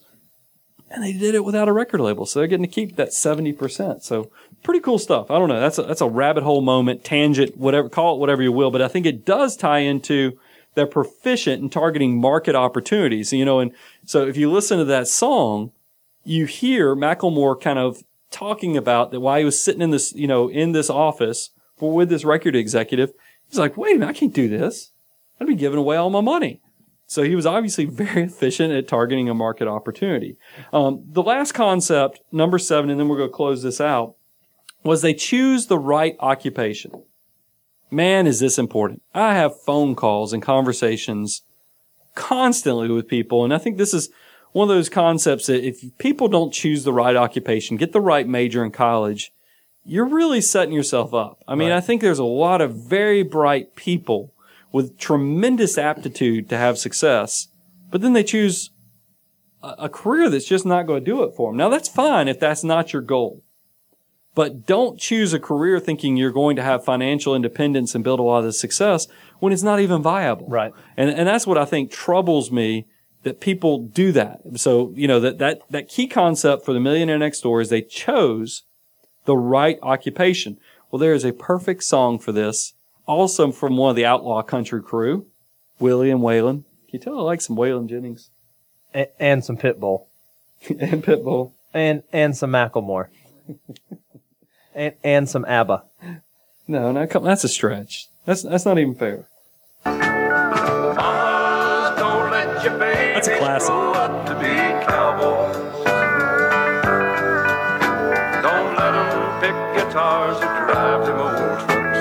and 0.89 1.03
they 1.03 1.13
did 1.13 1.35
it 1.35 1.45
without 1.45 1.67
a 1.67 1.73
record 1.73 1.99
label. 1.99 2.25
So 2.25 2.39
they're 2.39 2.47
getting 2.47 2.65
to 2.65 2.71
keep 2.71 2.95
that 2.95 3.09
70%. 3.09 4.03
So 4.03 4.31
pretty 4.63 4.79
cool 4.79 4.99
stuff. 4.99 5.29
I 5.29 5.37
don't 5.37 5.49
know. 5.49 5.59
That's 5.59 5.77
a, 5.77 5.83
that's 5.83 6.01
a 6.01 6.07
rabbit 6.07 6.43
hole 6.43 6.61
moment, 6.61 7.03
tangent, 7.03 7.57
whatever, 7.57 7.89
call 7.89 8.15
it 8.15 8.19
whatever 8.19 8.41
you 8.41 8.51
will. 8.51 8.71
But 8.71 8.81
I 8.81 8.87
think 8.87 9.05
it 9.05 9.25
does 9.25 9.57
tie 9.57 9.79
into 9.79 10.39
they're 10.75 10.87
proficient 10.87 11.61
in 11.61 11.69
targeting 11.69 12.19
market 12.19 12.55
opportunities. 12.55 13.33
You 13.33 13.45
know, 13.45 13.59
and 13.59 13.71
so 14.05 14.25
if 14.27 14.37
you 14.37 14.51
listen 14.51 14.77
to 14.79 14.85
that 14.85 15.07
song, 15.07 15.71
you 16.23 16.45
hear 16.45 16.95
Macklemore 16.95 17.59
kind 17.59 17.79
of 17.79 18.03
talking 18.31 18.75
about 18.75 19.11
that 19.11 19.19
while 19.19 19.39
he 19.39 19.45
was 19.45 19.59
sitting 19.59 19.81
in 19.81 19.91
this, 19.91 20.13
you 20.13 20.27
know, 20.27 20.49
in 20.49 20.71
this 20.71 20.89
office 20.89 21.51
for 21.77 21.93
with 21.93 22.09
this 22.09 22.25
record 22.25 22.55
executive, 22.55 23.13
he's 23.47 23.59
like, 23.59 23.77
wait 23.77 23.95
a 23.95 23.99
minute, 23.99 24.15
I 24.15 24.19
can't 24.19 24.33
do 24.33 24.49
this. 24.49 24.91
I'd 25.39 25.47
be 25.47 25.55
giving 25.55 25.79
away 25.79 25.97
all 25.97 26.09
my 26.09 26.21
money. 26.21 26.61
So 27.05 27.23
he 27.23 27.35
was 27.35 27.45
obviously 27.45 27.85
very 27.85 28.23
efficient 28.23 28.73
at 28.73 28.87
targeting 28.87 29.29
a 29.29 29.33
market 29.33 29.67
opportunity. 29.67 30.37
Um, 30.71 31.03
the 31.05 31.23
last 31.23 31.53
concept, 31.53 32.21
number 32.31 32.57
seven, 32.57 32.89
and 32.89 32.99
then 32.99 33.07
we're 33.07 33.17
going 33.17 33.29
to 33.29 33.35
close 33.35 33.63
this 33.63 33.79
out, 33.79 34.15
was 34.83 35.01
they 35.01 35.13
choose 35.13 35.67
the 35.67 35.77
right 35.77 36.15
occupation. 36.19 37.03
Man, 37.93 38.27
is 38.27 38.39
this 38.39 38.57
important. 38.57 39.01
I 39.13 39.35
have 39.35 39.61
phone 39.61 39.95
calls 39.95 40.33
and 40.33 40.41
conversations 40.41 41.43
constantly 42.15 42.89
with 42.89 43.07
people. 43.07 43.43
And 43.43 43.53
I 43.53 43.57
think 43.57 43.77
this 43.77 43.93
is 43.93 44.09
one 44.51 44.69
of 44.69 44.75
those 44.75 44.89
concepts 44.89 45.47
that 45.47 45.65
if 45.65 45.83
people 45.97 46.27
don't 46.27 46.53
choose 46.53 46.83
the 46.83 46.93
right 46.93 47.15
occupation, 47.15 47.77
get 47.77 47.91
the 47.91 48.01
right 48.01 48.27
major 48.27 48.63
in 48.63 48.71
college, 48.71 49.31
you're 49.85 50.05
really 50.05 50.41
setting 50.41 50.73
yourself 50.73 51.13
up. 51.13 51.43
I 51.47 51.55
mean, 51.55 51.71
I 51.71 51.81
think 51.81 52.01
there's 52.01 52.19
a 52.19 52.23
lot 52.23 52.61
of 52.61 52.75
very 52.75 53.23
bright 53.23 53.75
people 53.75 54.33
with 54.71 54.97
tremendous 54.97 55.77
aptitude 55.77 56.49
to 56.49 56.57
have 56.57 56.77
success, 56.77 57.49
but 57.91 58.01
then 58.01 58.13
they 58.13 58.23
choose 58.23 58.71
a, 59.61 59.75
a 59.79 59.89
career 59.89 60.29
that's 60.29 60.47
just 60.47 60.65
not 60.65 60.87
going 60.87 61.03
to 61.03 61.11
do 61.11 61.23
it 61.23 61.35
for 61.35 61.49
them. 61.51 61.57
Now 61.57 61.69
that's 61.69 61.89
fine 61.89 62.27
if 62.27 62.39
that's 62.39 62.63
not 62.63 62.93
your 62.93 63.01
goal. 63.01 63.43
But 64.35 64.65
don't 64.65 64.99
choose 64.99 65.33
a 65.33 65.39
career 65.39 65.79
thinking 65.79 66.17
you're 66.17 66.31
going 66.31 66.55
to 66.55 66.63
have 66.63 66.83
financial 66.83 67.35
independence 67.35 67.93
and 67.93 68.03
build 68.03 68.19
a 68.19 68.23
lot 68.23 68.43
of 68.43 68.55
success 68.55 69.07
when 69.39 69.53
it's 69.53 69.61
not 69.63 69.79
even 69.79 70.01
viable. 70.01 70.47
Right. 70.47 70.73
And 70.97 71.09
and 71.09 71.27
that's 71.27 71.45
what 71.45 71.57
I 71.57 71.65
think 71.65 71.91
troubles 71.91 72.51
me 72.51 72.87
that 73.23 73.39
people 73.39 73.79
do 73.79 74.11
that. 74.11 74.41
So, 74.55 74.91
you 74.95 75.07
know, 75.07 75.19
that 75.19 75.37
that 75.39 75.61
that 75.69 75.87
key 75.87 76.07
concept 76.07 76.65
for 76.65 76.73
the 76.73 76.79
millionaire 76.79 77.17
next 77.17 77.41
door 77.41 77.61
is 77.61 77.69
they 77.69 77.81
chose 77.81 78.63
the 79.25 79.37
right 79.37 79.79
occupation. 79.81 80.57
Well, 80.89 80.99
there 80.99 81.13
is 81.13 81.25
a 81.25 81.33
perfect 81.33 81.83
song 81.83 82.19
for 82.19 82.31
this, 82.31 82.73
also 83.07 83.51
from 83.51 83.77
one 83.77 83.89
of 83.89 83.95
the 83.95 84.05
outlaw 84.05 84.41
country 84.43 84.81
crew, 84.81 85.27
Willie 85.79 86.11
and 86.11 86.21
Waylon. 86.21 86.63
Can 86.89 86.91
you 86.91 86.99
tell 86.99 87.19
I 87.19 87.23
like 87.23 87.41
some 87.41 87.55
Waylon 87.55 87.87
Jennings 87.89 88.29
And, 88.93 89.07
and 89.19 89.45
some 89.45 89.57
Pitbull. 89.57 90.05
and 90.69 91.03
Pitbull? 91.03 91.53
And 91.73 92.03
and 92.11 92.37
some 92.37 92.51
Macklemore. 92.51 93.07
and 94.75 94.93
and 95.03 95.29
some 95.29 95.45
ABBA. 95.45 95.83
No, 96.67 96.91
no, 96.91 97.05
come, 97.07 97.23
that's 97.23 97.43
a 97.43 97.47
stretch. 97.49 98.07
That's 98.25 98.41
that's 98.43 98.65
not 98.65 98.77
even 98.79 98.95
fair. 98.95 99.25
Mamas, 99.85 101.99
don't 101.99 102.31
let 102.31 102.63
your 102.63 102.77
babies 102.79 103.13
That's 103.15 103.27
a 103.27 103.37
classic. 103.37 103.67
grow 103.69 103.91
up 103.93 104.25
to 104.27 104.33
be 104.35 104.55
cowboys. 104.87 105.57
Don't 108.41 108.75
let 108.77 108.91
them 108.91 109.41
pick 109.41 109.55
guitars 109.75 110.37
or 110.37 110.65
drive 110.71 111.05
them 111.05 111.19
old 111.19 111.59
trucks. 111.59 111.99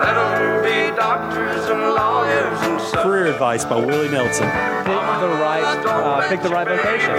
Let 0.00 0.14
them 0.14 0.62
be 0.64 0.96
doctors 0.96 1.66
and 1.68 1.80
lawyers 1.80 2.60
and 2.62 2.80
such. 2.80 3.02
Career 3.02 3.26
advice 3.26 3.64
by 3.64 3.76
Willie 3.76 4.08
Nelson. 4.10 4.46
Pick 4.46 5.20
the 5.20 5.28
right, 5.28 5.84
uh, 5.86 6.28
pick 6.28 6.40
the 6.42 6.48
right 6.48 6.66
vocation. 6.66 7.10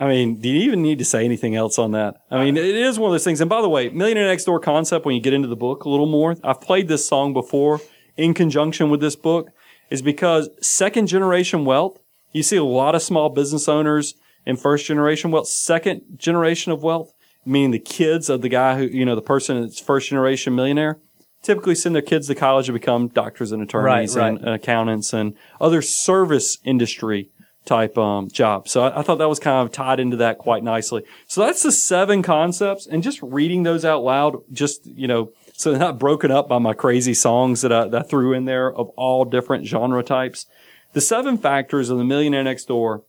I 0.00 0.06
mean, 0.06 0.36
do 0.36 0.48
you 0.48 0.60
even 0.60 0.80
need 0.80 0.98
to 0.98 1.04
say 1.04 1.24
anything 1.24 1.56
else 1.56 1.78
on 1.78 1.90
that? 1.92 2.22
I 2.30 2.44
mean, 2.44 2.56
it 2.56 2.64
is 2.64 2.98
one 2.98 3.10
of 3.10 3.14
those 3.14 3.24
things. 3.24 3.40
And 3.40 3.50
by 3.50 3.60
the 3.60 3.68
way, 3.68 3.88
Millionaire 3.88 4.28
Next 4.28 4.44
Door 4.44 4.60
concept, 4.60 5.04
when 5.04 5.16
you 5.16 5.20
get 5.20 5.32
into 5.32 5.48
the 5.48 5.56
book 5.56 5.84
a 5.84 5.88
little 5.88 6.06
more, 6.06 6.36
I've 6.44 6.60
played 6.60 6.86
this 6.86 7.06
song 7.06 7.32
before 7.32 7.80
in 8.16 8.32
conjunction 8.32 8.90
with 8.90 9.00
this 9.00 9.16
book, 9.16 9.50
is 9.90 10.02
because 10.02 10.50
second 10.60 11.08
generation 11.08 11.64
wealth, 11.64 11.98
you 12.32 12.42
see 12.42 12.56
a 12.56 12.64
lot 12.64 12.94
of 12.94 13.02
small 13.02 13.28
business 13.28 13.68
owners 13.68 14.14
in 14.46 14.56
first 14.56 14.86
generation 14.86 15.30
wealth, 15.30 15.48
second 15.48 16.02
generation 16.16 16.70
of 16.70 16.82
wealth, 16.82 17.12
meaning 17.44 17.70
the 17.72 17.78
kids 17.78 18.28
of 18.28 18.40
the 18.42 18.48
guy 18.48 18.76
who, 18.78 18.84
you 18.84 19.04
know, 19.04 19.14
the 19.14 19.22
person 19.22 19.60
that's 19.60 19.80
first 19.80 20.10
generation 20.10 20.54
millionaire, 20.54 20.98
typically 21.42 21.74
send 21.74 21.94
their 21.94 22.02
kids 22.02 22.26
to 22.26 22.34
college 22.34 22.66
to 22.66 22.72
become 22.72 23.08
doctors 23.08 23.52
and 23.52 23.62
attorneys 23.62 24.16
Right, 24.16 24.28
and, 24.28 24.38
and 24.38 24.48
accountants 24.50 25.12
and 25.12 25.34
other 25.60 25.82
service 25.82 26.58
industry 26.64 27.30
type 27.68 27.96
um, 27.96 28.28
jobs. 28.28 28.72
So 28.72 28.82
I, 28.82 29.00
I 29.00 29.02
thought 29.02 29.18
that 29.18 29.28
was 29.28 29.38
kind 29.38 29.64
of 29.64 29.72
tied 29.72 30.00
into 30.00 30.16
that 30.16 30.38
quite 30.38 30.64
nicely. 30.64 31.04
So 31.28 31.42
that's 31.42 31.62
the 31.62 31.70
seven 31.70 32.22
concepts, 32.22 32.86
and 32.86 33.02
just 33.02 33.22
reading 33.22 33.62
those 33.62 33.84
out 33.84 34.02
loud, 34.02 34.38
just 34.52 34.84
you 34.86 35.06
know, 35.06 35.30
so 35.52 35.70
they're 35.70 35.78
not 35.78 35.98
broken 35.98 36.30
up 36.30 36.48
by 36.48 36.58
my 36.58 36.74
crazy 36.74 37.14
songs 37.14 37.60
that 37.60 37.72
I, 37.72 37.86
that 37.88 38.04
I 38.04 38.08
threw 38.08 38.32
in 38.32 38.46
there 38.46 38.72
of 38.72 38.88
all 38.96 39.24
different 39.24 39.66
genre 39.66 40.02
types. 40.02 40.46
The 40.94 41.00
seven 41.00 41.38
factors 41.38 41.90
of 41.90 41.98
the 41.98 42.04
Millionaire 42.04 42.42
Next 42.42 42.64
Door 42.64 43.04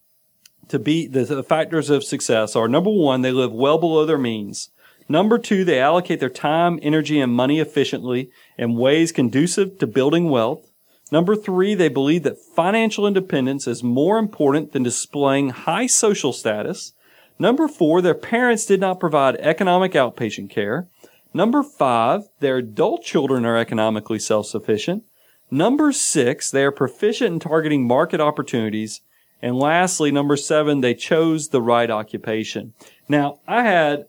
to 0.68 0.78
be 0.78 1.07
the, 1.07 1.24
the 1.24 1.43
factors 1.43 1.89
of 1.89 2.03
success 2.03 2.55
are 2.55 2.68
number 2.68 2.91
one, 2.91 3.22
they 3.22 3.32
live 3.32 3.51
well 3.51 3.78
below 3.78 4.05
their 4.05 4.18
means. 4.18 4.70
Number 5.12 5.39
two, 5.39 5.66
they 5.66 5.80
allocate 5.80 6.20
their 6.20 6.30
time, 6.30 6.78
energy, 6.84 7.20
and 7.20 7.34
money 7.34 7.60
efficiently 7.60 8.30
in 8.57 8.76
ways 8.76 9.12
conducive 9.12 9.80
to 9.80 9.88
building 9.88 10.30
wealth. 10.30 10.68
Number 11.12 11.36
three, 11.36 11.74
they 11.74 11.89
believe 11.89 12.24
that 12.24 12.38
financial 12.38 13.07
independence 13.07 13.68
is 13.68 13.84
more 13.84 14.18
important 14.18 14.72
than 14.72 14.84
displaying 14.84 15.49
high 15.49 15.88
social 15.88 16.34
status. 16.34 16.93
Number 17.39 17.68
four, 17.68 18.01
their 18.01 18.14
parents 18.14 18.66
did 18.66 18.80
not 18.80 18.99
provide 18.99 19.38
economic 19.38 19.93
outpatient 19.93 20.49
care. 20.49 20.88
Number 21.34 21.64
five, 21.64 22.24
their 22.39 22.57
adult 22.57 23.03
children 23.03 23.45
are 23.45 23.57
economically 23.57 24.20
self-sufficient. 24.20 25.03
Number 25.51 25.91
six, 25.91 26.51
they 26.51 26.64
are 26.64 26.72
proficient 26.72 27.34
in 27.34 27.39
targeting 27.39 27.88
market 27.88 28.20
opportunities. 28.20 29.01
And 29.41 29.57
lastly, 29.57 30.12
number 30.12 30.36
seven, 30.36 30.82
they 30.82 30.93
chose 30.93 31.49
the 31.49 31.62
right 31.62 31.89
occupation. 31.89 32.74
Now, 33.07 33.39
I 33.47 33.64
had 33.64 34.05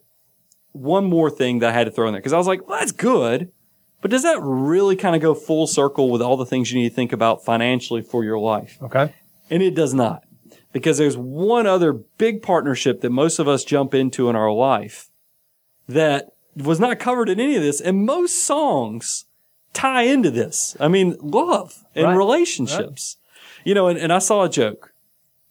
one 0.73 1.05
more 1.05 1.31
thing 1.31 1.61
that 1.61 1.71
I 1.71 1.73
had 1.73 1.85
to 1.85 1.91
throw 1.91 2.09
in 2.09 2.13
there 2.13 2.21
because 2.21 2.33
I 2.33 2.39
was 2.39 2.47
like, 2.47 2.67
well, 2.67 2.79
that's 2.79 2.93
good. 2.93 3.53
But 4.01 4.11
does 4.11 4.23
that 4.23 4.39
really 4.41 4.97
kind 4.97 5.15
of 5.15 5.21
go 5.23 5.35
full 5.35 5.67
circle 5.67 6.11
with 6.11 6.23
all 6.23 6.37
the 6.37 6.47
things 6.47 6.73
you 6.73 6.81
need 6.81 6.89
to 6.89 6.95
think 6.95 7.13
about 7.13 7.45
financially 7.45 8.03
for 8.03 8.25
your 8.25 8.39
life? 8.39 8.79
Okay. 8.83 9.13
And 9.51 9.63
it 9.63 9.75
does 9.75 9.93
not. 9.93 10.25
Because 10.73 10.99
there's 10.99 11.17
one 11.17 11.67
other 11.67 11.93
big 11.93 12.43
partnership 12.43 13.01
that 13.01 13.11
most 13.11 13.39
of 13.39 13.49
us 13.49 13.65
jump 13.65 13.93
into 13.95 14.29
in 14.31 14.37
our 14.37 14.53
life 14.53 15.11
that 15.89 16.29
was 16.57 16.79
not 16.81 16.99
covered 16.99 17.29
in 17.29 17.41
any 17.41 17.57
of 17.57 17.63
this. 17.63 17.81
And 17.81 18.07
most 18.07 18.39
songs 18.45 19.25
tie 19.73 20.03
into 20.03 20.31
this. 20.31 20.77
I 20.81 20.89
mean, 20.89 21.17
love 21.21 21.85
and 21.95 22.07
Right. 22.07 22.17
relationships. 22.17 23.17
You 23.65 23.75
know, 23.75 23.89
and, 23.89 23.99
and 23.99 24.13
I 24.13 24.19
saw 24.21 24.45
a 24.45 24.49
joke. 24.49 24.95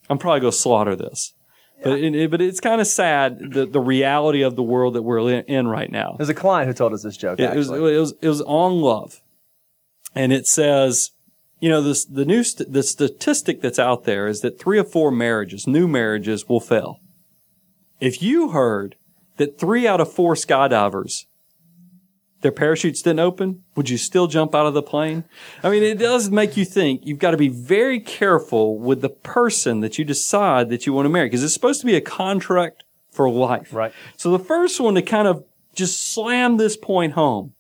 I'm 0.10 0.18
probably 0.18 0.40
going 0.40 0.52
to 0.52 0.58
slaughter 0.58 0.96
this. 0.96 1.34
But, 1.82 2.00
it, 2.00 2.32
but 2.32 2.42
it's 2.42 2.60
kind 2.60 2.82
of 2.82 2.88
sad, 2.88 3.54
the, 3.54 3.66
the 3.66 3.80
reality 3.80 4.42
of 4.42 4.56
the 4.56 4.64
world 4.64 4.96
that 4.96 5.02
we're 5.02 5.20
in, 5.32 5.46
in 5.46 5.68
right 5.68 5.90
now. 5.90 6.16
There's 6.18 6.30
a 6.30 6.34
client 6.34 6.68
who 6.68 6.74
told 6.74 6.94
us 6.94 7.04
this 7.04 7.16
joke. 7.16 7.40
Yeah, 7.40 7.54
it 7.54 7.58
was, 7.58 7.70
it 7.70 7.80
was 7.80 8.14
it 8.22 8.28
was 8.28 8.42
on 8.42 8.82
love, 8.82 9.22
and 10.14 10.34
it 10.34 10.46
says, 10.46 11.12
you 11.60 11.70
know, 11.70 11.82
this 11.82 12.04
the 12.06 12.26
new 12.26 12.44
st- 12.44 12.74
the 12.74 12.84
statistic 12.84 13.62
that's 13.62 13.80
out 13.80 14.04
there 14.04 14.28
is 14.28 14.42
that 14.42 14.60
three 14.60 14.78
of 14.78 14.92
four 14.92 15.10
marriages, 15.10 15.68
new 15.68 15.88
marriages, 15.88 16.50
will 16.50 16.60
fail. 16.60 17.00
If 18.02 18.22
you 18.22 18.50
heard 18.50 18.96
that 19.38 19.58
three 19.58 19.88
out 19.88 20.02
of 20.02 20.12
four 20.12 20.36
skydivers, 20.36 21.26
their 22.42 22.52
parachutes 22.52 23.02
didn't 23.02 23.20
open, 23.20 23.64
would 23.76 23.90
you 23.90 23.98
still 23.98 24.28
jump 24.28 24.56
out 24.56 24.66
of 24.66 24.74
the 24.74 24.82
plane? 24.82 25.26
I 25.64 25.70
mean, 25.70 25.84
it 25.84 26.00
does 26.00 26.30
make 26.30 26.56
you 26.56 26.66
think. 26.66 27.06
You've 27.06 27.20
got 27.20 27.32
to 27.32 27.38
be 27.38 27.50
very 27.50 28.00
careful 28.00 28.78
with 28.80 29.02
the 29.02 29.10
person 29.10 29.82
that 29.82 29.98
you 29.98 30.06
decide 30.06 30.70
that 30.70 30.86
you 30.86 30.94
want 30.94 31.06
to 31.06 31.10
marry 31.10 31.28
because 31.28 31.44
it's 31.44 31.54
supposed 31.54 31.82
to 31.82 31.86
be 31.86 31.96
a 31.96 32.02
contract 32.02 32.84
for 33.12 33.30
life. 33.30 33.74
Right. 33.74 33.92
So 34.16 34.32
the 34.32 34.40
first 34.40 34.80
one 34.80 34.96
to 34.96 35.02
kind 35.02 35.28
of 35.28 35.44
just 35.76 36.14
slam 36.14 36.58
this 36.58 36.78
point 36.78 37.14
home 37.14 37.54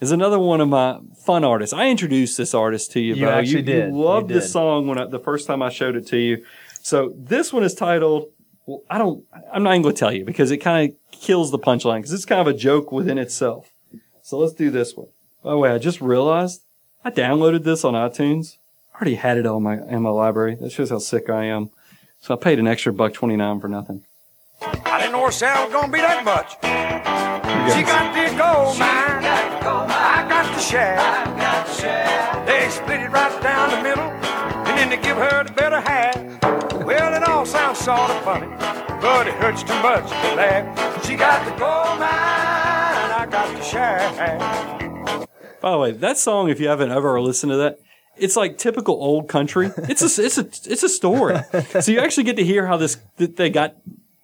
is 0.00 0.10
another 0.10 0.38
one 0.38 0.60
of 0.60 0.68
my 0.68 0.98
fun 1.24 1.44
artists. 1.44 1.72
I 1.72 1.88
introduced 1.88 2.36
this 2.36 2.54
artist 2.54 2.92
to 2.92 3.00
you, 3.00 3.14
You 3.14 3.26
Bo. 3.26 3.30
actually 3.30 3.58
you, 3.58 3.62
did. 3.62 3.92
You 3.92 3.98
loved 3.98 4.30
You 4.30 4.40
this 4.40 4.52
song 4.52 4.88
when 4.88 4.98
I, 4.98 5.06
the 5.06 5.20
first 5.20 5.46
time 5.46 5.62
I 5.62 5.70
showed 5.70 5.96
it 5.96 6.06
to 6.08 6.18
you. 6.18 6.44
So 6.82 7.14
this 7.16 7.52
one 7.52 7.62
is 7.62 7.74
titled. 7.74 8.26
Well, 8.66 8.82
I 8.90 8.98
don't. 8.98 9.24
I'm 9.52 9.62
not 9.62 9.70
even 9.70 9.82
going 9.82 9.94
to 9.94 9.98
tell 9.98 10.12
you 10.12 10.24
because 10.24 10.50
it 10.50 10.58
kind 10.58 10.90
of 10.90 10.96
kills 11.12 11.50
the 11.50 11.58
punchline 11.58 11.98
because 11.98 12.12
it's 12.12 12.24
kind 12.24 12.40
of 12.40 12.48
a 12.48 12.56
joke 12.56 12.92
within 12.92 13.16
itself. 13.18 13.71
So 14.32 14.38
let's 14.38 14.54
do 14.54 14.70
this 14.70 14.96
one. 14.96 15.08
By 15.44 15.50
the 15.50 15.58
way, 15.58 15.70
I 15.72 15.76
just 15.76 16.00
realized 16.00 16.62
I 17.04 17.10
downloaded 17.10 17.64
this 17.64 17.84
on 17.84 17.92
iTunes. 17.92 18.56
I 18.94 18.96
already 18.96 19.16
had 19.16 19.36
it 19.36 19.44
on 19.44 19.62
my 19.62 19.74
in 19.86 20.00
my 20.00 20.08
library. 20.08 20.54
That 20.54 20.72
shows 20.72 20.88
how 20.88 21.00
sick 21.00 21.28
I 21.28 21.44
am. 21.44 21.68
So 22.18 22.32
I 22.32 22.38
paid 22.38 22.58
an 22.58 22.66
extra 22.66 22.94
buck 22.94 23.12
twenty 23.12 23.36
nine 23.36 23.60
for 23.60 23.68
nothing. 23.68 24.06
I 24.62 25.00
didn't 25.00 25.12
know 25.12 25.26
her 25.26 25.32
sound 25.32 25.70
was 25.70 25.82
gonna 25.82 25.92
be 25.92 25.98
that 26.00 26.24
much. 26.24 26.52
She 27.76 27.82
got 27.82 28.14
the 28.16 28.30
gold 28.38 28.78
mine. 28.78 29.22
I 29.22 30.24
got 30.26 30.46
the 30.54 30.62
shaft. 30.62 32.46
They 32.46 32.70
split 32.70 33.00
it 33.00 33.10
right 33.10 33.42
down 33.42 33.68
the 33.68 33.82
middle, 33.82 34.08
and 34.66 34.78
then 34.78 34.88
they 34.88 34.96
give 34.96 35.18
her 35.18 35.44
the 35.44 35.52
better 35.52 35.78
half. 35.78 36.16
Well, 36.86 37.12
it 37.12 37.22
all 37.28 37.44
sounds 37.44 37.80
sort 37.80 38.08
of 38.08 38.24
funny, 38.24 38.46
but 39.02 39.26
it 39.26 39.34
hurts 39.34 39.62
too 39.62 39.78
much 39.82 40.08
to 40.08 40.34
laugh. 40.36 41.04
She 41.04 41.16
got 41.16 41.44
the 41.44 41.50
gold 41.50 42.00
mine. 42.00 42.71
I 43.32 43.46
got 43.46 43.56
the 43.56 43.62
shaft. 43.62 45.28
By 45.62 45.70
the 45.70 45.78
way, 45.78 45.92
that 45.92 46.18
song, 46.18 46.50
if 46.50 46.60
you 46.60 46.68
haven't 46.68 46.90
ever 46.90 47.18
listened 47.18 47.50
to 47.52 47.56
that, 47.56 47.78
it's 48.14 48.36
like 48.36 48.58
typical 48.58 48.94
old 48.96 49.26
country. 49.26 49.70
It's 49.88 50.02
a 50.02 50.22
it's 50.22 50.36
a 50.36 50.46
it's 50.70 50.82
a 50.82 50.88
story. 50.88 51.38
so 51.80 51.92
you 51.92 52.00
actually 52.00 52.24
get 52.24 52.36
to 52.36 52.44
hear 52.44 52.66
how 52.66 52.76
this 52.76 52.98
that 53.16 53.36
they 53.36 53.48
got 53.48 53.76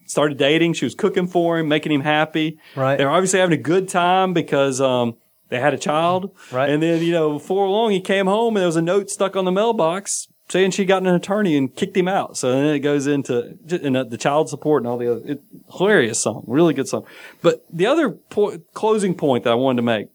started 0.04 0.36
dating. 0.36 0.74
She 0.74 0.84
was 0.84 0.94
cooking 0.94 1.26
for 1.26 1.58
him, 1.58 1.68
making 1.68 1.90
him 1.90 2.02
happy. 2.02 2.58
Right. 2.76 2.98
They're 2.98 3.08
obviously 3.08 3.40
having 3.40 3.58
a 3.58 3.62
good 3.62 3.88
time 3.88 4.34
because 4.34 4.78
um 4.78 5.16
they 5.48 5.58
had 5.58 5.72
a 5.72 5.78
child. 5.78 6.36
Right. 6.52 6.68
And 6.68 6.82
then 6.82 7.02
you 7.02 7.12
know 7.12 7.32
before 7.32 7.66
long 7.66 7.92
he 7.92 8.02
came 8.02 8.26
home 8.26 8.56
and 8.56 8.60
there 8.60 8.68
was 8.68 8.76
a 8.76 8.82
note 8.82 9.08
stuck 9.08 9.36
on 9.36 9.46
the 9.46 9.52
mailbox 9.52 10.27
saying 10.50 10.70
she 10.70 10.84
got 10.84 11.02
an 11.02 11.08
attorney 11.08 11.56
and 11.56 11.74
kicked 11.74 11.96
him 11.96 12.08
out. 12.08 12.36
So 12.36 12.52
then 12.52 12.66
it 12.66 12.80
goes 12.80 13.06
into 13.06 13.58
and 13.70 13.96
uh, 13.96 14.04
the 14.04 14.16
child 14.16 14.48
support 14.48 14.82
and 14.82 14.88
all 14.88 14.98
the 14.98 15.12
other 15.12 15.22
it, 15.24 15.42
hilarious 15.72 16.20
song, 16.20 16.44
really 16.46 16.74
good 16.74 16.88
song. 16.88 17.06
But 17.42 17.64
the 17.70 17.86
other 17.86 18.10
po- 18.10 18.58
closing 18.74 19.14
point 19.14 19.44
that 19.44 19.52
I 19.52 19.56
wanted 19.56 19.76
to 19.76 19.82
make 19.82 20.08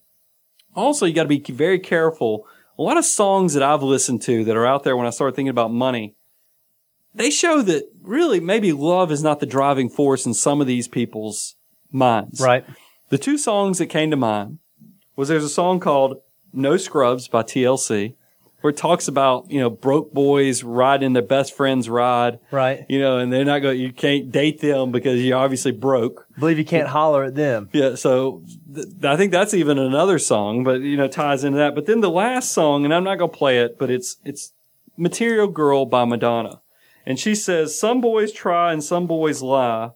also 0.76 1.06
you 1.06 1.14
got 1.14 1.24
to 1.24 1.30
be 1.30 1.40
very 1.40 1.80
careful. 1.80 2.46
A 2.78 2.82
lot 2.82 2.98
of 2.98 3.06
songs 3.06 3.54
that 3.54 3.64
I've 3.64 3.84
listened 3.84 4.22
to 4.24 4.44
that 4.46 4.56
are 4.56 4.66
out 4.66 4.84
there 4.84 4.98
when 4.98 5.06
I 5.06 5.12
started 5.12 5.36
thinking 5.36 5.50
about 5.50 5.72
money, 5.72 6.16
they 7.14 7.30
show 7.30 7.62
that 7.62 7.84
really 8.02 8.40
maybe 8.40 8.72
love 8.72 9.12
is 9.12 9.22
not 9.22 9.40
the 9.40 9.46
driving 9.46 9.90
force 9.90 10.26
in 10.26 10.34
some 10.34 10.60
of 10.60 10.68
these 10.68 10.88
people's 10.88 11.56
minds. 11.92 12.42
Right. 12.42 12.66
The 13.10 13.20
two 13.20 13.38
songs 13.38 13.78
that 13.78 13.88
came 13.88 14.10
to 14.10 14.18
mind 14.18 14.58
was 15.16 15.28
there's 15.28 15.44
a 15.44 15.50
song 15.50 15.80
called 15.80 16.18
No 16.52 16.78
Scrubs 16.78 17.28
by 17.28 17.44
TLC 17.44 18.16
where 18.64 18.72
it 18.72 18.78
talks 18.78 19.10
about, 19.10 19.52
you 19.52 19.60
know, 19.60 19.70
broke 19.70 20.14
boys 20.14 20.64
riding 20.64 21.12
their 21.12 21.22
best 21.22 21.54
friend's 21.54 21.90
ride. 21.90 22.40
Right. 22.50 22.86
You 22.88 22.98
know, 22.98 23.18
and 23.18 23.32
they're 23.32 23.44
not 23.44 23.60
going, 23.60 23.78
you 23.78 23.92
can't 23.92 24.32
date 24.32 24.62
them 24.62 24.94
because 24.94 25.22
you're 25.22 25.38
obviously 25.38 25.74
broke. 25.74 26.26
Believe 26.40 26.58
you 26.58 26.64
can't 26.64 26.88
holler 26.88 27.26
at 27.26 27.36
them. 27.36 27.68
Yeah, 27.74 27.96
so 27.96 28.42
th- 28.74 28.88
I 29.04 29.18
think 29.18 29.34
that's 29.34 29.54
even 29.54 29.78
another 29.78 30.18
song, 30.18 30.64
but 30.64 30.80
you 30.80 30.96
know, 30.96 31.10
ties 31.10 31.44
into 31.44 31.58
that. 31.58 31.76
But 31.76 31.88
then 31.88 32.00
the 32.00 32.10
last 32.10 32.52
song, 32.52 32.86
and 32.86 32.94
I'm 32.94 33.04
not 33.04 33.18
gonna 33.18 33.34
play 33.34 33.60
it, 33.60 33.78
but 33.78 33.92
it's 33.92 34.16
it's 34.24 34.54
"Material 34.96 35.50
Girl" 35.50 35.86
by 35.86 36.06
Madonna, 36.06 36.62
and 37.06 37.20
she 37.20 37.36
says, 37.36 37.78
"Some 37.78 38.00
boys 38.00 38.32
try 38.32 38.72
and 38.72 38.82
some 38.82 39.08
boys 39.08 39.42
lie, 39.42 39.92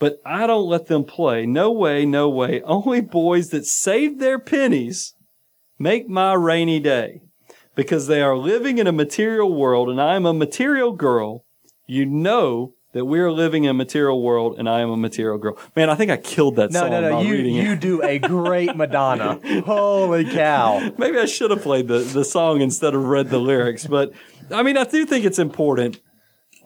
but 0.00 0.20
I 0.26 0.48
don't 0.48 0.68
let 0.68 0.86
them 0.86 1.04
play. 1.04 1.46
No 1.46 1.70
way, 1.70 2.04
no 2.04 2.28
way. 2.28 2.62
Only 2.62 3.00
boys 3.00 3.50
that 3.50 3.64
save 3.64 4.18
their 4.18 4.40
pennies 4.40 5.14
make 5.78 6.08
my 6.08 6.32
rainy 6.32 6.80
day, 6.80 7.22
because 7.78 8.08
they 8.08 8.20
are 8.20 8.36
living 8.36 8.78
in 8.78 8.86
a 8.86 8.92
material 8.92 9.54
world, 9.54 9.88
and 9.88 10.00
I 10.00 10.16
am 10.16 10.26
a 10.26 10.34
material 10.34 10.92
girl. 10.92 11.44
You 11.86 12.04
know." 12.04 12.74
that 12.94 13.04
we 13.04 13.20
are 13.20 13.30
living 13.30 13.64
in 13.64 13.70
a 13.70 13.74
material 13.74 14.22
world 14.22 14.58
and 14.58 14.66
I 14.66 14.80
am 14.80 14.88
a 14.88 14.96
material 14.96 15.36
girl. 15.36 15.58
Man, 15.76 15.90
I 15.90 15.94
think 15.94 16.10
I 16.10 16.16
killed 16.16 16.56
that 16.56 16.70
No, 16.72 16.80
song 16.80 16.90
no, 16.90 17.00
no. 17.02 17.10
no. 17.10 17.20
You 17.20 17.34
you 17.34 17.76
do 17.76 18.02
a 18.02 18.18
great 18.18 18.74
Madonna. 18.74 19.38
Holy 19.66 20.24
cow. 20.24 20.90
Maybe 20.96 21.18
I 21.18 21.26
should 21.26 21.50
have 21.50 21.60
played 21.62 21.86
the, 21.86 21.98
the 21.98 22.24
song 22.24 22.62
instead 22.62 22.94
of 22.94 23.04
read 23.04 23.28
the 23.28 23.38
lyrics. 23.38 23.86
But 23.86 24.12
I 24.50 24.62
mean, 24.62 24.78
I 24.78 24.84
do 24.84 25.04
think 25.04 25.26
it's 25.26 25.38
important. 25.38 26.00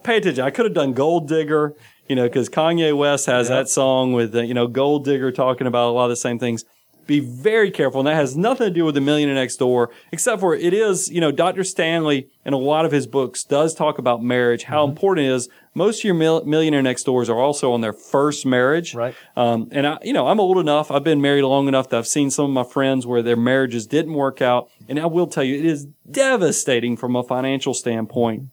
Pay 0.04 0.18
attention. 0.18 0.44
I 0.44 0.50
could 0.50 0.64
have 0.64 0.74
done 0.74 0.92
Gold 0.92 1.26
Digger, 1.26 1.74
you 2.08 2.14
know, 2.14 2.28
because 2.28 2.48
Kanye 2.48 2.96
West 2.96 3.26
has 3.26 3.48
that 3.48 3.68
song 3.68 4.12
with, 4.12 4.34
uh, 4.34 4.42
you 4.42 4.54
know, 4.54 4.68
Gold 4.68 5.04
Digger 5.04 5.32
talking 5.32 5.66
about 5.66 5.88
a 5.90 5.92
lot 5.92 6.04
of 6.04 6.10
the 6.10 6.16
same 6.16 6.38
things. 6.38 6.64
Be 7.12 7.20
very 7.20 7.70
careful. 7.70 8.00
And 8.00 8.06
that 8.06 8.14
has 8.14 8.38
nothing 8.38 8.68
to 8.68 8.72
do 8.72 8.86
with 8.86 8.94
the 8.94 9.02
millionaire 9.02 9.34
next 9.34 9.58
door, 9.58 9.90
except 10.12 10.40
for 10.40 10.54
it 10.54 10.72
is, 10.72 11.10
you 11.10 11.20
know, 11.20 11.30
Dr. 11.30 11.62
Stanley 11.62 12.30
in 12.46 12.54
a 12.54 12.56
lot 12.56 12.86
of 12.86 12.90
his 12.90 13.06
books 13.06 13.44
does 13.44 13.74
talk 13.74 13.98
about 13.98 14.22
marriage, 14.22 14.62
how 14.62 14.86
important 14.88 15.26
it 15.26 15.30
is. 15.30 15.50
Most 15.74 15.98
of 16.00 16.04
your 16.04 16.14
mil- 16.14 16.46
millionaire 16.46 16.80
next 16.80 17.04
doors 17.04 17.28
are 17.28 17.38
also 17.38 17.74
on 17.74 17.82
their 17.82 17.92
first 17.92 18.46
marriage. 18.46 18.94
Right. 18.94 19.14
Um, 19.36 19.68
and 19.72 19.86
I, 19.86 19.98
you 20.00 20.14
know, 20.14 20.26
I'm 20.26 20.40
old 20.40 20.56
enough. 20.56 20.90
I've 20.90 21.04
been 21.04 21.20
married 21.20 21.42
long 21.42 21.68
enough 21.68 21.90
that 21.90 21.98
I've 21.98 22.06
seen 22.06 22.30
some 22.30 22.46
of 22.46 22.50
my 22.52 22.64
friends 22.64 23.06
where 23.06 23.20
their 23.20 23.36
marriages 23.36 23.86
didn't 23.86 24.14
work 24.14 24.40
out. 24.40 24.70
And 24.88 24.98
I 24.98 25.04
will 25.04 25.26
tell 25.26 25.44
you, 25.44 25.58
it 25.58 25.66
is 25.66 25.88
devastating 26.10 26.96
from 26.96 27.14
a 27.14 27.22
financial 27.22 27.74
standpoint 27.74 28.44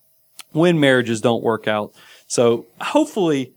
when 0.51 0.81
marriages 0.81 1.21
don't 1.21 1.43
work 1.45 1.65
out. 1.65 1.93
So 2.27 2.65
hopefully, 2.81 3.53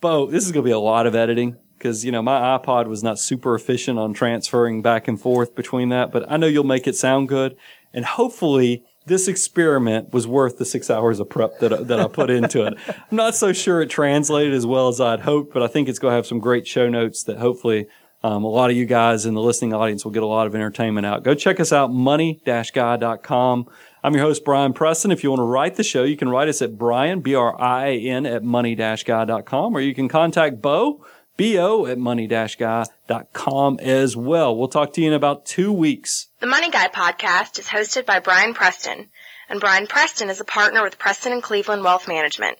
Bo, 0.00 0.26
this 0.26 0.44
is 0.46 0.52
going 0.52 0.62
to 0.62 0.68
be 0.68 0.72
a 0.72 0.78
lot 0.78 1.08
of 1.08 1.16
editing 1.16 1.56
because, 1.78 2.04
you 2.04 2.12
know, 2.12 2.22
my 2.22 2.58
iPod 2.58 2.86
was 2.86 3.02
not 3.02 3.18
super 3.18 3.54
efficient 3.54 3.98
on 3.98 4.12
transferring 4.14 4.82
back 4.82 5.08
and 5.08 5.20
forth 5.20 5.54
between 5.54 5.88
that, 5.90 6.10
but 6.12 6.30
I 6.30 6.36
know 6.36 6.46
you'll 6.46 6.64
make 6.64 6.86
it 6.86 6.96
sound 6.96 7.28
good. 7.28 7.56
And 7.92 8.04
hopefully 8.04 8.84
this 9.06 9.28
experiment 9.28 10.12
was 10.12 10.26
worth 10.26 10.58
the 10.58 10.64
six 10.64 10.90
hours 10.90 11.20
of 11.20 11.28
prep 11.30 11.60
that, 11.60 11.72
I- 11.72 11.82
that 11.84 12.00
I 12.00 12.08
put 12.08 12.28
into 12.30 12.64
it. 12.66 12.74
I'm 12.88 13.16
not 13.16 13.34
so 13.34 13.52
sure 13.52 13.80
it 13.80 13.88
translated 13.90 14.52
as 14.52 14.66
well 14.66 14.88
as 14.88 15.00
I'd 15.00 15.20
hoped, 15.20 15.54
but 15.54 15.62
I 15.62 15.68
think 15.68 15.88
it's 15.88 15.98
going 15.98 16.12
to 16.12 16.16
have 16.16 16.26
some 16.26 16.40
great 16.40 16.66
show 16.66 16.88
notes 16.88 17.22
that 17.24 17.38
hopefully 17.38 17.86
um, 18.24 18.42
a 18.42 18.48
lot 18.48 18.70
of 18.70 18.76
you 18.76 18.86
guys 18.86 19.24
in 19.24 19.34
the 19.34 19.40
listening 19.40 19.72
audience 19.72 20.04
will 20.04 20.10
get 20.12 20.24
a 20.24 20.26
lot 20.26 20.48
of 20.48 20.54
entertainment 20.56 21.06
out. 21.06 21.22
Go 21.22 21.34
check 21.34 21.60
us 21.60 21.72
out, 21.72 21.92
money-guy.com. 21.92 23.66
I'm 24.02 24.14
your 24.14 24.22
host, 24.22 24.44
Brian 24.44 24.72
Preston. 24.72 25.10
If 25.10 25.22
you 25.22 25.30
want 25.30 25.40
to 25.40 25.44
write 25.44 25.76
the 25.76 25.82
show, 25.84 26.02
you 26.04 26.16
can 26.16 26.28
write 26.28 26.48
us 26.48 26.62
at 26.62 26.76
Brian, 26.78 27.20
B-R-I-A-N, 27.20 28.26
at 28.26 28.42
money-guy.com, 28.42 29.76
or 29.76 29.80
you 29.80 29.94
can 29.94 30.08
contact 30.08 30.60
Bo, 30.62 31.04
B-O, 31.36 31.86
at 31.86 31.98
money-guy.com 31.98 33.78
as 33.80 34.16
well. 34.16 34.56
We'll 34.56 34.68
talk 34.68 34.92
to 34.94 35.00
you 35.00 35.08
in 35.08 35.12
about 35.12 35.44
two 35.44 35.72
weeks. 35.72 36.28
The 36.40 36.46
Money 36.46 36.70
Guy 36.70 36.88
podcast 36.88 37.58
is 37.58 37.66
hosted 37.66 38.06
by 38.06 38.20
Brian 38.20 38.54
Preston, 38.54 39.08
and 39.48 39.60
Brian 39.60 39.86
Preston 39.86 40.30
is 40.30 40.40
a 40.40 40.44
partner 40.44 40.82
with 40.82 40.98
Preston 40.98 41.32
and 41.32 41.42
Cleveland 41.42 41.84
Wealth 41.84 42.08
Management. 42.08 42.58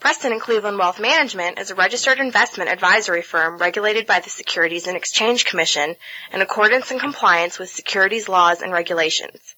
Preston 0.00 0.30
and 0.32 0.40
Cleveland 0.40 0.78
Wealth 0.78 1.00
Management 1.00 1.58
is 1.58 1.70
a 1.70 1.74
registered 1.74 2.20
investment 2.20 2.70
advisory 2.70 3.22
firm 3.22 3.58
regulated 3.58 4.06
by 4.06 4.20
the 4.20 4.30
Securities 4.30 4.86
and 4.86 4.96
Exchange 4.96 5.44
Commission 5.44 5.96
in 6.32 6.40
accordance 6.40 6.90
and 6.92 7.00
compliance 7.00 7.58
with 7.58 7.68
securities 7.68 8.28
laws 8.28 8.62
and 8.62 8.72
regulations. 8.72 9.56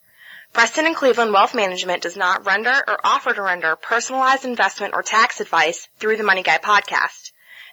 Preston 0.53 0.87
and 0.87 0.97
Cleveland 0.97 1.33
Wealth 1.33 1.55
Management 1.55 2.03
does 2.03 2.17
not 2.17 2.47
render 2.47 2.73
or 2.89 2.99
offer 3.05 3.33
to 3.33 3.43
render 3.43 3.77
personalized 3.77 4.45
investment 4.45 4.95
or 4.95 5.03
tax 5.03 5.41
advice 5.41 5.89
through 5.99 6.17
the 6.17 6.25
Money 6.25 6.43
Guy 6.43 6.59
podcast. 6.59 7.30